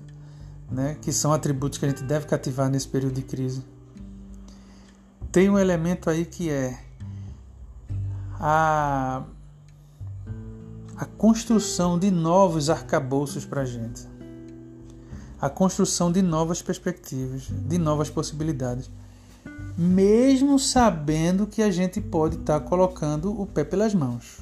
né, 0.70 0.98
que 1.02 1.12
são 1.14 1.32
atributos 1.32 1.78
que 1.78 1.86
a 1.86 1.90
gente 1.90 2.04
deve 2.04 2.26
cativar 2.26 2.70
nesse 2.70 2.88
período 2.88 3.14
de 3.14 3.22
crise 3.22 3.64
tem 5.38 5.52
um 5.52 5.60
elemento 5.60 6.10
aí 6.10 6.26
que 6.26 6.50
é 6.50 6.80
a, 8.40 9.24
a 10.96 11.06
construção 11.06 12.00
de 12.00 12.10
novos 12.10 12.72
arcabouços 12.72 13.46
para 13.46 13.62
a 13.62 13.66
gente, 13.66 14.08
a 15.40 15.50
construção 15.50 16.12
de 16.12 16.22
novas 16.22 16.62
perspectivas, 16.62 17.44
de 17.50 17.78
novas 17.78 18.10
possibilidades, 18.10 18.90
mesmo 19.78 20.58
sabendo 20.58 21.46
que 21.46 21.62
a 21.62 21.70
gente 21.70 22.02
pode 22.02 22.38
estar 22.38 22.60
tá 22.60 22.66
colocando 22.66 23.40
o 23.40 23.46
pé 23.46 23.64
pelas 23.64 23.94
mãos. 23.94 24.40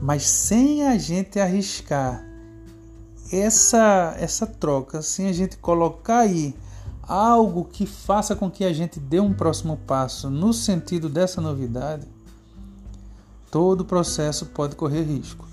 Mas 0.00 0.28
sem 0.28 0.86
a 0.86 0.98
gente 0.98 1.38
arriscar 1.38 2.24
essa, 3.32 4.14
essa 4.18 4.46
troca, 4.46 5.00
sem 5.00 5.28
a 5.28 5.32
gente 5.32 5.56
colocar 5.56 6.18
aí 6.18 6.54
algo 7.02 7.64
que 7.64 7.86
faça 7.86 8.34
com 8.34 8.50
que 8.50 8.64
a 8.64 8.72
gente 8.72 8.98
dê 8.98 9.20
um 9.20 9.32
próximo 9.32 9.76
passo 9.86 10.28
no 10.28 10.52
sentido 10.52 11.08
dessa 11.08 11.40
novidade, 11.40 12.06
todo 13.50 13.82
o 13.82 13.84
processo 13.84 14.46
pode 14.46 14.74
correr 14.74 15.02
risco. 15.02 15.46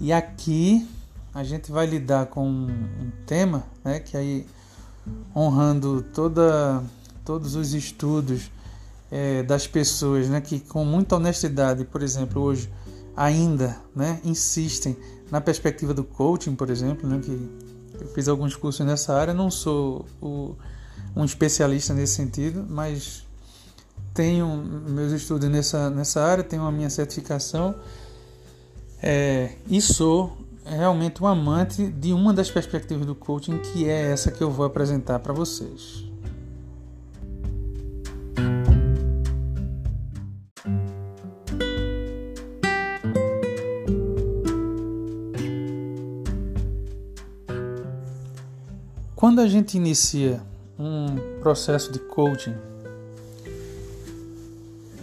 E 0.00 0.12
aqui 0.12 0.86
a 1.34 1.42
gente 1.42 1.72
vai 1.72 1.84
lidar 1.84 2.26
com 2.26 2.48
um 2.48 3.10
tema, 3.26 3.64
né, 3.84 3.98
que 3.98 4.16
aí 4.16 4.46
honrando 5.34 6.02
toda, 6.14 6.82
todos 7.24 7.56
os 7.56 7.74
estudos 7.74 8.50
é, 9.10 9.42
das 9.42 9.66
pessoas, 9.66 10.28
né, 10.28 10.40
que 10.40 10.60
com 10.60 10.84
muita 10.84 11.16
honestidade, 11.16 11.84
por 11.84 12.02
exemplo, 12.02 12.40
hoje 12.40 12.70
ainda, 13.16 13.76
né, 13.94 14.20
insistem 14.24 14.96
na 15.30 15.40
perspectiva 15.40 15.92
do 15.92 16.04
coaching, 16.04 16.54
por 16.54 16.70
exemplo, 16.70 17.08
né, 17.08 17.20
que 17.20 17.32
eu 18.00 18.06
fiz 18.14 18.28
alguns 18.28 18.54
cursos 18.54 18.86
nessa 18.86 19.12
área, 19.12 19.34
não 19.34 19.50
sou 19.50 20.06
o 20.22 20.54
um 21.16 21.24
especialista 21.24 21.94
nesse 21.94 22.14
sentido, 22.14 22.64
mas 22.68 23.24
tenho 24.12 24.56
meus 24.56 25.12
estudos 25.12 25.48
nessa, 25.48 25.90
nessa 25.90 26.22
área, 26.22 26.42
tenho 26.42 26.62
a 26.62 26.72
minha 26.72 26.90
certificação 26.90 27.74
é, 29.00 29.52
e 29.68 29.80
sou 29.80 30.43
realmente 30.64 31.22
um 31.22 31.26
amante 31.26 31.86
de 31.88 32.12
uma 32.12 32.32
das 32.32 32.50
perspectivas 32.50 33.06
do 33.06 33.14
coaching, 33.14 33.58
que 33.58 33.88
é 33.88 34.12
essa 34.12 34.30
que 34.30 34.42
eu 34.42 34.50
vou 34.50 34.64
apresentar 34.64 35.18
para 35.18 35.32
vocês. 35.32 36.04
Quando 49.14 49.40
a 49.40 49.46
gente 49.46 49.76
inicia 49.76 50.42
um 50.78 51.40
processo 51.40 51.90
de 51.90 51.98
coaching, 51.98 52.54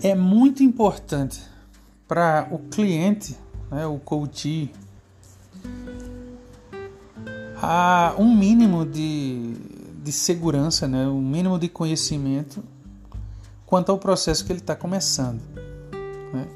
é 0.03 0.13
muito 0.13 0.61
importante 0.61 1.41
para 2.07 2.47
o 2.51 2.59
cliente, 2.59 3.35
né, 3.71 3.87
o 3.87 3.97
coach, 3.97 4.71
a 7.61 8.15
um 8.17 8.35
mínimo 8.35 8.83
de, 8.85 9.53
de 10.03 10.11
segurança, 10.11 10.87
né, 10.87 11.05
um 11.05 11.21
mínimo 11.21 11.59
de 11.59 11.69
conhecimento 11.69 12.63
quanto 13.67 13.91
ao 13.91 13.99
processo 13.99 14.43
que 14.43 14.51
ele 14.51 14.59
está 14.59 14.75
começando. 14.75 15.39
Né? 16.33 16.47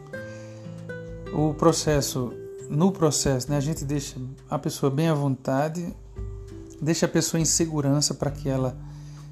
O 1.32 1.53
processo, 1.53 2.34
no 2.70 2.91
processo, 2.91 3.51
né, 3.51 3.58
a 3.58 3.62
gente 3.62 3.86
deixa 3.86 4.16
a 4.49 4.58
pessoa 4.58 4.89
bem 4.89 5.08
à 5.08 5.14
vontade, 5.14 5.95
deixa 6.82 7.06
a 7.06 7.10
pessoa 7.10 7.39
em 7.39 7.45
segurança 7.45 8.14
para 8.14 8.32
que 8.32 8.49
ela 8.49 8.76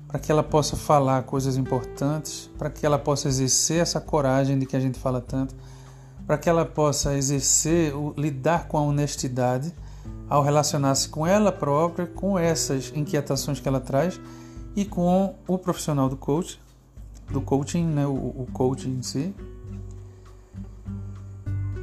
para 0.07 0.19
que 0.19 0.32
ela 0.32 0.43
possa 0.43 0.76
falar 0.76 1.24
coisas 1.24 1.57
importantes, 1.57 2.47
para 2.55 2.69
que 2.69 2.86
ela 2.86 2.99
possa 2.99 3.28
exercer 3.28 3.82
essa 3.82 3.99
coragem 3.99 4.59
de 4.59 4.67
que 4.67 4.76
a 4.76 4.80
gente 4.80 4.99
fala 4.99 5.19
tanto, 5.19 5.55
para 6.28 6.38
que 6.38 6.47
ela 6.47 6.63
possa 6.63 7.17
exercer, 7.17 7.91
lidar 8.15 8.67
com 8.67 8.78
a 8.78 8.82
honestidade, 8.82 9.74
ao 10.30 10.41
relacionar-se 10.41 11.10
com 11.10 11.28
ela 11.28 11.51
própria, 11.51 12.08
com 12.08 12.38
essas 12.38 12.91
inquietações 12.95 13.60
que 13.60 13.68
ela 13.68 13.80
traz 13.80 14.20
e 14.76 14.86
com 14.86 15.36
o 15.47 15.58
profissional 15.58 16.10
do 16.10 16.18
coach, 16.18 16.60
do 17.30 17.41
coaching, 17.41 17.86
né, 17.86 18.06
o, 18.06 18.12
o 18.12 18.47
coaching 18.51 18.97
em 18.97 19.04
si. 19.04 19.34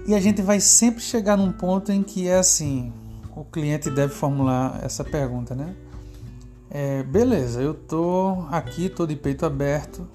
E 0.06 0.14
a 0.14 0.20
gente 0.20 0.42
vai 0.42 0.58
sempre 0.58 1.00
chegar 1.00 1.36
num 1.36 1.52
ponto 1.52 1.92
em 1.92 2.02
que 2.02 2.26
é 2.26 2.38
assim, 2.38 2.92
o 3.36 3.44
cliente 3.44 3.90
deve 3.90 4.12
formular 4.12 4.80
essa 4.82 5.04
pergunta, 5.04 5.54
né? 5.54 5.74
É, 6.68 7.02
beleza, 7.02 7.60
eu 7.60 7.74
tô 7.74 8.44
aqui, 8.50 8.88
tô 8.88 9.06
de 9.06 9.16
peito 9.16 9.44
aberto, 9.44 10.06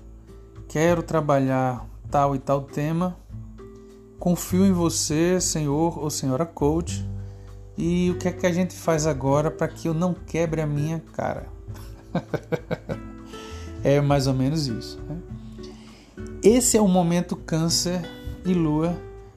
quero 0.67 1.03
trabalhar 1.03 1.85
tal 2.09 2.35
e 2.35 2.39
tal 2.39 2.61
tema, 2.61 3.15
confio 4.19 4.65
em 4.65 4.71
você, 4.71 5.39
senhor 5.39 5.97
ou 5.97 6.09
senhora 6.09 6.45
coach, 6.45 7.05
e 7.77 8.11
o 8.11 8.17
que 8.17 8.27
é 8.27 8.31
que 8.31 8.45
a 8.45 8.51
gente 8.51 8.73
faz 8.73 9.05
agora 9.05 9.51
para 9.51 9.67
que 9.67 9.87
eu 9.87 9.93
não 9.93 10.13
quebre 10.13 10.61
a 10.61 10.67
minha 10.67 11.01
cara? 11.13 11.47
é 13.83 13.99
mais 13.99 14.27
ou 14.27 14.33
menos 14.33 14.67
isso. 14.67 14.99
Né? 15.09 15.17
Esse 16.41 16.77
é 16.77 16.81
o 16.81 16.87
momento 16.87 17.35
câncer 17.35 18.01
e 18.45 18.53
lua 18.53 18.95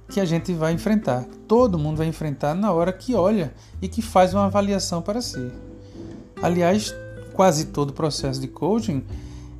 que 0.09 0.21
a 0.21 0.25
gente 0.25 0.53
vai 0.53 0.73
enfrentar. 0.73 1.25
Todo 1.47 1.79
mundo 1.79 1.97
vai 1.97 2.07
enfrentar 2.07 2.55
na 2.55 2.73
hora 2.73 2.93
que 2.93 3.15
olha 3.15 3.53
e 3.83 3.89
que 3.89 4.01
faz 4.01 4.33
uma 4.33 4.47
avaliação 4.47 5.03
para 5.03 5.21
si. 5.21 5.51
Aliás, 6.41 6.95
quase 7.33 7.67
todo 7.67 7.91
o 7.91 7.93
processo 7.93 8.41
de 8.41 8.49
coaching, 8.49 9.05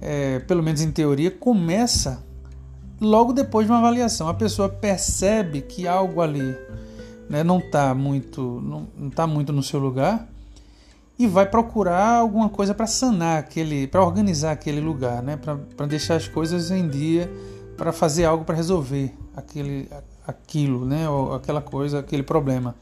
é, 0.01 0.39
pelo 0.41 0.63
menos 0.63 0.81
em 0.81 0.91
teoria, 0.91 1.31
começa 1.31 2.25
logo 3.01 3.33
depois 3.33 3.67
de 3.67 3.73
uma 3.73 3.79
avaliação. 3.79 4.29
A 4.29 4.35
pessoa 4.35 4.69
percebe 4.69 5.63
que 5.63 5.87
algo 5.87 6.21
ali 6.21 6.57
né, 7.29 7.45
não 7.45 7.59
está 7.59 7.95
muito, 7.95 8.63
não, 8.63 9.11
tá 9.11 9.27
muito 9.27 9.53
no 9.53 9.63
seu 9.63 9.79
lugar 9.79 10.29
e 11.19 11.27
vai 11.27 11.47
procurar 11.47 12.19
alguma 12.19 12.49
coisa 12.49 12.73
para 12.73 12.87
sanar 12.87 13.39
aquele, 13.39 13.89
para 13.89 14.05
organizar 14.05 14.53
aquele 14.53 14.81
lugar, 14.81 15.23
né, 15.23 15.37
para 15.37 15.87
deixar 15.87 16.15
as 16.15 16.29
coisas 16.29 16.71
em 16.71 16.89
dia, 16.89 17.31
para 17.77 17.93
fazer 17.93 18.25
algo 18.25 18.45
para 18.45 18.55
resolver 18.55 19.13
aquele, 19.37 19.89
aquilo, 20.27 20.85
né, 20.85 21.09
ou 21.09 21.35
aquela 21.35 21.61
coisa, 21.61 21.99
aquele 21.99 22.23
problema, 22.23 22.77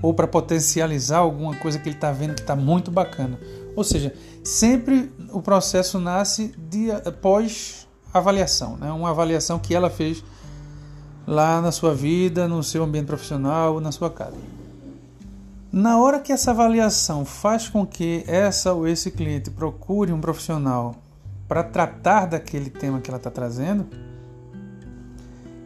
ou 0.00 0.14
para 0.14 0.26
potencializar 0.26 1.18
alguma 1.18 1.54
coisa 1.54 1.78
que 1.78 1.88
ele 1.88 1.96
está 1.96 2.10
vendo 2.10 2.34
que 2.34 2.40
está 2.40 2.56
muito 2.56 2.90
bacana. 2.90 3.38
Ou 3.76 3.84
seja, 3.84 4.14
sempre 4.42 5.12
o 5.30 5.42
processo 5.42 5.98
nasce 5.98 6.54
de 6.56 6.90
após 6.90 7.86
avaliação, 8.12 8.78
né, 8.78 8.90
uma 8.90 9.10
avaliação 9.10 9.58
que 9.58 9.74
ela 9.74 9.90
fez 9.90 10.24
lá 11.30 11.60
na 11.60 11.70
sua 11.70 11.94
vida, 11.94 12.48
no 12.48 12.60
seu 12.60 12.82
ambiente 12.82 13.06
profissional, 13.06 13.78
na 13.78 13.92
sua 13.92 14.10
casa. 14.10 14.36
Na 15.70 15.96
hora 15.96 16.18
que 16.18 16.32
essa 16.32 16.50
avaliação 16.50 17.24
faz 17.24 17.68
com 17.68 17.86
que 17.86 18.24
essa 18.26 18.72
ou 18.72 18.88
esse 18.88 19.12
cliente 19.12 19.48
procure 19.48 20.12
um 20.12 20.20
profissional 20.20 20.96
para 21.46 21.62
tratar 21.62 22.26
daquele 22.26 22.68
tema 22.68 23.00
que 23.00 23.08
ela 23.08 23.18
está 23.18 23.30
trazendo, 23.30 23.86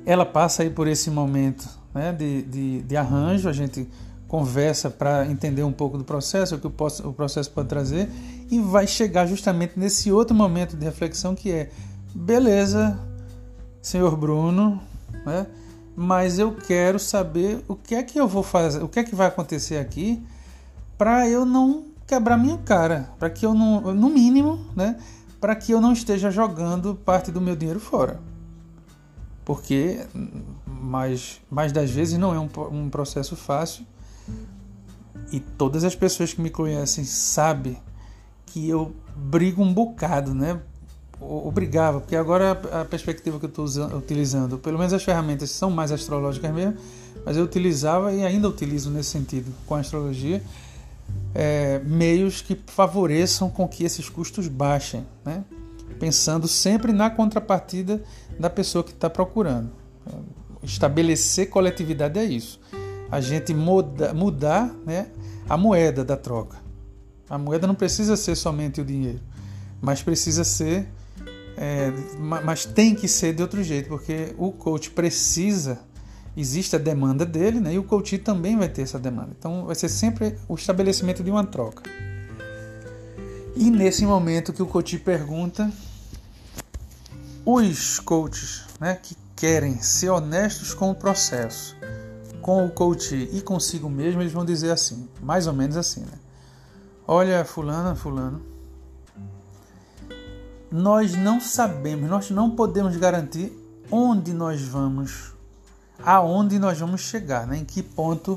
ela 0.04 0.26
passa 0.26 0.62
aí 0.62 0.68
por 0.68 0.86
esse 0.86 1.10
momento 1.10 1.66
né, 1.94 2.12
de, 2.12 2.42
de, 2.42 2.82
de 2.82 2.94
arranjo, 2.94 3.48
a 3.48 3.52
gente 3.52 3.88
conversa 4.28 4.90
para 4.90 5.26
entender 5.26 5.62
um 5.62 5.72
pouco 5.72 5.96
do 5.96 6.04
processo, 6.04 6.56
o 6.56 6.58
que 6.58 6.66
o 6.66 7.12
processo 7.14 7.50
pode 7.50 7.68
trazer, 7.68 8.10
e 8.50 8.60
vai 8.60 8.86
chegar 8.86 9.24
justamente 9.24 9.78
nesse 9.78 10.12
outro 10.12 10.36
momento 10.36 10.76
de 10.76 10.84
reflexão 10.84 11.34
que 11.34 11.50
é: 11.50 11.70
beleza, 12.14 12.98
senhor 13.80 14.14
Bruno, 14.14 14.78
né? 15.24 15.46
Mas 15.96 16.38
eu 16.38 16.52
quero 16.54 16.98
saber 16.98 17.64
o 17.68 17.76
que 17.76 17.94
é 17.94 18.02
que 18.02 18.18
eu 18.18 18.26
vou 18.26 18.42
fazer, 18.42 18.82
o 18.82 18.88
que 18.88 18.98
é 18.98 19.04
que 19.04 19.14
vai 19.14 19.28
acontecer 19.28 19.78
aqui 19.78 20.22
para 20.98 21.28
eu 21.28 21.44
não 21.44 21.84
quebrar 22.06 22.36
minha 22.36 22.58
cara, 22.58 23.10
para 23.18 23.30
que 23.30 23.46
eu 23.46 23.54
não, 23.54 23.94
no 23.94 24.10
mínimo, 24.10 24.66
né, 24.74 24.96
para 25.40 25.54
que 25.54 25.72
eu 25.72 25.80
não 25.80 25.92
esteja 25.92 26.30
jogando 26.30 26.94
parte 26.94 27.30
do 27.30 27.40
meu 27.40 27.56
dinheiro 27.56 27.80
fora. 27.80 28.20
Porque 29.44 30.06
mais, 30.66 31.40
mais 31.50 31.70
das 31.70 31.90
vezes 31.90 32.18
não 32.18 32.34
é 32.34 32.38
um, 32.38 32.48
um 32.72 32.88
processo 32.88 33.36
fácil 33.36 33.86
e 35.30 35.40
todas 35.40 35.84
as 35.84 35.94
pessoas 35.94 36.32
que 36.32 36.40
me 36.40 36.50
conhecem 36.50 37.04
sabem 37.04 37.76
que 38.46 38.68
eu 38.68 38.94
brigo 39.16 39.62
um 39.62 39.72
bocado, 39.72 40.34
né, 40.34 40.60
obrigava, 41.46 42.00
porque 42.00 42.16
agora 42.16 42.52
a 42.72 42.84
perspectiva 42.84 43.38
que 43.38 43.46
eu 43.46 43.48
estou 43.48 43.66
utilizando, 43.96 44.58
pelo 44.58 44.78
menos 44.78 44.92
as 44.92 45.02
ferramentas 45.02 45.50
são 45.50 45.70
mais 45.70 45.90
astrológicas 45.90 46.52
mesmo, 46.52 46.76
mas 47.24 47.36
eu 47.36 47.44
utilizava 47.44 48.12
e 48.12 48.24
ainda 48.24 48.48
utilizo 48.48 48.90
nesse 48.90 49.10
sentido 49.10 49.52
com 49.66 49.74
a 49.74 49.80
astrologia 49.80 50.42
é, 51.34 51.80
meios 51.84 52.40
que 52.40 52.58
favoreçam 52.66 53.50
com 53.50 53.66
que 53.66 53.84
esses 53.84 54.08
custos 54.08 54.46
baixem, 54.46 55.04
né? 55.24 55.44
pensando 55.98 56.46
sempre 56.46 56.92
na 56.92 57.10
contrapartida 57.10 58.02
da 58.38 58.48
pessoa 58.48 58.84
que 58.84 58.92
está 58.92 59.10
procurando. 59.10 59.70
Estabelecer 60.62 61.50
coletividade 61.50 62.18
é 62.18 62.24
isso. 62.24 62.60
A 63.10 63.20
gente 63.20 63.52
muda, 63.52 64.14
mudar 64.14 64.74
né, 64.84 65.08
a 65.48 65.56
moeda 65.56 66.04
da 66.04 66.16
troca. 66.16 66.56
A 67.28 67.38
moeda 67.38 67.66
não 67.66 67.74
precisa 67.74 68.16
ser 68.16 68.34
somente 68.34 68.80
o 68.80 68.84
dinheiro, 68.84 69.20
mas 69.80 70.02
precisa 70.02 70.44
ser 70.44 70.88
é, 71.56 71.92
mas 72.18 72.64
tem 72.64 72.94
que 72.94 73.06
ser 73.06 73.34
de 73.34 73.42
outro 73.42 73.62
jeito, 73.62 73.88
porque 73.88 74.34
o 74.36 74.50
coach 74.50 74.90
precisa, 74.90 75.80
existe 76.36 76.74
a 76.74 76.78
demanda 76.78 77.24
dele, 77.24 77.60
né? 77.60 77.74
E 77.74 77.78
o 77.78 77.84
coach 77.84 78.18
também 78.18 78.56
vai 78.56 78.68
ter 78.68 78.82
essa 78.82 78.98
demanda. 78.98 79.30
Então 79.38 79.66
vai 79.66 79.74
ser 79.74 79.88
sempre 79.88 80.36
o 80.48 80.54
estabelecimento 80.54 81.22
de 81.22 81.30
uma 81.30 81.44
troca. 81.44 81.82
E 83.56 83.70
nesse 83.70 84.04
momento 84.04 84.52
que 84.52 84.62
o 84.62 84.66
coach 84.66 84.98
pergunta, 84.98 85.70
os 87.46 88.00
coaches 88.00 88.64
né, 88.80 88.98
que 89.00 89.16
querem 89.36 89.80
ser 89.80 90.10
honestos 90.10 90.74
com 90.74 90.90
o 90.90 90.94
processo, 90.94 91.76
com 92.42 92.66
o 92.66 92.70
coach 92.70 93.14
e 93.32 93.40
consigo 93.40 93.88
mesmo, 93.88 94.20
eles 94.20 94.32
vão 94.32 94.44
dizer 94.44 94.72
assim, 94.72 95.08
mais 95.22 95.46
ou 95.46 95.52
menos 95.52 95.76
assim, 95.76 96.00
né? 96.00 96.18
Olha, 97.06 97.44
fulana, 97.44 97.94
fulano, 97.94 98.42
nós 100.74 101.14
não 101.14 101.40
sabemos, 101.40 102.10
nós 102.10 102.30
não 102.30 102.50
podemos 102.50 102.96
garantir 102.96 103.52
onde 103.92 104.32
nós 104.32 104.60
vamos, 104.60 105.32
aonde 106.02 106.58
nós 106.58 106.80
vamos 106.80 107.00
chegar, 107.00 107.46
né? 107.46 107.58
em 107.58 107.64
que 107.64 107.80
ponto 107.80 108.36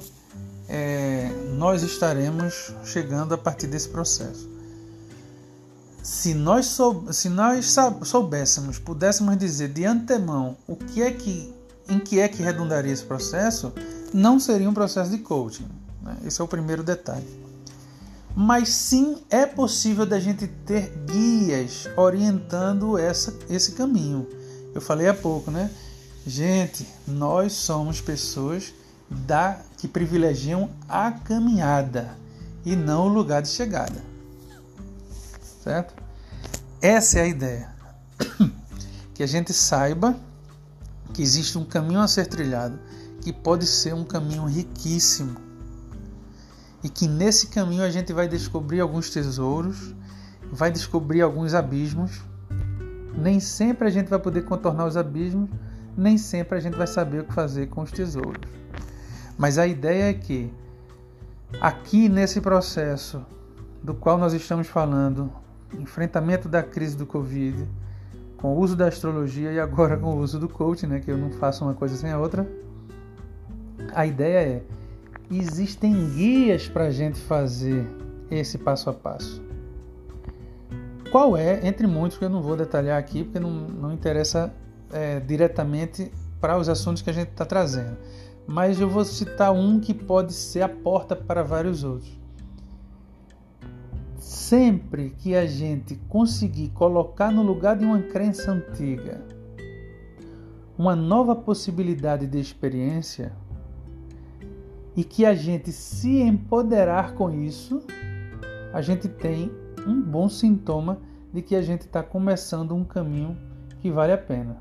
é, 0.69 1.31
nós 1.57 1.81
estaremos 1.81 2.75
chegando 2.83 3.33
a 3.33 3.39
partir 3.39 3.65
desse 3.65 3.89
processo. 3.89 4.47
Se 6.03 6.35
nós, 6.35 6.67
sou, 6.67 7.11
se 7.11 7.27
nós 7.27 7.75
soubéssemos, 8.03 8.77
pudéssemos 8.77 9.35
dizer 9.35 9.69
de 9.69 9.83
antemão 9.83 10.55
o 10.67 10.75
que 10.75 11.01
é 11.01 11.09
que, 11.09 11.51
em 11.89 11.97
que 11.97 12.19
é 12.19 12.27
que 12.27 12.43
redundaria 12.43 12.93
esse 12.93 13.03
processo, 13.03 13.73
não 14.13 14.39
seria 14.39 14.69
um 14.69 14.75
processo 14.75 15.09
de 15.09 15.17
coaching. 15.17 15.67
Né? 16.03 16.15
Esse 16.23 16.39
é 16.39 16.43
o 16.43 16.47
primeiro 16.47 16.83
detalhe 16.83 17.46
mas 18.39 18.69
sim 18.69 19.17
é 19.31 19.47
possível 19.47 20.05
da 20.05 20.19
gente 20.19 20.45
ter 20.45 20.93
guias 21.07 21.89
orientando 21.97 22.95
essa, 22.95 23.35
esse 23.49 23.71
caminho. 23.71 24.27
Eu 24.75 24.79
falei 24.79 25.07
há 25.07 25.13
pouco, 25.15 25.49
né? 25.49 25.71
Gente, 26.23 26.87
nós 27.07 27.53
somos 27.53 27.99
pessoas 27.99 28.75
da 29.09 29.59
que 29.77 29.87
privilegiam 29.87 30.69
a 30.87 31.11
caminhada 31.11 32.15
e 32.63 32.75
não 32.75 33.07
o 33.07 33.09
lugar 33.09 33.41
de 33.41 33.47
chegada. 33.47 34.03
Certo? 35.63 35.95
Essa 36.79 37.17
é 37.17 37.21
a 37.23 37.27
ideia. 37.27 37.75
Que 39.15 39.23
a 39.23 39.27
gente 39.27 39.51
saiba 39.51 40.15
que 41.11 41.23
existe 41.23 41.57
um 41.57 41.65
caminho 41.65 42.01
a 42.01 42.07
ser 42.07 42.27
trilhado 42.27 42.77
que 43.19 43.33
pode 43.33 43.65
ser 43.65 43.95
um 43.95 44.03
caminho 44.03 44.45
riquíssimo 44.45 45.46
e 46.87 46.89
que 46.89 47.05
nesse 47.05 47.47
caminho 47.47 47.83
a 47.83 47.89
gente 47.89 48.13
vai 48.13 48.29
descobrir 48.29 48.79
alguns 48.79 49.09
tesouros, 49.09 49.93
vai 50.49 50.71
descobrir 50.71 51.21
alguns 51.21 51.53
abismos. 51.53 52.21
Nem 53.13 53.41
sempre 53.41 53.89
a 53.89 53.91
gente 53.91 54.07
vai 54.07 54.17
poder 54.17 54.45
contornar 54.45 54.85
os 54.85 54.95
abismos, 54.95 55.49
nem 55.97 56.17
sempre 56.17 56.57
a 56.57 56.61
gente 56.61 56.77
vai 56.77 56.87
saber 56.87 57.19
o 57.19 57.23
que 57.25 57.33
fazer 57.33 57.67
com 57.67 57.81
os 57.81 57.91
tesouros. 57.91 58.39
Mas 59.37 59.57
a 59.57 59.67
ideia 59.67 60.11
é 60.11 60.13
que 60.13 60.49
aqui 61.59 62.07
nesse 62.07 62.39
processo 62.39 63.21
do 63.83 63.93
qual 63.93 64.17
nós 64.17 64.31
estamos 64.31 64.67
falando, 64.67 65.29
enfrentamento 65.77 66.47
da 66.47 66.63
crise 66.63 66.95
do 66.95 67.05
Covid, 67.05 67.67
com 68.37 68.55
o 68.55 68.59
uso 68.59 68.77
da 68.77 68.87
astrologia 68.87 69.51
e 69.51 69.59
agora 69.59 69.97
com 69.97 70.15
o 70.15 70.19
uso 70.19 70.39
do 70.39 70.47
coaching, 70.47 70.87
né, 70.87 70.99
que 71.01 71.11
eu 71.11 71.17
não 71.17 71.31
faço 71.31 71.65
uma 71.65 71.73
coisa 71.73 71.97
sem 71.97 72.11
a 72.11 72.17
outra, 72.17 72.49
a 73.93 74.05
ideia 74.05 74.39
é 74.39 74.76
existem 75.31 76.09
guias 76.11 76.67
para 76.67 76.85
a 76.85 76.91
gente 76.91 77.19
fazer 77.19 77.85
esse 78.29 78.57
passo 78.57 78.89
a 78.89 78.93
passo. 78.93 79.41
Qual 81.11 81.37
é, 81.37 81.65
entre 81.65 81.87
muitos 81.87 82.17
que 82.17 82.25
eu 82.25 82.29
não 82.29 82.41
vou 82.41 82.55
detalhar 82.55 82.99
aqui, 82.99 83.23
porque 83.23 83.39
não, 83.39 83.49
não 83.49 83.93
interessa 83.93 84.53
é, 84.91 85.19
diretamente 85.19 86.11
para 86.39 86.57
os 86.57 86.69
assuntos 86.69 87.01
que 87.01 87.09
a 87.09 87.13
gente 87.13 87.29
está 87.29 87.45
trazendo. 87.45 87.97
mas 88.45 88.79
eu 88.79 88.89
vou 88.89 89.03
citar 89.03 89.51
um 89.51 89.77
que 89.77 89.93
pode 89.93 90.31
ser 90.31 90.61
a 90.61 90.69
porta 90.69 91.15
para 91.15 91.43
vários 91.43 91.83
outros. 91.83 92.17
Sempre 94.17 95.09
que 95.09 95.35
a 95.35 95.45
gente 95.45 95.95
conseguir 96.07 96.69
colocar 96.69 97.29
no 97.29 97.43
lugar 97.43 97.75
de 97.75 97.83
uma 97.83 98.01
crença 98.01 98.51
antiga 98.51 99.21
uma 100.77 100.95
nova 100.95 101.35
possibilidade 101.35 102.27
de 102.27 102.39
experiência 102.39 103.33
e 104.97 105.03
que 105.03 105.27
a 105.27 105.35
gente 105.35 105.71
se 105.71 106.21
empoderar 106.21 107.13
com 107.13 107.29
isso, 107.29 107.83
a 108.73 108.81
gente 108.81 109.07
tem 109.07 109.51
um 109.85 110.01
bom 110.01 110.27
sintoma 110.27 110.97
de 111.31 111.43
que 111.43 111.55
a 111.55 111.61
gente 111.61 111.81
está 111.81 112.01
começando 112.01 112.73
um 112.73 112.83
caminho 112.83 113.37
que 113.79 113.91
vale 113.91 114.11
a 114.11 114.17
pena. 114.17 114.57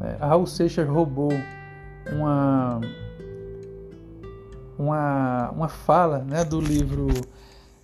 É, 0.00 0.24
Raul 0.24 0.46
Seixas 0.46 0.88
roubou 0.88 1.32
uma, 2.12 2.80
uma, 4.78 5.50
uma 5.50 5.68
fala 5.68 6.20
né, 6.20 6.44
do 6.44 6.60
livro 6.60 7.08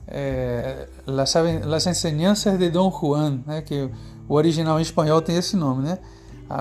é, 0.07 0.89
Las, 1.05 1.35
Las 1.64 1.87
Enseñanzas 1.89 2.57
de 2.57 2.70
Don 2.70 2.93
Juan, 2.93 3.41
né, 3.45 3.61
que 3.61 3.91
o 4.28 4.35
original 4.35 4.78
em 4.78 4.82
espanhol 4.82 5.20
tem 5.20 5.37
esse 5.37 5.57
nome, 5.57 5.82
né? 5.82 5.99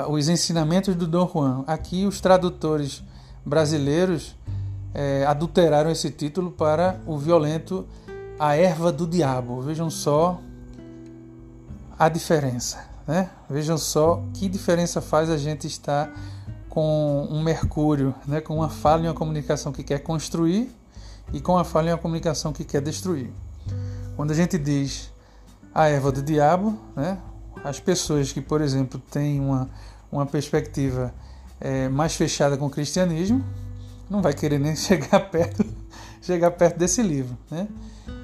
Os 0.10 0.30
Ensinamentos 0.30 0.96
do 0.96 1.06
Don 1.06 1.30
Juan. 1.32 1.64
Aqui 1.68 2.06
os 2.06 2.20
tradutores 2.20 3.04
brasileiros 3.46 4.36
é, 4.94 5.26
adulteraram 5.26 5.90
esse 5.90 6.12
título 6.12 6.52
para 6.52 7.00
o 7.06 7.18
violento 7.18 7.86
A 8.38 8.56
Erva 8.56 8.92
do 8.92 9.08
Diabo. 9.08 9.62
Vejam 9.62 9.90
só 9.90 10.40
a 11.98 12.10
diferença. 12.10 12.86
Né? 13.08 13.30
Vejam 13.50 13.78
só 13.78 14.24
que 14.34 14.48
diferença 14.48 15.02
faz 15.02 15.30
a 15.30 15.38
gente 15.38 15.68
estar 15.68 16.10
com 16.70 17.28
um 17.30 17.42
Mercúrio, 17.42 18.16
né? 18.28 18.40
com 18.42 18.56
uma 18.56 18.70
falha 18.70 19.06
em 19.06 19.08
uma 19.08 19.14
comunicação 19.14 19.72
que 19.72 19.84
quer 19.84 20.00
construir 20.00 20.72
e 21.32 21.40
com 21.40 21.58
a 21.58 21.64
falha 21.64 21.90
em 21.90 21.92
uma 21.92 21.98
comunicação 21.98 22.54
que 22.54 22.64
quer 22.64 22.82
destruir. 22.82 23.32
Quando 24.16 24.32
a 24.32 24.36
gente 24.36 24.58
diz 24.58 25.12
a 25.74 25.88
erva 25.88 26.12
do 26.12 26.22
diabo, 26.22 26.78
né? 26.96 27.18
as 27.64 27.80
pessoas 27.80 28.32
que, 28.32 28.42
por 28.42 28.62
exemplo, 28.62 29.02
têm 29.12 29.40
uma, 29.40 29.70
uma 30.12 30.26
perspectiva 30.26 31.14
é, 31.60 31.90
mais 31.90 32.16
fechada 32.16 32.58
com 32.58 32.68
o 32.68 32.70
cristianismo, 32.70 33.44
não 34.14 34.22
vai 34.22 34.34
querer 34.34 34.60
nem 34.60 34.76
chegar 34.78 35.20
perto, 35.32 35.66
chegar 36.22 36.52
perto 36.52 36.78
desse 36.78 37.02
livro. 37.02 37.36
Né? 37.50 37.68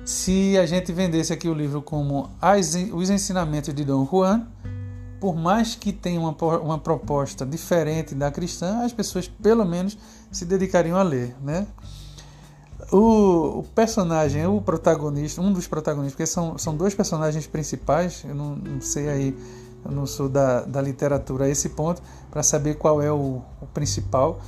Se 0.05 0.57
a 0.57 0.65
gente 0.65 0.93
vendesse 0.93 1.33
aqui 1.33 1.49
o 1.49 1.53
livro 1.53 1.81
como 1.81 2.29
as, 2.39 2.75
os 2.93 3.09
ensinamentos 3.09 3.73
de 3.73 3.83
Dom 3.83 4.07
Juan, 4.09 4.47
por 5.19 5.35
mais 5.35 5.75
que 5.75 5.91
tenha 5.91 6.19
uma, 6.19 6.31
uma 6.59 6.77
proposta 6.77 7.45
diferente 7.45 8.15
da 8.15 8.31
cristã, 8.31 8.85
as 8.85 8.93
pessoas 8.93 9.27
pelo 9.27 9.65
menos 9.65 9.97
se 10.31 10.45
dedicariam 10.45 10.97
a 10.97 11.03
ler. 11.03 11.35
Né? 11.43 11.67
O, 12.91 13.59
o, 13.59 13.63
personagem, 13.75 14.45
o 14.47 14.61
protagonista, 14.61 15.41
um 15.41 15.51
dos 15.51 15.67
protagonistas, 15.67 16.13
porque 16.13 16.25
são, 16.25 16.57
são 16.57 16.75
dois 16.75 16.95
personagens 16.95 17.45
principais, 17.45 18.23
eu 18.27 18.33
não, 18.33 18.55
não 18.55 18.81
sei 18.81 19.09
aí, 19.09 19.37
eu 19.83 19.91
não 19.91 20.05
sou 20.05 20.29
da, 20.29 20.61
da 20.61 20.81
literatura 20.81 21.45
a 21.45 21.49
esse 21.49 21.69
ponto, 21.69 22.01
para 22.31 22.41
saber 22.41 22.75
qual 22.77 23.01
é 23.01 23.11
o, 23.11 23.41
o, 23.61 23.65
principal, 23.73 24.39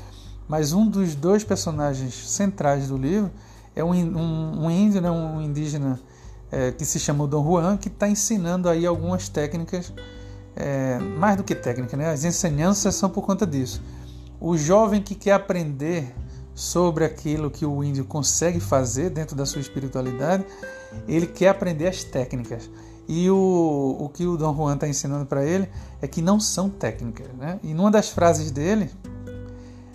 mas 0.51 0.73
um 0.73 0.85
dos 0.85 1.15
dois 1.15 1.45
personagens 1.45 2.13
centrais 2.29 2.89
do 2.89 2.97
livro 2.97 3.31
é 3.73 3.81
um, 3.81 3.93
um, 3.93 4.65
um 4.65 4.69
índio, 4.69 4.99
né, 4.99 5.09
um 5.09 5.41
indígena 5.41 5.97
é, 6.51 6.73
que 6.73 6.83
se 6.83 6.99
chama 6.99 7.25
Dom 7.25 7.41
Juan, 7.41 7.77
que 7.77 7.87
está 7.87 8.05
ensinando 8.05 8.67
aí 8.67 8.85
algumas 8.85 9.29
técnicas, 9.29 9.93
é, 10.53 10.99
mais 10.99 11.37
do 11.37 11.43
que 11.45 11.55
técnica, 11.55 11.95
né, 11.95 12.09
as 12.09 12.25
ensinanças 12.25 12.95
são 12.95 13.09
por 13.09 13.21
conta 13.21 13.47
disso. 13.47 13.81
O 14.41 14.57
jovem 14.57 15.01
que 15.01 15.15
quer 15.15 15.31
aprender 15.31 16.13
sobre 16.53 17.05
aquilo 17.05 17.49
que 17.49 17.65
o 17.65 17.81
índio 17.81 18.03
consegue 18.03 18.59
fazer 18.59 19.09
dentro 19.09 19.37
da 19.37 19.45
sua 19.45 19.61
espiritualidade, 19.61 20.45
ele 21.07 21.27
quer 21.27 21.47
aprender 21.47 21.87
as 21.87 22.03
técnicas. 22.03 22.69
E 23.07 23.29
o, 23.29 23.95
o 24.01 24.09
que 24.09 24.27
o 24.27 24.35
Dom 24.35 24.53
Juan 24.53 24.73
está 24.73 24.85
ensinando 24.85 25.25
para 25.25 25.45
ele 25.45 25.69
é 26.01 26.07
que 26.07 26.21
não 26.21 26.41
são 26.41 26.69
técnicas. 26.69 27.27
Né? 27.37 27.57
E 27.63 27.73
numa 27.73 27.89
das 27.89 28.09
frases 28.09 28.51
dele, 28.51 28.89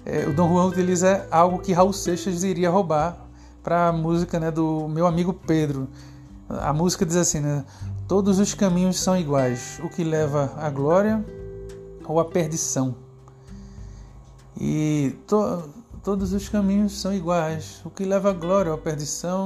é, 0.07 0.27
o 0.27 0.33
Dom 0.33 0.49
Juan 0.49 0.67
utiliza 0.67 1.27
algo 1.31 1.59
que 1.59 1.73
Raul 1.73 1.93
Seixas 1.93 2.45
iria 2.45 2.71
roubar 2.71 3.27
para 3.63 3.89
a 3.89 3.93
música 3.93 4.39
né, 4.39 4.51
do 4.51 4.89
meu 4.89 5.07
amigo 5.07 5.33
Pedro. 5.33 5.89
A 6.49 6.73
música 6.73 7.05
diz 7.05 7.17
assim, 7.17 7.41
né? 7.41 7.65
Todos 8.07 8.39
os 8.39 8.55
caminhos 8.55 9.01
são 9.01 9.19
iguais, 9.19 9.81
o 9.83 9.89
que 9.89 10.05
leva 10.05 10.55
à 10.57 10.71
glória 10.71 11.25
ou 12.05 12.21
à 12.21 12.25
perdição. 12.25 12.95
E 14.57 15.17
to, 15.27 15.69
Todos 16.07 16.33
os 16.33 16.49
caminhos 16.49 17.01
são 17.01 17.13
iguais, 17.13 17.81
o 17.85 17.91
que 17.91 18.05
leva 18.05 18.31
à 18.31 18.33
glória 18.33 18.71
ou 18.71 18.79
à 18.79 18.81
perdição. 18.81 19.45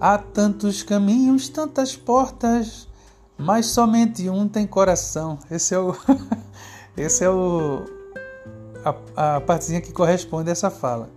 Há 0.00 0.18
tantos 0.18 0.82
caminhos, 0.82 1.48
tantas 1.48 1.94
portas, 1.94 2.88
mas 3.38 3.66
somente 3.66 4.28
um 4.28 4.48
tem 4.48 4.66
coração. 4.66 5.38
Esse 5.48 5.72
é 5.72 5.78
o 5.78 5.94
esse 6.98 7.22
é 7.22 7.30
o 7.30 7.84
a, 8.84 9.36
a 9.36 9.40
partezinha 9.40 9.80
que 9.80 9.92
corresponde 9.92 10.50
a 10.50 10.52
essa 10.52 10.70
fala. 10.70 11.10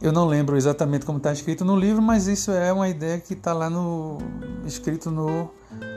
Eu 0.00 0.12
não 0.12 0.26
lembro 0.26 0.56
exatamente 0.56 1.06
como 1.06 1.18
está 1.18 1.32
escrito 1.32 1.64
no 1.64 1.74
livro, 1.74 2.02
mas 2.02 2.26
isso 2.26 2.50
é 2.50 2.72
uma 2.72 2.88
ideia 2.88 3.18
que 3.18 3.32
está 3.32 3.52
lá 3.52 3.70
no 3.70 4.18
escrito 4.66 5.10
no 5.10 5.50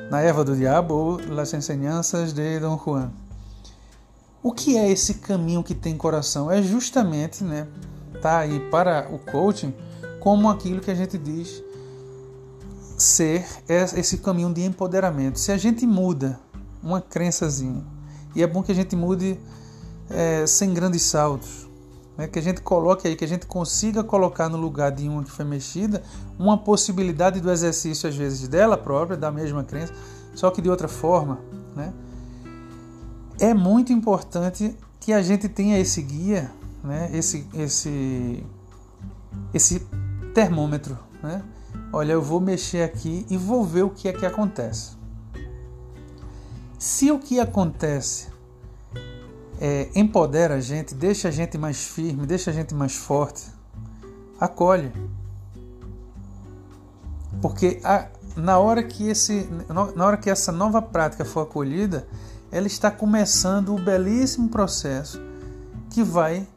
na 0.10 0.22
Eva 0.22 0.43
do 0.43 0.56
Diabo 0.56 0.93
ou 0.93 1.20
Las 1.28 1.54
Enseñanzas 1.54 2.34
de 2.34 2.60
Don 2.60 2.78
Juan. 2.78 3.12
O 4.41 4.52
que 4.54 4.78
é 4.78 4.89
esse 4.89 5.16
caminho 5.16 5.64
que 5.64 5.76
tem 5.76 5.95
coração? 5.95 6.50
É 6.50 6.64
justamente, 6.64 7.43
né, 7.43 7.68
tá 8.22 8.39
aí 8.39 8.60
para 8.72 9.08
o 9.12 9.20
coaching 9.20 9.74
como 10.20 10.50
aquilo 10.50 10.80
que 10.80 10.89
a 10.89 10.95
gente 10.95 11.18
diz 11.18 11.62
ser 12.97 13.45
esse 13.68 14.18
caminho 14.18 14.52
de 14.54 14.64
empoderamento. 14.64 15.38
Se 15.39 15.52
a 15.52 15.58
gente 15.58 15.86
muda 15.86 16.39
uma 16.82 17.02
crençazinha, 17.02 17.84
e 18.36 18.41
é 18.41 18.47
bom 18.47 18.64
que 18.64 18.72
a 18.72 18.76
gente 18.76 18.95
mude 18.95 19.38
é, 20.10 20.45
sem 20.47 20.74
grandes 20.74 21.03
saltos, 21.03 21.68
né, 22.18 22.28
que 22.28 22.38
a 22.38 22.41
gente 22.41 22.62
coloque 22.62 23.07
aí, 23.07 23.16
que 23.16 23.24
a 23.24 23.28
gente 23.28 23.45
consiga 23.45 24.03
colocar 24.03 24.49
no 24.49 24.57
lugar 24.57 24.91
de 24.91 25.07
uma 25.07 25.24
que 25.24 25.32
foi 25.32 25.45
mexida, 25.45 26.03
uma 26.38 26.57
possibilidade 26.57 27.39
do 27.39 27.51
exercício, 27.51 28.10
às 28.10 28.16
vezes, 28.16 28.47
dela 28.47 28.78
própria, 28.78 29.16
da 29.16 29.32
mesma 29.32 29.64
crença, 29.64 29.93
só 30.36 30.51
que 30.51 30.62
de 30.62 30.70
outra 30.70 30.88
forma, 30.88 31.39
né? 31.76 31.93
é 33.39 33.53
muito 33.53 33.93
importante 33.93 34.76
que 34.99 35.14
a 35.14 35.22
gente 35.22 35.47
tenha 35.47 35.80
esse 35.80 36.01
guia, 36.01 36.51
né? 36.84 37.09
esse, 37.13 37.47
esse, 37.54 38.43
esse 39.54 39.88
termômetro. 40.34 41.00
Né? 41.24 41.42
Olha, 41.93 42.13
eu 42.13 42.21
vou 42.21 42.42
mexer 42.42 42.84
aqui 42.84 43.25
e 43.29 43.38
vou 43.38 43.63
ver 43.63 43.84
o 43.84 43.89
que 43.89 44.09
é 44.09 44.13
que 44.13 44.25
acontece. 44.25 44.97
Se 46.78 47.12
o 47.12 47.20
que 47.20 47.39
acontece 47.39 48.28
é, 49.60 49.90
empodera 49.94 50.56
a 50.56 50.62
gente, 50.62 50.96
deixa 50.96 51.28
a 51.28 51.32
gente 51.32 51.58
mais 51.58 51.84
firme, 51.84 52.26
deixa 52.26 52.50
a 52.50 52.54
gente 52.54 52.74
mais 52.74 52.96
forte, 52.96 53.46
acolhe. 54.40 54.92
Porque 57.42 57.82
a, 57.84 58.08
na, 58.38 58.58
hora 58.58 58.82
que 58.82 59.10
esse, 59.10 59.50
na 59.96 60.06
hora 60.06 60.16
que 60.16 60.30
essa 60.30 60.52
nova 60.52 60.82
prática 60.82 61.26
for 61.26 61.42
acolhida, 61.42 62.08
ela 62.50 62.68
está 62.68 62.90
começando 62.90 63.76
o 63.76 63.80
belíssimo 63.80 64.48
processo 64.48 65.22
que 65.90 66.04
vai, 66.04 66.48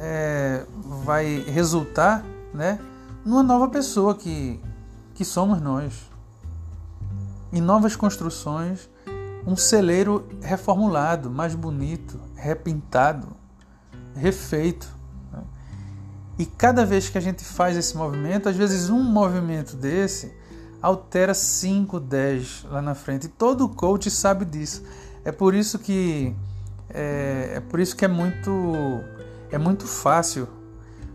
é, 0.00 0.64
vai 1.04 1.40
resultar 1.48 2.24
né, 2.54 2.80
numa 3.24 3.42
nova 3.42 3.68
pessoa 3.68 4.14
que, 4.14 4.58
que 5.14 5.24
somos 5.24 5.60
nós. 5.60 6.08
Em 7.52 7.60
novas 7.60 7.94
construções, 7.94 8.88
um 9.48 9.56
celeiro 9.56 10.28
reformulado, 10.42 11.30
mais 11.30 11.54
bonito, 11.54 12.20
repintado, 12.34 13.28
refeito. 14.14 14.86
Né? 15.32 15.42
E 16.38 16.44
cada 16.44 16.84
vez 16.84 17.08
que 17.08 17.16
a 17.16 17.20
gente 17.20 17.42
faz 17.42 17.74
esse 17.74 17.96
movimento, 17.96 18.46
às 18.46 18.56
vezes 18.56 18.90
um 18.90 19.02
movimento 19.02 19.74
desse 19.74 20.36
altera 20.82 21.32
5, 21.32 21.98
10 21.98 22.66
lá 22.70 22.82
na 22.82 22.94
frente. 22.94 23.24
E 23.24 23.28
todo 23.30 23.66
coach 23.70 24.10
sabe 24.10 24.44
disso. 24.44 24.84
É 25.24 25.32
por 25.32 25.54
isso 25.54 25.78
que 25.78 26.36
é, 26.90 27.52
é 27.54 27.60
por 27.60 27.80
isso 27.80 27.96
que 27.96 28.04
é 28.04 28.08
muito 28.08 28.50
é 29.50 29.56
muito 29.56 29.86
fácil 29.86 30.46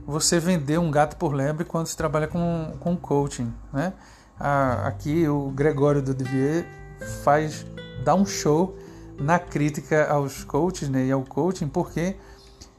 você 0.08 0.40
vender 0.40 0.80
um 0.80 0.90
gato 0.90 1.18
por 1.18 1.34
lebre 1.34 1.64
quando 1.64 1.86
se 1.86 1.96
trabalha 1.96 2.28
com, 2.28 2.74
com 2.80 2.98
coaching, 2.98 3.54
né? 3.72 3.94
aqui 4.84 5.28
o 5.28 5.50
Gregório 5.52 6.02
do 6.02 6.14
Duvier 6.14 6.66
faz 7.24 7.66
dá 8.04 8.16
um 8.16 8.26
show 8.26 8.78
na 9.20 9.40
crítica 9.40 10.08
aos 10.10 10.44
coaches 10.44 10.90
né, 10.90 11.06
e 11.06 11.12
ao 11.12 11.24
coaching, 11.24 11.68
porque 11.68 12.16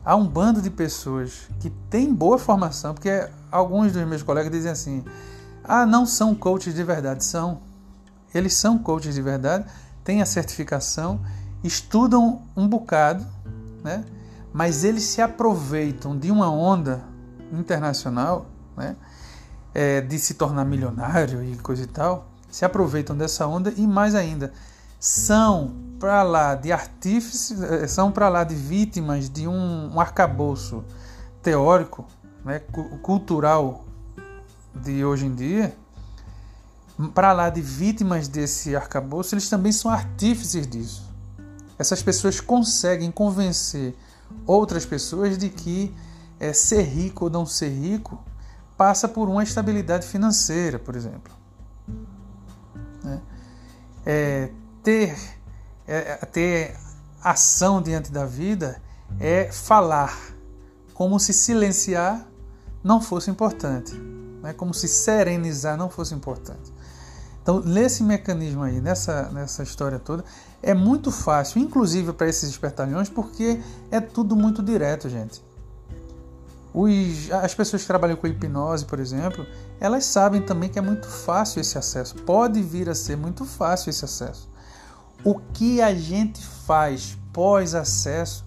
há 0.04 0.16
um 0.16 0.26
bando 0.26 0.60
de 0.60 0.70
pessoas 0.70 1.48
que 1.60 1.70
tem 1.90 2.12
boa 2.12 2.38
formação, 2.38 2.94
porque 2.94 3.28
alguns 3.50 3.92
dos 3.92 4.06
meus 4.06 4.22
colegas 4.22 4.50
dizem 4.50 4.70
assim: 4.70 5.04
ah, 5.62 5.86
não 5.86 6.06
são 6.06 6.34
coaches 6.34 6.74
de 6.74 6.82
verdade, 6.82 7.24
são. 7.24 7.60
Eles 8.34 8.54
são 8.54 8.78
coaches 8.78 9.14
de 9.14 9.22
verdade, 9.22 9.64
têm 10.02 10.20
a 10.20 10.26
certificação, 10.26 11.20
estudam 11.62 12.42
um 12.56 12.66
bocado, 12.66 13.24
né? 13.82 14.04
mas 14.52 14.84
eles 14.84 15.02
se 15.02 15.20
aproveitam 15.20 16.16
de 16.16 16.30
uma 16.30 16.48
onda 16.48 17.02
internacional, 17.52 18.46
né, 18.76 18.96
é, 19.74 20.00
de 20.00 20.16
se 20.18 20.34
tornar 20.34 20.64
milionário 20.64 21.42
e 21.42 21.56
coisa 21.56 21.82
e 21.82 21.86
tal, 21.86 22.28
se 22.48 22.64
aproveitam 22.64 23.16
dessa 23.16 23.46
onda 23.48 23.72
e 23.76 23.84
mais 23.84 24.14
ainda 24.14 24.52
são 25.04 25.70
para 26.00 26.22
lá 26.22 26.54
de 26.54 26.72
artífices, 26.72 27.60
é, 27.60 27.86
são 27.86 28.10
para 28.10 28.26
lá 28.30 28.42
de 28.42 28.54
vítimas 28.54 29.28
de 29.28 29.46
um, 29.46 29.94
um 29.94 30.00
arcabouço 30.00 30.82
teórico, 31.42 32.06
né, 32.42 32.60
cultural 33.02 33.84
de 34.74 35.04
hoje 35.04 35.26
em 35.26 35.34
dia, 35.34 35.76
para 37.14 37.34
lá 37.34 37.50
de 37.50 37.60
vítimas 37.60 38.28
desse 38.28 38.74
arcabouço, 38.74 39.34
eles 39.34 39.46
também 39.46 39.72
são 39.72 39.90
artífices 39.90 40.66
disso. 40.66 41.12
Essas 41.78 42.02
pessoas 42.02 42.40
conseguem 42.40 43.10
convencer 43.10 43.94
outras 44.46 44.86
pessoas 44.86 45.36
de 45.36 45.50
que 45.50 45.94
é, 46.40 46.54
ser 46.54 46.80
rico 46.80 47.24
ou 47.26 47.30
não 47.30 47.44
ser 47.44 47.68
rico 47.68 48.18
passa 48.74 49.06
por 49.06 49.28
uma 49.28 49.42
estabilidade 49.42 50.06
financeira, 50.06 50.78
por 50.78 50.96
exemplo. 50.96 51.30
Né? 53.02 53.20
É, 54.06 54.50
ter, 54.84 55.18
é, 55.88 56.16
ter 56.26 56.76
ação 57.22 57.80
diante 57.82 58.12
da 58.12 58.26
vida 58.26 58.80
é 59.18 59.50
falar, 59.50 60.16
como 60.92 61.18
se 61.18 61.32
silenciar 61.32 62.28
não 62.82 63.00
fosse 63.00 63.30
importante, 63.30 63.94
né? 64.42 64.52
como 64.52 64.74
se 64.74 64.86
serenizar 64.86 65.76
não 65.76 65.88
fosse 65.88 66.14
importante. 66.14 66.72
Então, 67.42 67.60
nesse 67.60 68.02
mecanismo 68.02 68.62
aí, 68.62 68.80
nessa, 68.80 69.30
nessa 69.30 69.62
história 69.62 69.98
toda, 69.98 70.24
é 70.62 70.72
muito 70.72 71.10
fácil, 71.10 71.60
inclusive 71.60 72.12
para 72.12 72.28
esses 72.28 72.48
espertalhões, 72.48 73.08
porque 73.08 73.60
é 73.90 74.00
tudo 74.00 74.36
muito 74.36 74.62
direto, 74.62 75.08
gente. 75.08 75.42
Os, 76.72 77.30
as 77.30 77.54
pessoas 77.54 77.82
que 77.82 77.88
trabalham 77.88 78.16
com 78.16 78.26
hipnose, 78.26 78.84
por 78.84 78.98
exemplo, 78.98 79.46
elas 79.78 80.06
sabem 80.06 80.42
também 80.42 80.68
que 80.68 80.78
é 80.78 80.82
muito 80.82 81.06
fácil 81.06 81.60
esse 81.60 81.76
acesso. 81.76 82.16
Pode 82.16 82.62
vir 82.62 82.88
a 82.88 82.94
ser 82.94 83.16
muito 83.16 83.44
fácil 83.44 83.90
esse 83.90 84.04
acesso. 84.04 84.48
O 85.24 85.36
que 85.36 85.80
a 85.80 85.94
gente 85.94 86.44
faz 86.44 87.16
pós-acesso 87.32 88.44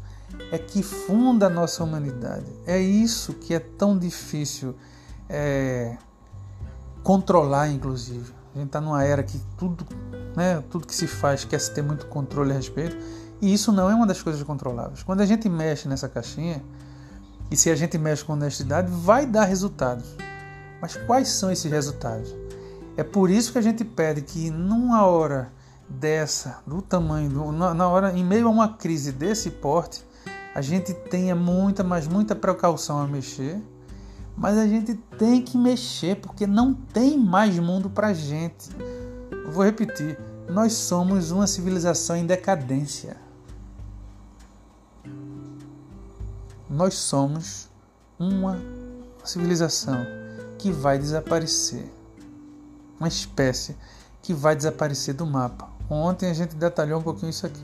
é 0.51 0.57
que 0.57 0.83
funda 0.83 1.47
a 1.47 1.49
nossa 1.49 1.83
humanidade. 1.83 2.45
É 2.65 2.79
isso 2.79 3.33
que 3.33 3.53
é 3.53 3.59
tão 3.59 3.97
difícil 3.97 4.75
é, 5.27 5.97
controlar, 7.03 7.69
inclusive. 7.69 8.31
A 8.53 8.59
gente 8.59 8.67
está 8.67 8.79
numa 8.79 9.03
era 9.03 9.23
que 9.23 9.39
tudo, 9.57 9.85
né, 10.35 10.63
tudo 10.69 10.85
que 10.85 10.95
se 10.95 11.07
faz 11.07 11.43
quer 11.43 11.59
se 11.59 11.71
ter 11.71 11.81
muito 11.81 12.05
controle 12.07 12.51
a 12.51 12.55
respeito, 12.55 12.95
e 13.41 13.53
isso 13.53 13.71
não 13.71 13.89
é 13.89 13.95
uma 13.95 14.05
das 14.05 14.21
coisas 14.21 14.41
controláveis. 14.43 15.03
Quando 15.03 15.21
a 15.21 15.25
gente 15.25 15.49
mexe 15.49 15.87
nessa 15.87 16.07
caixinha, 16.07 16.63
e 17.49 17.55
se 17.55 17.69
a 17.69 17.75
gente 17.75 17.97
mexe 17.97 18.23
com 18.23 18.33
honestidade, 18.33 18.91
vai 18.91 19.25
dar 19.25 19.45
resultados. 19.45 20.15
Mas 20.81 20.95
quais 20.95 21.29
são 21.29 21.49
esses 21.49 21.71
resultados? 21.71 22.35
É 22.95 23.03
por 23.03 23.29
isso 23.29 23.51
que 23.51 23.57
a 23.57 23.61
gente 23.61 23.83
pede 23.85 24.21
que 24.21 24.49
numa 24.51 25.05
hora 25.05 25.51
dessa, 25.89 26.61
do 26.65 26.81
tamanho, 26.81 27.29
do, 27.29 27.51
na 27.51 27.87
hora, 27.87 28.11
em 28.11 28.23
meio 28.23 28.47
a 28.47 28.51
uma 28.51 28.69
crise 28.69 29.11
desse 29.11 29.49
porte, 29.49 30.05
a 30.53 30.61
gente 30.61 30.93
tenha 30.93 31.35
muita, 31.35 31.83
mas 31.83 32.07
muita 32.07 32.35
precaução 32.35 32.99
a 32.99 33.07
mexer 33.07 33.61
mas 34.37 34.55
a 34.55 34.67
gente 34.67 34.93
tem 34.93 35.41
que 35.41 35.57
mexer 35.57 36.17
porque 36.17 36.45
não 36.45 36.71
tem 36.71 37.17
mais 37.17 37.57
mundo 37.57 37.89
para 37.89 38.13
gente. 38.13 38.69
vou 39.51 39.63
repetir: 39.63 40.17
nós 40.47 40.73
somos 40.73 41.31
uma 41.31 41.47
civilização 41.47 42.15
em 42.15 42.25
decadência. 42.25 43.17
Nós 46.69 46.93
somos 46.93 47.67
uma 48.19 48.59
civilização 49.23 50.05
que 50.59 50.71
vai 50.71 50.99
desaparecer. 50.99 51.91
Uma 52.99 53.07
espécie 53.07 53.75
que 54.21 54.33
vai 54.33 54.55
desaparecer 54.55 55.15
do 55.15 55.25
mapa. 55.25 55.76
Ontem 55.89 56.29
a 56.29 56.33
gente 56.33 56.55
detalhou 56.55 56.99
um 56.99 57.03
pouquinho 57.03 57.29
isso 57.29 57.45
aqui, 57.45 57.63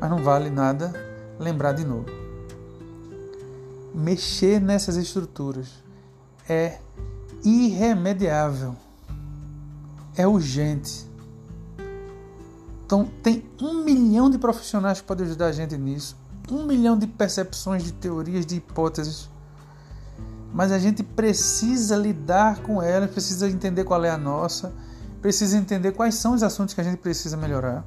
mas 0.00 0.10
não 0.10 0.22
vale 0.22 0.50
nada 0.50 0.92
lembrar 1.38 1.72
de 1.72 1.84
novo. 1.84 2.06
Mexer 3.94 4.60
nessas 4.60 4.96
estruturas 4.96 5.68
é 6.48 6.78
irremediável, 7.44 8.74
é 10.16 10.26
urgente. 10.26 11.06
Então, 12.84 13.08
tem 13.22 13.44
um 13.60 13.84
milhão 13.84 14.30
de 14.30 14.38
profissionais 14.38 15.00
que 15.00 15.06
podem 15.06 15.26
ajudar 15.26 15.46
a 15.46 15.52
gente 15.52 15.76
nisso, 15.76 16.16
um 16.50 16.64
milhão 16.64 16.98
de 16.98 17.06
percepções, 17.06 17.82
de 17.82 17.92
teorias, 17.92 18.46
de 18.46 18.56
hipóteses. 18.56 19.28
Mas 20.52 20.70
a 20.70 20.78
gente 20.78 21.02
precisa 21.02 21.96
lidar 21.96 22.62
com 22.62 22.80
elas, 22.80 23.10
precisa 23.10 23.48
entender 23.48 23.84
qual 23.84 24.04
é 24.04 24.10
a 24.10 24.16
nossa, 24.16 24.72
precisa 25.20 25.56
entender 25.56 25.92
quais 25.92 26.14
são 26.14 26.34
os 26.34 26.42
assuntos 26.42 26.74
que 26.74 26.80
a 26.80 26.84
gente 26.84 26.98
precisa 26.98 27.36
melhorar. 27.36 27.84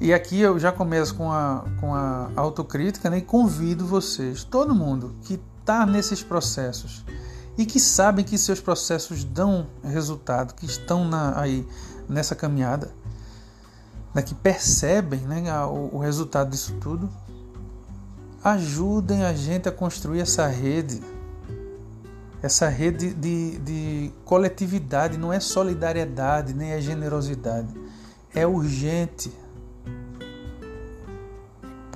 E 0.00 0.12
aqui 0.12 0.40
eu 0.40 0.58
já 0.58 0.72
começo 0.72 1.14
com 1.14 1.30
a, 1.30 1.64
com 1.78 1.94
a 1.94 2.28
autocrítica 2.34 3.08
né, 3.08 3.18
e 3.18 3.22
convido 3.22 3.86
vocês, 3.86 4.42
todo 4.42 4.74
mundo 4.74 5.14
que 5.22 5.40
está 5.60 5.86
nesses 5.86 6.24
processos 6.24 7.04
e 7.56 7.64
que 7.64 7.78
sabem 7.78 8.24
que 8.24 8.36
seus 8.36 8.60
processos 8.60 9.22
dão 9.22 9.68
resultado, 9.84 10.54
que 10.54 10.66
estão 10.66 11.04
na, 11.04 11.38
aí 11.38 11.64
nessa 12.08 12.34
caminhada, 12.34 12.92
né, 14.12 14.22
que 14.22 14.34
percebem 14.34 15.20
né, 15.20 15.42
o, 15.66 15.90
o 15.92 15.98
resultado 15.98 16.50
disso 16.50 16.74
tudo, 16.80 17.08
ajudem 18.42 19.24
a 19.24 19.32
gente 19.32 19.68
a 19.68 19.72
construir 19.72 20.20
essa 20.20 20.48
rede, 20.48 21.00
essa 22.42 22.68
rede 22.68 23.14
de, 23.14 23.58
de 23.58 24.12
coletividade, 24.24 25.16
não 25.16 25.32
é 25.32 25.38
solidariedade 25.40 26.52
nem 26.52 26.72
é 26.72 26.80
generosidade, 26.80 27.68
é 28.34 28.46
urgente 28.46 29.32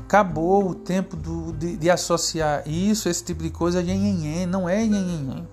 Acabou 0.06 0.70
o 0.70 0.72
tempo 0.72 1.16
do, 1.16 1.52
de, 1.52 1.76
de, 1.76 1.90
associar 1.90 2.62
isso, 2.64 3.08
esse 3.08 3.24
tipo 3.24 3.42
de 3.42 3.50
coisa, 3.50 3.80
a 3.80 3.82
nhenhenhen. 3.82 4.46
Não 4.46 4.68
é 4.68 4.86
nhenhenhen. 4.86 5.48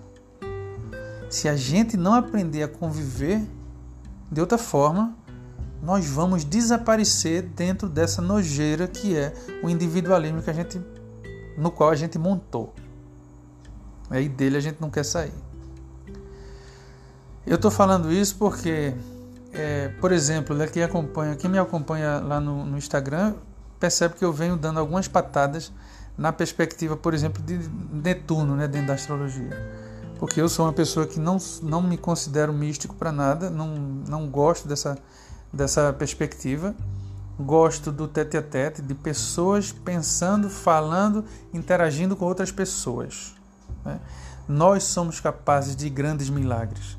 Se 1.27 1.49
a 1.49 1.55
gente 1.55 1.97
não 1.97 2.13
aprender 2.13 2.61
a 2.61 2.67
conviver 2.67 3.41
de 4.31 4.39
outra 4.39 4.59
forma, 4.59 5.17
nós 5.81 6.05
vamos 6.05 6.45
desaparecer 6.45 7.41
dentro 7.41 7.89
dessa 7.89 8.21
nojeira 8.21 8.87
que 8.87 9.17
é 9.17 9.33
o 9.63 9.69
individualismo 9.71 10.43
que 10.43 10.51
a 10.51 10.53
gente, 10.53 10.79
no 11.57 11.71
qual 11.71 11.89
a 11.89 11.95
gente 11.95 12.19
montou. 12.19 12.75
Aí 14.13 14.29
dele 14.29 14.57
a 14.57 14.59
gente 14.59 14.79
não 14.79 14.91
quer 14.91 15.03
sair. 15.03 15.33
Eu 17.47 17.55
estou 17.55 17.71
falando 17.71 18.11
isso 18.11 18.35
porque, 18.37 18.93
é, 19.51 19.87
por 19.99 20.11
exemplo, 20.11 20.55
né, 20.55 20.67
quem, 20.67 20.83
acompanha, 20.83 21.35
quem 21.35 21.49
me 21.49 21.57
acompanha 21.57 22.19
lá 22.19 22.39
no, 22.39 22.63
no 22.63 22.77
Instagram 22.77 23.33
percebe 23.79 24.13
que 24.13 24.23
eu 24.23 24.31
venho 24.31 24.55
dando 24.55 24.79
algumas 24.79 25.07
patadas 25.07 25.73
na 26.15 26.31
perspectiva, 26.31 26.95
por 26.95 27.15
exemplo, 27.15 27.41
de 27.41 27.57
Netuno, 27.91 28.55
né, 28.55 28.67
dentro 28.67 28.89
da 28.89 28.93
astrologia. 28.93 29.49
Porque 30.19 30.39
eu 30.39 30.47
sou 30.47 30.67
uma 30.67 30.73
pessoa 30.73 31.07
que 31.07 31.19
não, 31.19 31.37
não 31.63 31.81
me 31.81 31.97
considero 31.97 32.53
místico 32.53 32.93
para 32.93 33.11
nada, 33.11 33.49
não, 33.49 33.67
não 34.07 34.27
gosto 34.27 34.67
dessa, 34.67 34.95
dessa 35.51 35.91
perspectiva. 35.91 36.75
Gosto 37.39 37.91
do 37.91 38.07
tete 38.07 38.37
a 38.37 38.43
tete, 38.43 38.79
de 38.79 38.93
pessoas 38.93 39.71
pensando, 39.71 40.51
falando, 40.51 41.25
interagindo 41.51 42.15
com 42.15 42.25
outras 42.25 42.51
pessoas. 42.51 43.33
Né? 43.85 43.99
Nós 44.47 44.83
somos 44.83 45.19
capazes 45.19 45.75
de 45.75 45.89
grandes 45.89 46.29
milagres. 46.29 46.97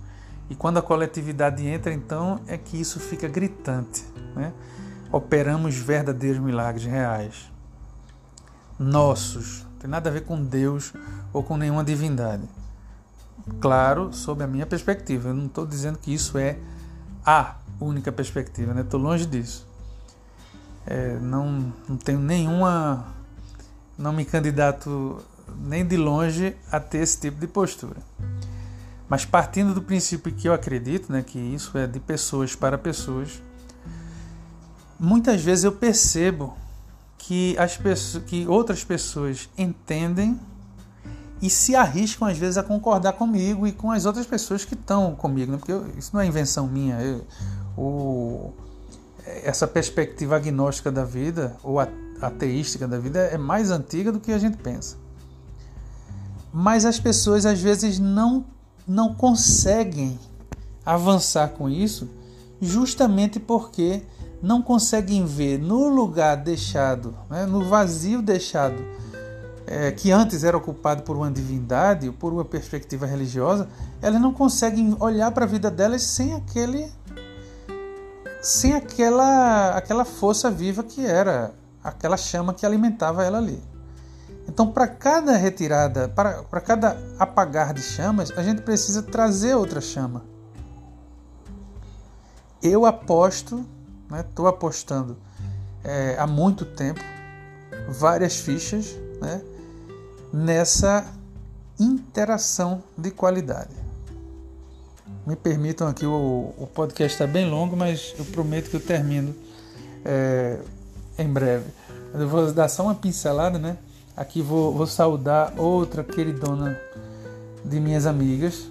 E 0.49 0.55
quando 0.55 0.79
a 0.79 0.83
coletividade 0.83 1.67
entra, 1.67 1.93
então, 1.93 2.41
é 2.47 2.57
que 2.57 2.81
isso 2.81 3.01
fica 3.01 3.29
gritante. 3.29 4.05
Né? 4.35 4.53
operamos 5.15 5.77
verdadeiros 5.77 6.41
milagres 6.41 6.85
reais. 6.85 7.53
Nossos. 8.77 9.63
Não 9.63 9.79
tem 9.79 9.91
nada 9.91 10.11
a 10.11 10.13
ver 10.13 10.25
com 10.25 10.43
Deus 10.43 10.93
ou 11.33 11.41
com 11.43 11.57
nenhuma 11.57 11.85
divindade. 11.85 12.43
Claro, 13.61 14.13
sob 14.13 14.43
a 14.43 14.47
minha 14.47 14.67
perspectiva. 14.67 15.29
Eu 15.29 15.35
não 15.35 15.47
estou 15.47 15.65
dizendo 15.65 15.99
que 15.99 16.13
isso 16.13 16.37
é 16.37 16.59
a 17.25 17.55
única 17.81 18.11
perspectiva, 18.11 18.75
né? 18.75 18.81
Estou 18.81 18.99
longe 18.99 19.25
disso. 19.25 19.65
É, 20.85 21.17
não, 21.21 21.73
não 21.89 21.97
tenho 21.97 22.19
nenhuma. 22.19 23.07
Não 23.97 24.13
me 24.13 24.25
candidato 24.25 25.23
nem 25.59 25.87
de 25.87 25.97
longe 25.97 26.57
a 26.71 26.81
ter 26.81 26.99
esse 26.99 27.21
tipo 27.21 27.39
de 27.39 27.47
postura. 27.47 27.97
Mas 29.09 29.25
partindo 29.25 29.75
do 29.75 29.83
princípio 29.83 30.33
que 30.33 30.49
eu 30.49 30.55
acredito, 30.55 31.13
né, 31.13 31.23
que 31.23 31.39
isso 31.39 31.77
é 31.77 31.87
de 31.87 32.01
pessoas 32.01 32.55
para 32.55 32.79
pessoas, 32.79 33.43
muitas 34.99 35.43
vezes 35.43 35.65
eu 35.65 35.73
percebo 35.73 36.57
que 37.19 37.57
as 37.59 37.77
pessoas, 37.77 38.25
que 38.25 38.47
outras 38.47 38.85
pessoas 38.85 39.49
entendem 39.57 40.39
e 41.41 41.51
se 41.51 41.77
arriscam 41.77 42.27
às 42.27 42.39
vezes 42.39 42.57
a 42.57 42.63
concordar 42.63 43.15
comigo 43.15 43.67
e 43.67 43.73
com 43.73 43.91
as 43.91 44.07
outras 44.07 44.27
pessoas 44.27 44.65
que 44.65 44.75
estão 44.75 45.15
comigo, 45.15 45.53
né? 45.53 45.59
porque 45.59 45.73
eu, 45.73 45.87
isso 45.99 46.11
não 46.15 46.21
é 46.21 46.27
invenção 46.27 46.67
minha. 46.67 47.01
Eu, 47.01 47.27
o, 47.77 48.53
essa 49.27 49.67
perspectiva 49.67 50.37
agnóstica 50.37 50.91
da 50.91 51.05
vida 51.05 51.57
ou 51.63 51.79
ateística 52.21 52.87
da 52.87 52.99
vida 52.99 53.21
é 53.21 53.39
mais 53.39 53.71
antiga 53.71 54.13
do 54.13 54.21
que 54.21 54.33
a 54.33 54.39
gente 54.39 54.57
pensa. 54.57 54.97
Mas 56.57 56.85
as 56.85 57.01
pessoas 57.01 57.45
às 57.45 57.61
vezes 57.61 57.99
não, 57.99 58.45
não 58.87 59.13
conseguem 59.13 60.17
avançar 60.87 61.49
com 61.49 61.69
isso 61.69 62.09
justamente 62.61 63.41
porque 63.41 64.05
não 64.41 64.63
conseguem 64.63 65.27
ver 65.27 65.59
no 65.59 65.89
lugar 65.89 66.37
deixado, 66.37 67.13
né, 67.29 67.45
no 67.45 67.65
vazio 67.65 68.23
deixado, 68.23 68.81
é, 69.67 69.91
que 69.91 70.13
antes 70.13 70.45
era 70.45 70.57
ocupado 70.57 71.03
por 71.03 71.17
uma 71.17 71.29
divindade, 71.29 72.13
por 72.13 72.33
uma 72.33 72.45
perspectiva 72.45 73.05
religiosa, 73.05 73.69
elas 74.01 74.21
não 74.21 74.33
conseguem 74.33 74.97
olhar 75.01 75.33
para 75.33 75.47
a 75.47 75.49
vida 75.49 75.73
delas 75.73 76.05
sem 76.05 76.35
aquele 76.35 76.89
sem 78.41 78.75
aquela 78.75 79.71
aquela 79.71 80.05
força 80.05 80.49
viva 80.53 80.85
que 80.85 81.05
era 81.05 81.53
aquela 81.83 82.17
chama 82.17 82.55
que 82.55 82.65
alimentava 82.65 83.25
ela 83.25 83.39
ali. 83.39 83.74
Então, 84.49 84.71
para 84.71 84.87
cada 84.87 85.37
retirada, 85.37 86.09
para, 86.09 86.43
para 86.43 86.61
cada 86.61 86.99
apagar 87.19 87.73
de 87.73 87.83
chamas, 87.83 88.31
a 88.37 88.43
gente 88.43 88.63
precisa 88.63 89.03
trazer 89.03 89.55
outra 89.55 89.81
chama. 89.81 90.23
Eu 92.63 92.87
aposto 92.87 93.67
Estou 94.21 94.45
né? 94.45 94.51
apostando 94.51 95.17
é, 95.83 96.17
há 96.19 96.27
muito 96.27 96.65
tempo 96.65 97.01
várias 97.89 98.37
fichas 98.37 98.97
né? 99.21 99.41
nessa 100.33 101.07
interação 101.79 102.83
de 102.97 103.11
qualidade. 103.11 103.75
Me 105.27 105.35
permitam 105.35 105.89
aqui, 105.89 106.05
o, 106.05 106.55
o 106.59 106.67
podcast 106.67 107.15
está 107.15 107.27
bem 107.27 107.49
longo, 107.49 107.77
mas 107.77 108.15
eu 108.19 108.25
prometo 108.27 108.69
que 108.69 108.77
eu 108.77 108.81
termino 108.81 109.35
é, 110.05 110.59
em 111.19 111.27
breve. 111.27 111.67
Eu 112.13 112.29
vou 112.29 112.53
dar 112.53 112.69
só 112.69 112.85
uma 112.85 112.95
pincelada, 112.95 113.59
né? 113.59 113.77
Aqui 114.17 114.41
vou, 114.41 114.73
vou 114.73 114.87
saudar 114.87 115.53
outra 115.59 116.05
queridona 116.05 116.81
de 117.65 117.81
minhas 117.81 118.07
amigas, 118.07 118.69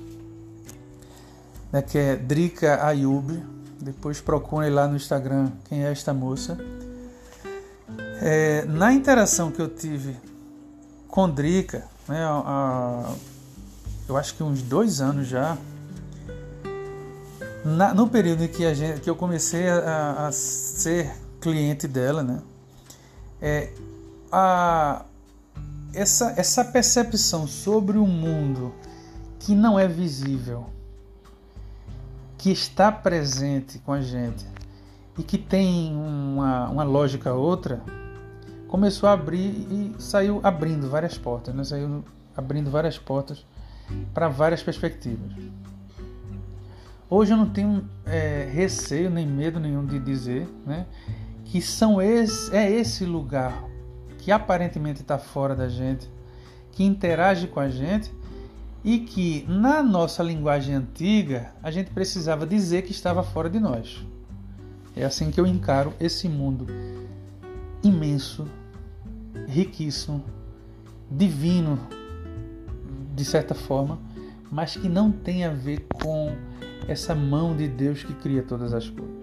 né, 1.69 1.81
que 1.81 1.97
é 1.97 2.15
Drica 2.15 2.85
Ayub, 2.85 3.43
depois 3.81 4.21
procure 4.21 4.69
lá 4.69 4.87
no 4.87 4.95
Instagram 4.95 5.51
quem 5.65 5.83
é 5.83 5.91
esta 5.91 6.13
moça. 6.13 6.57
É, 8.21 8.63
na 8.65 8.93
interação 8.93 9.51
que 9.51 9.61
eu 9.61 9.67
tive 9.67 10.15
com 11.09 11.29
Drica, 11.29 11.85
né, 12.07 12.23
a, 12.23 12.41
a, 12.45 13.13
eu 14.07 14.15
acho 14.15 14.35
que 14.35 14.43
uns 14.43 14.61
dois 14.61 15.01
anos 15.01 15.27
já, 15.27 15.57
na, 17.65 17.93
no 17.93 18.07
período 18.07 18.45
em 18.45 18.47
que, 18.47 18.65
a 18.65 18.73
gente, 18.73 19.01
que 19.01 19.09
eu 19.09 19.15
comecei 19.15 19.67
a, 19.67 20.27
a 20.27 20.31
ser 20.31 21.11
cliente 21.41 21.85
dela, 21.85 22.23
né, 22.23 22.41
é, 23.41 23.73
a, 24.31 25.03
essa, 25.93 26.33
essa 26.37 26.65
percepção 26.65 27.45
sobre 27.47 27.97
o 27.97 28.07
mundo 28.07 28.73
que 29.39 29.53
não 29.53 29.77
é 29.77 29.87
visível, 29.87 30.67
que 32.37 32.51
está 32.51 32.91
presente 32.91 33.79
com 33.79 33.93
a 33.93 34.01
gente 34.01 34.45
e 35.17 35.23
que 35.23 35.37
tem 35.37 35.95
uma, 35.95 36.69
uma 36.69 36.83
lógica 36.83 37.33
outra, 37.33 37.81
começou 38.67 39.07
a 39.07 39.13
abrir 39.13 39.67
e 39.69 39.95
saiu 39.99 40.39
abrindo 40.43 40.89
várias 40.89 41.17
portas, 41.17 41.53
né? 41.53 41.63
saiu 41.63 42.03
abrindo 42.35 42.71
várias 42.71 42.97
portas 42.97 43.45
para 44.13 44.27
várias 44.27 44.63
perspectivas. 44.63 45.31
Hoje 47.09 47.31
eu 47.31 47.37
não 47.37 47.49
tenho 47.49 47.87
é, 48.05 48.49
receio 48.51 49.09
nem 49.09 49.27
medo 49.27 49.59
nenhum 49.59 49.85
de 49.85 49.99
dizer 49.99 50.47
né, 50.65 50.87
que 51.45 51.61
são 51.61 52.01
esse, 52.01 52.55
é 52.55 52.71
esse 52.71 53.05
lugar 53.05 53.53
que 54.23 54.31
aparentemente 54.31 55.01
está 55.01 55.17
fora 55.17 55.53
da 55.53 55.67
gente, 55.67 56.09
que 56.71 56.81
interage 56.81 57.45
com 57.45 57.59
a 57.59 57.67
gente, 57.67 58.09
e 58.81 58.99
que 58.99 59.45
na 59.49 59.83
nossa 59.83 60.23
linguagem 60.23 60.75
antiga 60.75 61.51
a 61.61 61.69
gente 61.69 61.91
precisava 61.91 62.47
dizer 62.47 62.83
que 62.83 62.91
estava 62.91 63.21
fora 63.21 63.49
de 63.49 63.59
nós. 63.59 64.05
É 64.95 65.03
assim 65.03 65.29
que 65.29 65.41
eu 65.41 65.45
encaro 65.45 65.93
esse 65.99 66.29
mundo 66.29 66.67
imenso, 67.83 68.47
riquíssimo, 69.45 70.23
divino, 71.11 71.77
de 73.13 73.25
certa 73.25 73.53
forma, 73.53 73.99
mas 74.49 74.77
que 74.77 74.87
não 74.87 75.11
tem 75.11 75.43
a 75.43 75.51
ver 75.51 75.85
com 75.93 76.33
essa 76.87 77.13
mão 77.13 77.53
de 77.53 77.67
Deus 77.67 78.03
que 78.03 78.13
cria 78.13 78.41
todas 78.41 78.73
as 78.73 78.89
coisas. 78.89 79.15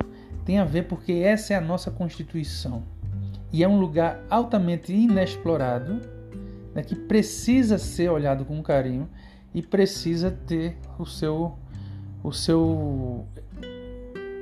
Tem 0.44 0.58
a 0.58 0.64
ver 0.64 0.88
porque 0.88 1.12
essa 1.12 1.54
é 1.54 1.56
a 1.56 1.60
nossa 1.60 1.90
constituição 1.90 2.84
e 3.52 3.64
é 3.64 3.68
um 3.68 3.80
lugar 3.80 4.22
altamente 4.30 4.92
inexplorado, 4.92 6.00
né, 6.74 6.82
que 6.82 6.94
precisa 6.94 7.78
ser 7.78 8.10
olhado 8.10 8.44
com 8.44 8.62
carinho 8.62 9.08
e 9.52 9.60
precisa 9.60 10.30
ter 10.30 10.76
o 10.98 11.04
seu 11.04 11.56
o 12.22 12.32
seu 12.32 13.26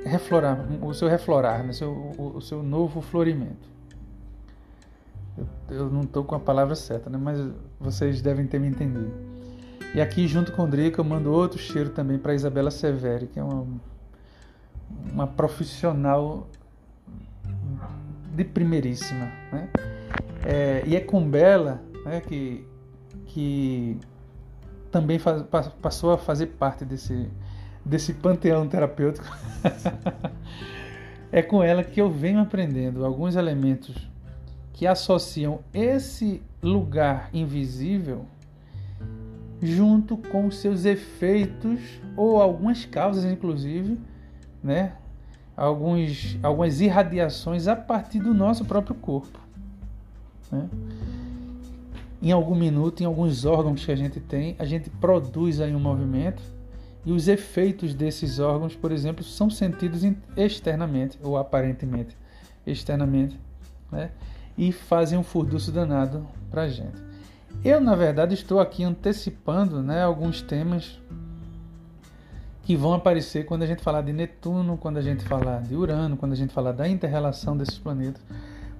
reflorar, 0.05 0.65
o 0.81 0.93
seu 0.93 1.07
reflorar, 1.07 1.63
né? 1.63 1.73
seu, 1.73 1.91
o, 1.91 2.37
o 2.37 2.41
seu 2.41 2.61
novo 2.61 3.01
florimento. 3.01 3.69
Eu, 5.37 5.47
eu 5.69 5.89
não 5.89 6.01
estou 6.01 6.23
com 6.23 6.35
a 6.35 6.39
palavra 6.39 6.75
certa, 6.75 7.09
né? 7.09 7.17
mas 7.17 7.39
vocês 7.79 8.21
devem 8.21 8.45
ter 8.45 8.59
me 8.59 8.67
entendido. 8.67 9.11
E 9.95 10.01
aqui, 10.01 10.27
junto 10.27 10.51
com 10.51 10.63
o 10.63 10.67
Drica, 10.67 10.99
eu 10.99 11.05
mando 11.05 11.31
outro 11.31 11.57
cheiro 11.57 11.89
também 11.89 12.17
para 12.17 12.33
Isabela 12.33 12.69
Severi, 12.69 13.27
que 13.27 13.39
é 13.39 13.43
uma, 13.43 13.65
uma 15.11 15.27
profissional 15.27 16.47
de 18.39 18.45
primeiríssima. 18.45 19.31
Né? 19.51 19.69
É, 20.45 20.83
e 20.85 20.95
é 20.95 20.99
com 21.01 21.29
Bela 21.29 21.81
né, 22.05 22.21
que, 22.21 22.65
que 23.25 23.97
também 24.89 25.19
faz, 25.19 25.43
passou 25.81 26.13
a 26.13 26.17
fazer 26.17 26.47
parte 26.47 26.85
desse, 26.85 27.29
desse 27.85 28.13
panteão 28.13 28.67
terapêutico. 28.67 29.27
é 31.31 31.41
com 31.41 31.61
ela 31.61 31.83
que 31.83 31.99
eu 32.01 32.09
venho 32.09 32.39
aprendendo 32.39 33.05
alguns 33.05 33.35
elementos 33.35 34.09
que 34.73 34.87
associam 34.87 35.59
esse 35.73 36.41
lugar 36.63 37.29
invisível 37.33 38.25
junto 39.61 40.15
com 40.15 40.49
seus 40.49 40.85
efeitos 40.85 41.81
ou 42.15 42.41
algumas 42.41 42.85
causas, 42.85 43.25
inclusive, 43.25 43.99
né? 44.63 44.93
Alguns, 45.59 46.37
algumas 46.41 46.79
irradiações 46.79 47.67
a 47.67 47.75
partir 47.75 48.19
do 48.19 48.33
nosso 48.33 48.63
próprio 48.65 48.95
corpo. 48.95 49.39
Né? 50.51 50.67
em 52.21 52.31
algum 52.31 52.55
minuto, 52.55 53.01
em 53.01 53.05
alguns 53.05 53.45
órgãos 53.45 53.85
que 53.85 53.91
a 53.91 53.95
gente 53.95 54.19
tem, 54.19 54.55
a 54.59 54.65
gente 54.65 54.89
produz 54.89 55.61
aí 55.61 55.73
um 55.73 55.79
movimento 55.79 56.41
e 57.05 57.11
os 57.11 57.27
efeitos 57.27 57.93
desses 57.93 58.39
órgãos, 58.39 58.75
por 58.75 58.91
exemplo, 58.91 59.23
são 59.23 59.49
sentidos 59.49 60.01
externamente 60.35 61.17
ou 61.23 61.37
aparentemente 61.37 62.15
externamente, 62.67 63.39
né? 63.91 64.11
E 64.57 64.71
fazem 64.73 65.17
um 65.17 65.23
furdúcio 65.23 65.71
danado 65.71 66.27
para 66.51 66.63
a 66.63 66.67
gente. 66.67 67.01
Eu, 67.63 67.79
na 67.79 67.95
verdade, 67.95 68.33
estou 68.33 68.59
aqui 68.59 68.83
antecipando 68.83 69.81
né, 69.81 70.03
alguns 70.03 70.41
temas 70.41 70.99
que 72.69 72.77
vão 72.77 72.93
aparecer 72.93 73.47
quando 73.47 73.63
a 73.63 73.65
gente 73.65 73.81
falar 73.81 74.03
de 74.03 74.13
Netuno, 74.13 74.77
quando 74.77 74.97
a 74.97 75.01
gente 75.01 75.23
falar 75.23 75.63
de 75.63 75.75
Urano, 75.75 76.15
quando 76.15 76.33
a 76.33 76.35
gente 76.35 76.53
falar 76.53 76.71
da 76.71 76.87
interrelação 76.87 77.57
desses 77.57 77.79
planetas. 77.79 78.21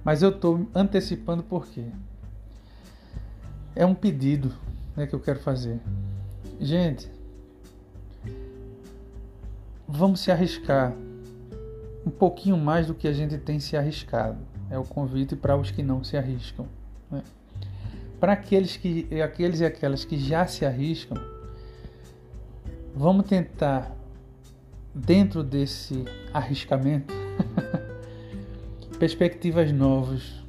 Mas 0.04 0.22
eu 0.22 0.28
estou 0.30 0.64
antecipando 0.72 1.42
por 1.42 1.66
quê? 1.66 1.82
é 3.74 3.84
um 3.84 3.92
pedido 3.92 4.52
né, 4.94 5.08
que 5.08 5.12
eu 5.12 5.18
quero 5.18 5.40
fazer. 5.40 5.80
Gente, 6.60 7.10
vamos 9.88 10.20
se 10.20 10.30
arriscar 10.30 10.94
um 12.06 12.10
pouquinho 12.10 12.56
mais 12.56 12.86
do 12.86 12.94
que 12.94 13.08
a 13.08 13.12
gente 13.12 13.38
tem 13.38 13.58
se 13.58 13.76
arriscado. 13.76 14.38
É 14.70 14.78
o 14.78 14.84
convite 14.84 15.34
para 15.34 15.56
os 15.56 15.72
que 15.72 15.82
não 15.82 16.04
se 16.04 16.16
arriscam. 16.16 16.66
Né? 17.10 17.24
Para 18.20 18.34
aqueles, 18.34 18.76
que, 18.76 19.08
aqueles 19.20 19.58
e 19.58 19.64
aquelas 19.64 20.04
que 20.04 20.16
já 20.16 20.46
se 20.46 20.64
arriscam, 20.64 21.16
vamos 22.94 23.26
tentar, 23.26 23.94
dentro 24.94 25.42
desse 25.42 26.04
arriscamento, 26.32 27.14
perspectivas 28.98 29.72
novas, 29.72 30.40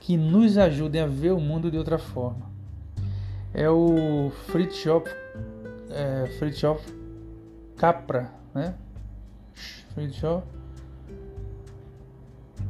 que 0.00 0.16
nos 0.16 0.58
ajudem 0.58 1.00
a 1.00 1.06
ver 1.06 1.32
o 1.32 1.40
mundo 1.40 1.70
de 1.70 1.78
outra 1.78 1.98
forma. 1.98 2.52
É 3.52 3.70
o 3.70 4.30
Fritjof, 4.48 5.08
é, 5.90 6.26
Fritjof 6.38 6.84
Capra, 7.76 8.30
né? 8.54 8.74
Fritjof. 9.94 10.44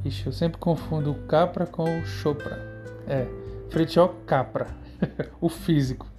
Ixi, 0.05 0.27
eu 0.27 0.33
sempre 0.33 0.59
confundo 0.59 1.11
o 1.11 1.27
Capra 1.27 1.67
com 1.67 1.85
o 1.85 2.05
Chopra. 2.05 2.59
É, 3.07 3.27
Fritjof 3.71 4.15
Capra, 4.27 4.69
o 5.41 5.49
físico. 5.49 6.14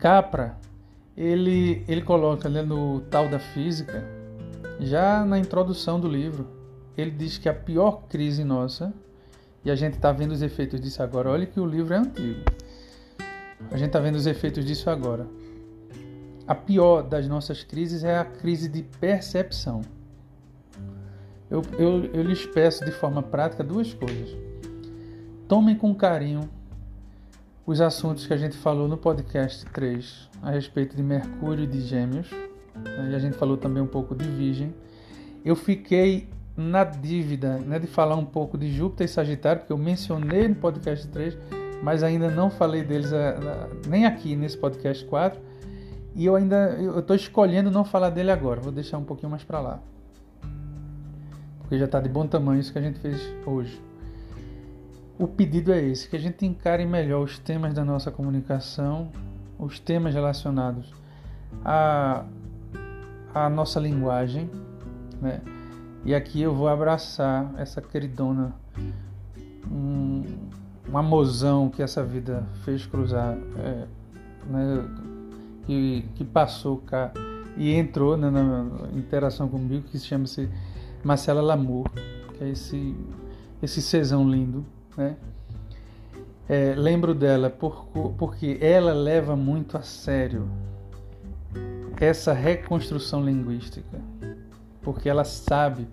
Capra, 0.00 0.56
ele, 1.14 1.84
ele 1.86 2.00
coloca 2.00 2.48
né, 2.48 2.62
no 2.62 3.02
tal 3.02 3.28
da 3.28 3.38
física, 3.38 4.02
já 4.80 5.22
na 5.26 5.38
introdução 5.38 6.00
do 6.00 6.08
livro, 6.08 6.48
ele 6.96 7.10
diz 7.10 7.36
que 7.36 7.50
a 7.50 7.54
pior 7.54 8.04
crise 8.08 8.42
nossa, 8.42 8.94
e 9.62 9.70
a 9.70 9.74
gente 9.74 9.96
está 9.96 10.10
vendo 10.10 10.32
os 10.32 10.40
efeitos 10.40 10.80
disso 10.80 11.02
agora, 11.02 11.28
olha 11.28 11.44
que 11.44 11.60
o 11.60 11.66
livro 11.66 11.92
é 11.92 11.98
antigo. 11.98 12.40
A 13.70 13.76
gente 13.76 13.88
está 13.88 14.00
vendo 14.00 14.14
os 14.14 14.26
efeitos 14.26 14.64
disso 14.64 14.88
agora. 14.88 15.26
A 16.46 16.54
pior 16.54 17.02
das 17.02 17.28
nossas 17.28 17.62
crises 17.62 18.02
é 18.02 18.16
a 18.16 18.24
crise 18.24 18.70
de 18.70 18.82
percepção. 18.82 19.82
Eu, 21.50 21.60
eu, 21.78 22.04
eu 22.06 22.22
lhes 22.22 22.46
peço 22.46 22.86
de 22.86 22.90
forma 22.90 23.22
prática 23.22 23.62
duas 23.62 23.92
coisas. 23.92 24.34
Tomem 25.46 25.76
com 25.76 25.94
carinho 25.94 26.48
os 27.70 27.80
assuntos 27.80 28.26
que 28.26 28.34
a 28.34 28.36
gente 28.36 28.56
falou 28.56 28.88
no 28.88 28.96
podcast 28.96 29.64
3 29.66 30.28
a 30.42 30.50
respeito 30.50 30.96
de 30.96 31.04
Mercúrio 31.04 31.62
e 31.62 31.66
de 31.68 31.80
Gêmeos. 31.80 32.28
Né, 32.74 33.10
e 33.12 33.14
a 33.14 33.18
gente 33.20 33.36
falou 33.36 33.56
também 33.56 33.80
um 33.80 33.86
pouco 33.86 34.12
de 34.12 34.28
Virgem. 34.28 34.74
Eu 35.44 35.54
fiquei 35.54 36.28
na 36.56 36.82
dívida 36.82 37.58
né, 37.58 37.78
de 37.78 37.86
falar 37.86 38.16
um 38.16 38.24
pouco 38.24 38.58
de 38.58 38.68
Júpiter 38.72 39.04
e 39.04 39.08
Sagitário, 39.08 39.60
porque 39.60 39.72
eu 39.72 39.78
mencionei 39.78 40.48
no 40.48 40.56
podcast 40.56 41.06
3, 41.06 41.38
mas 41.80 42.02
ainda 42.02 42.28
não 42.28 42.50
falei 42.50 42.82
deles 42.82 43.12
eh, 43.12 43.38
nem 43.88 44.04
aqui 44.04 44.34
nesse 44.34 44.58
podcast 44.58 45.04
4. 45.04 45.40
E 46.16 46.26
eu 46.26 46.34
ainda 46.34 46.76
estou 46.98 47.14
escolhendo 47.14 47.70
não 47.70 47.84
falar 47.84 48.10
dele 48.10 48.32
agora, 48.32 48.60
vou 48.60 48.72
deixar 48.72 48.98
um 48.98 49.04
pouquinho 49.04 49.30
mais 49.30 49.44
para 49.44 49.60
lá. 49.60 49.80
Porque 51.60 51.78
já 51.78 51.84
está 51.84 52.00
de 52.00 52.08
bom 52.08 52.26
tamanho 52.26 52.60
isso 52.60 52.72
que 52.72 52.80
a 52.80 52.82
gente 52.82 52.98
fez 52.98 53.32
hoje. 53.46 53.80
O 55.20 55.28
pedido 55.28 55.70
é 55.70 55.84
esse, 55.84 56.08
que 56.08 56.16
a 56.16 56.18
gente 56.18 56.46
encare 56.46 56.86
melhor 56.86 57.22
os 57.22 57.38
temas 57.38 57.74
da 57.74 57.84
nossa 57.84 58.10
comunicação, 58.10 59.12
os 59.58 59.78
temas 59.78 60.14
relacionados 60.14 60.94
à, 61.62 62.24
à 63.34 63.50
nossa 63.50 63.78
linguagem, 63.78 64.50
né? 65.20 65.42
E 66.06 66.14
aqui 66.14 66.40
eu 66.40 66.54
vou 66.54 66.68
abraçar 66.68 67.52
essa 67.58 67.82
queridona, 67.82 68.54
um, 69.70 70.24
um 70.90 70.96
amozão 70.96 71.68
que 71.68 71.82
essa 71.82 72.02
vida 72.02 72.46
fez 72.64 72.86
cruzar, 72.86 73.36
é, 73.58 73.86
né? 74.46 74.88
que, 75.66 76.02
que 76.14 76.24
passou 76.24 76.78
cá 76.78 77.12
e 77.58 77.74
entrou 77.74 78.16
né, 78.16 78.30
na 78.30 78.88
interação 78.96 79.50
comigo, 79.50 79.86
que 79.86 79.98
se 79.98 80.06
chama-se 80.06 80.48
Marcela 81.04 81.42
Lamour, 81.42 81.90
que 82.38 82.44
é 82.44 82.48
esse, 82.48 82.96
esse 83.62 83.82
cesão 83.82 84.26
lindo 84.26 84.64
né? 84.96 85.16
É, 86.48 86.74
lembro 86.76 87.14
dela 87.14 87.48
por, 87.48 87.86
porque 88.18 88.58
ela 88.60 88.92
leva 88.92 89.36
muito 89.36 89.76
a 89.76 89.82
sério 89.82 90.50
essa 92.00 92.32
reconstrução 92.32 93.22
linguística, 93.24 94.00
porque 94.82 95.08
ela 95.08 95.22
sabe 95.22 95.86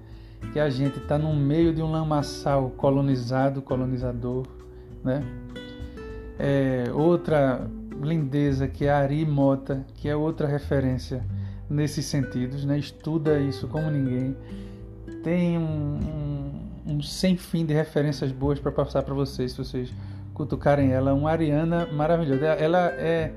que 0.53 0.59
a 0.59 0.69
gente 0.69 0.97
está 0.99 1.17
no 1.17 1.35
meio 1.35 1.73
de 1.73 1.81
um 1.81 1.91
lamaçal 1.91 2.69
colonizado, 2.71 3.61
colonizador, 3.61 4.47
né? 5.03 5.21
É, 6.39 6.85
outra 6.93 7.67
lindeza 8.01 8.67
que 8.67 8.85
é 8.85 8.91
a 8.91 8.99
Ari 8.99 9.25
Mota, 9.25 9.85
que 9.95 10.07
é 10.07 10.15
outra 10.15 10.47
referência 10.47 11.23
nesses 11.69 12.05
sentidos, 12.05 12.63
né? 12.63 12.79
Estuda 12.79 13.39
isso 13.39 13.67
como 13.67 13.89
ninguém. 13.91 14.35
Tem 15.23 15.57
um, 15.57 15.61
um 15.63 16.66
um 16.87 17.01
sem 17.01 17.35
fim 17.35 17.65
de 17.65 17.73
referências 17.73 18.31
boas 18.31 18.59
para 18.59 18.71
passar 18.71 19.03
para 19.03 19.13
vocês, 19.13 19.51
se 19.51 19.57
vocês 19.57 19.93
cutucarem 20.33 20.91
ela. 20.91 21.13
Uma 21.13 21.31
Ariana 21.31 21.87
maravilhosa. 21.87 22.45
Ela 22.45 22.91
é, 22.91 23.33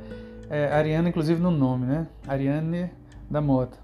é 0.49 0.73
Ariana, 0.73 1.09
inclusive, 1.09 1.41
no 1.41 1.51
nome, 1.51 1.87
né? 1.87 2.07
Ariane 2.27 2.91
da 3.29 3.41
Mota. 3.41 3.79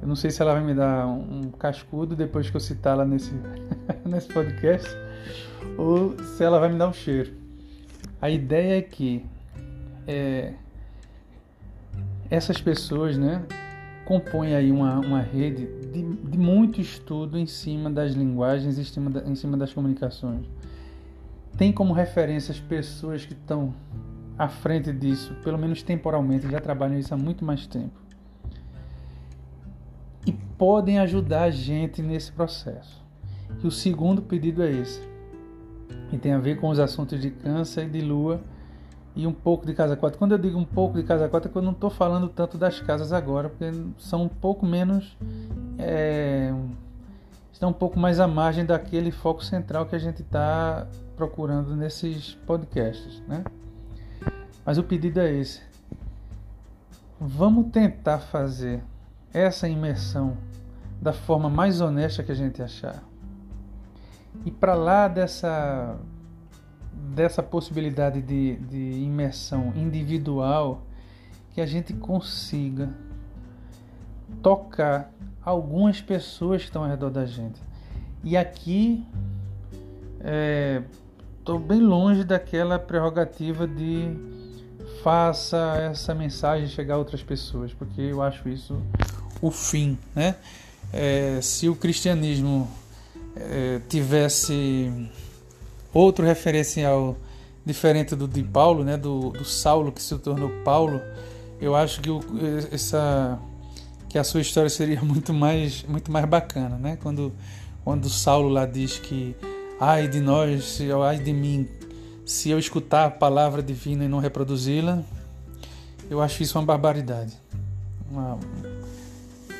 Eu 0.00 0.06
não 0.06 0.14
sei 0.14 0.30
se 0.30 0.40
ela 0.40 0.52
vai 0.52 0.62
me 0.62 0.74
dar 0.74 1.06
um 1.06 1.50
cascudo 1.50 2.14
depois 2.14 2.48
que 2.48 2.56
eu 2.56 2.60
citá-la 2.60 3.04
nesse, 3.04 3.32
nesse 4.06 4.28
podcast 4.28 4.88
ou 5.76 6.16
se 6.22 6.44
ela 6.44 6.60
vai 6.60 6.68
me 6.68 6.78
dar 6.78 6.88
um 6.88 6.92
cheiro. 6.92 7.32
A 8.20 8.30
ideia 8.30 8.78
é 8.78 8.82
que 8.82 9.24
é, 10.06 10.52
essas 12.30 12.60
pessoas, 12.60 13.18
né, 13.18 13.42
compõem 14.08 14.54
aí 14.54 14.72
uma, 14.72 14.98
uma 15.00 15.20
rede 15.20 15.66
de, 15.92 16.02
de 16.02 16.38
muito 16.38 16.80
estudo 16.80 17.36
em 17.36 17.44
cima 17.44 17.90
das 17.90 18.14
linguagens, 18.14 18.78
em 18.78 18.84
cima, 18.84 19.10
da, 19.10 19.28
em 19.28 19.34
cima 19.34 19.54
das 19.54 19.70
comunicações. 19.70 20.46
Tem 21.58 21.70
como 21.70 21.92
referência 21.92 22.50
as 22.50 22.58
pessoas 22.58 23.26
que 23.26 23.34
estão 23.34 23.74
à 24.38 24.48
frente 24.48 24.94
disso, 24.94 25.34
pelo 25.44 25.58
menos 25.58 25.82
temporalmente, 25.82 26.50
já 26.50 26.58
trabalham 26.58 26.98
isso 26.98 27.12
há 27.12 27.18
muito 27.18 27.44
mais 27.44 27.66
tempo. 27.66 28.00
E 30.24 30.32
podem 30.32 30.98
ajudar 31.00 31.42
a 31.42 31.50
gente 31.50 32.00
nesse 32.00 32.32
processo. 32.32 33.04
E 33.62 33.66
o 33.66 33.70
segundo 33.70 34.22
pedido 34.22 34.62
é 34.62 34.70
esse, 34.70 35.06
que 36.08 36.16
tem 36.16 36.32
a 36.32 36.38
ver 36.38 36.58
com 36.58 36.70
os 36.70 36.78
assuntos 36.78 37.20
de 37.20 37.30
câncer 37.30 37.84
e 37.84 37.90
de 37.90 38.00
lua 38.00 38.40
e 39.18 39.26
um 39.26 39.32
pouco 39.32 39.66
de 39.66 39.74
casa 39.74 39.96
4. 39.96 40.16
Quando 40.16 40.30
eu 40.30 40.38
digo 40.38 40.56
um 40.56 40.64
pouco 40.64 40.96
de 40.96 41.02
casa 41.02 41.28
4, 41.28 41.48
é 41.48 41.52
que 41.52 41.58
eu 41.58 41.62
não 41.62 41.72
estou 41.72 41.90
falando 41.90 42.28
tanto 42.28 42.56
das 42.56 42.80
casas 42.80 43.12
agora, 43.12 43.48
porque 43.48 43.68
são 43.98 44.22
um 44.22 44.28
pouco 44.28 44.64
menos. 44.64 45.16
É, 45.76 46.54
estão 47.52 47.70
um 47.70 47.72
pouco 47.72 47.98
mais 47.98 48.20
à 48.20 48.28
margem 48.28 48.64
daquele 48.64 49.10
foco 49.10 49.44
central 49.44 49.86
que 49.86 49.96
a 49.96 49.98
gente 49.98 50.22
está 50.22 50.86
procurando 51.16 51.74
nesses 51.74 52.34
podcasts. 52.46 53.20
Né? 53.26 53.42
Mas 54.64 54.78
o 54.78 54.84
pedido 54.84 55.18
é 55.18 55.32
esse. 55.32 55.62
Vamos 57.20 57.72
tentar 57.72 58.20
fazer 58.20 58.84
essa 59.34 59.68
imersão 59.68 60.36
da 61.02 61.12
forma 61.12 61.50
mais 61.50 61.80
honesta 61.80 62.22
que 62.22 62.30
a 62.30 62.36
gente 62.36 62.62
achar. 62.62 63.02
E 64.44 64.50
para 64.52 64.76
lá 64.76 65.08
dessa 65.08 65.96
dessa 67.14 67.42
possibilidade 67.42 68.20
de, 68.20 68.56
de 68.56 69.02
imersão 69.02 69.72
individual 69.76 70.82
que 71.54 71.60
a 71.60 71.66
gente 71.66 71.92
consiga 71.92 72.90
tocar 74.42 75.12
algumas 75.44 76.00
pessoas 76.00 76.62
que 76.62 76.68
estão 76.68 76.84
ao 76.84 76.88
redor 76.88 77.10
da 77.10 77.26
gente. 77.26 77.60
E 78.22 78.36
aqui 78.36 79.04
estou 81.38 81.56
é, 81.56 81.60
bem 81.60 81.80
longe 81.80 82.24
daquela 82.24 82.78
prerrogativa 82.78 83.66
de 83.66 84.08
faça 85.02 85.76
essa 85.90 86.14
mensagem 86.14 86.66
chegar 86.66 86.94
a 86.94 86.98
outras 86.98 87.22
pessoas, 87.22 87.72
porque 87.72 88.00
eu 88.00 88.20
acho 88.20 88.48
isso 88.48 88.80
o 89.40 89.50
fim, 89.50 89.96
né? 90.14 90.36
É, 90.92 91.38
se 91.40 91.68
o 91.68 91.76
cristianismo 91.76 92.68
é, 93.36 93.80
tivesse 93.88 95.10
Outro 95.98 96.24
referencial 96.24 97.16
diferente 97.66 98.14
do 98.14 98.28
de 98.28 98.44
Paulo, 98.44 98.84
né, 98.84 98.96
do, 98.96 99.30
do 99.30 99.44
Saulo 99.44 99.90
que 99.90 100.00
se 100.00 100.16
tornou 100.18 100.48
Paulo, 100.64 101.02
eu 101.60 101.74
acho 101.74 102.00
que 102.00 102.08
o, 102.08 102.20
essa 102.70 103.36
que 104.08 104.16
a 104.16 104.22
sua 104.22 104.40
história 104.40 104.70
seria 104.70 105.02
muito 105.02 105.34
mais 105.34 105.82
muito 105.82 106.12
mais 106.12 106.24
bacana, 106.24 106.76
né? 106.76 106.96
Quando 107.02 107.32
quando 107.82 108.08
Saulo 108.08 108.48
lá 108.48 108.64
diz 108.64 109.00
que 109.00 109.34
ai 109.80 110.06
de 110.06 110.20
nós, 110.20 110.78
ai 111.04 111.18
de 111.18 111.32
mim, 111.32 111.66
se 112.24 112.48
eu 112.48 112.60
escutar 112.60 113.06
a 113.06 113.10
palavra 113.10 113.60
divina 113.60 114.04
e 114.04 114.08
não 114.08 114.20
reproduzi-la, 114.20 115.02
eu 116.08 116.22
acho 116.22 116.44
isso 116.44 116.56
uma 116.60 116.64
barbaridade. 116.64 117.36
Uma, 118.08 118.38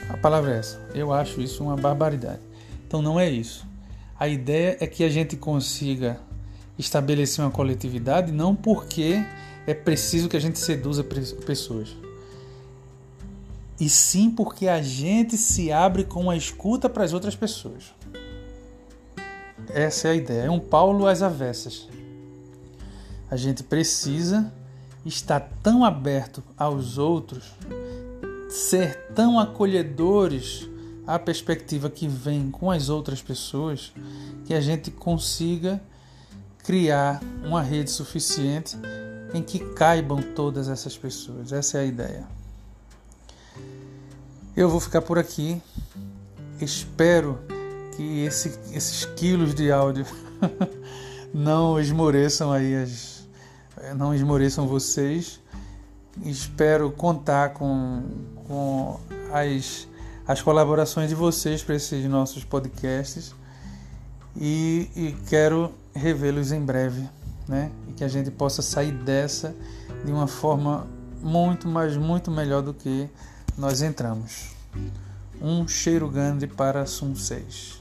a 0.09 0.17
palavra 0.19 0.55
é 0.55 0.59
essa. 0.59 0.81
Eu 0.95 1.13
acho 1.13 1.41
isso 1.41 1.65
uma 1.65 1.75
barbaridade. 1.75 2.43
Então 2.87 3.03
não 3.03 3.19
é 3.19 3.29
isso. 3.29 3.67
A 4.17 4.29
ideia 4.29 4.77
é 4.79 4.87
que 4.87 5.03
a 5.03 5.09
gente 5.09 5.37
consiga 5.37 6.28
estabelecer 6.79 7.45
uma 7.45 7.51
coletividade 7.51 8.31
não 8.31 8.55
porque 8.55 9.25
é 9.67 9.75
preciso 9.75 10.29
que 10.29 10.37
a 10.37 10.41
gente 10.41 10.59
seduza 10.59 11.05
pessoas, 11.05 11.97
e 13.81 13.89
sim 13.89 14.31
porque 14.31 14.67
a 14.67 14.83
gente 14.83 15.37
se 15.37 15.71
abre 15.71 16.05
com 16.05 16.31
a 16.31 16.37
escuta 16.37 16.89
para 16.89 17.05
as 17.05 17.13
outras 17.13 17.37
pessoas. 17.37 17.95
Essa 19.69 20.09
é 20.09 20.11
a 20.13 20.15
ideia. 20.15 20.43
É 20.43 20.51
um 20.51 20.59
Paulo 20.59 21.07
às 21.07 21.23
avessas. 21.23 21.89
A 23.31 23.37
gente 23.37 23.63
precisa 23.63 24.53
estar 25.05 25.41
tão 25.63 25.85
aberto 25.85 26.43
aos 26.57 26.99
outros, 26.99 27.53
ser 28.49 28.97
tão 29.15 29.39
acolhedores 29.39 30.69
a 31.07 31.19
perspectiva 31.19 31.89
que 31.89 32.09
vem 32.09 32.51
com 32.51 32.71
as 32.71 32.89
outras 32.89 33.23
pessoas, 33.23 33.93
que 34.45 34.55
a 34.55 34.61
gente 34.61 34.91
consiga 34.91 35.81
criar 36.69 37.19
uma 37.43 37.63
rede 37.63 37.91
suficiente 37.91 38.77
em 39.33 39.43
que 39.43 39.59
caibam 39.59 40.21
todas 40.21 40.69
essas 40.69 40.99
pessoas. 40.99 41.51
Essa 41.51 41.79
é 41.79 41.81
a 41.81 41.85
ideia. 41.87 42.25
Eu 44.55 44.69
vou 44.69 44.79
ficar 44.79 45.01
por 45.01 45.19
aqui. 45.19 45.63
Espero 46.61 47.39
que 47.97 48.21
esse, 48.21 48.59
esses 48.71 49.07
quilos 49.17 49.55
de 49.55 49.73
áudio 49.73 50.05
não 51.33 51.81
esmoreçam 51.81 52.53
aí 52.53 52.75
as, 52.75 53.27
não 53.97 54.15
esmoreçam 54.15 54.69
vocês. 54.69 55.41
Espero 56.23 56.91
contar 56.91 57.55
com, 57.55 58.03
com 58.47 59.01
as 59.33 59.89
as 60.27 60.43
colaborações 60.43 61.09
de 61.09 61.15
vocês 61.15 61.63
para 61.63 61.77
esses 61.77 62.05
nossos 62.05 62.45
podcasts 62.45 63.35
e, 64.37 64.91
e 64.95 65.17
quero 65.27 65.73
revê-los 65.99 66.53
em 66.53 66.61
breve, 66.61 67.09
né? 67.47 67.71
E 67.89 67.93
que 67.93 68.05
a 68.05 68.09
gente 68.09 68.31
possa 68.31 68.63
sair 68.63 68.93
dessa 68.93 69.55
de 70.05 70.13
uma 70.13 70.27
forma 70.27 70.87
muito, 71.21 71.69
mas 71.69 71.97
muito 71.97 72.31
melhor 72.31 72.63
do 72.63 72.73
que 72.73 73.09
nós 73.57 73.83
entramos. 73.83 74.51
Um 75.41 75.67
cheiro 75.67 76.09
grande 76.09 76.47
para 76.47 76.87
Sum 76.87 77.15
6. 77.15 77.78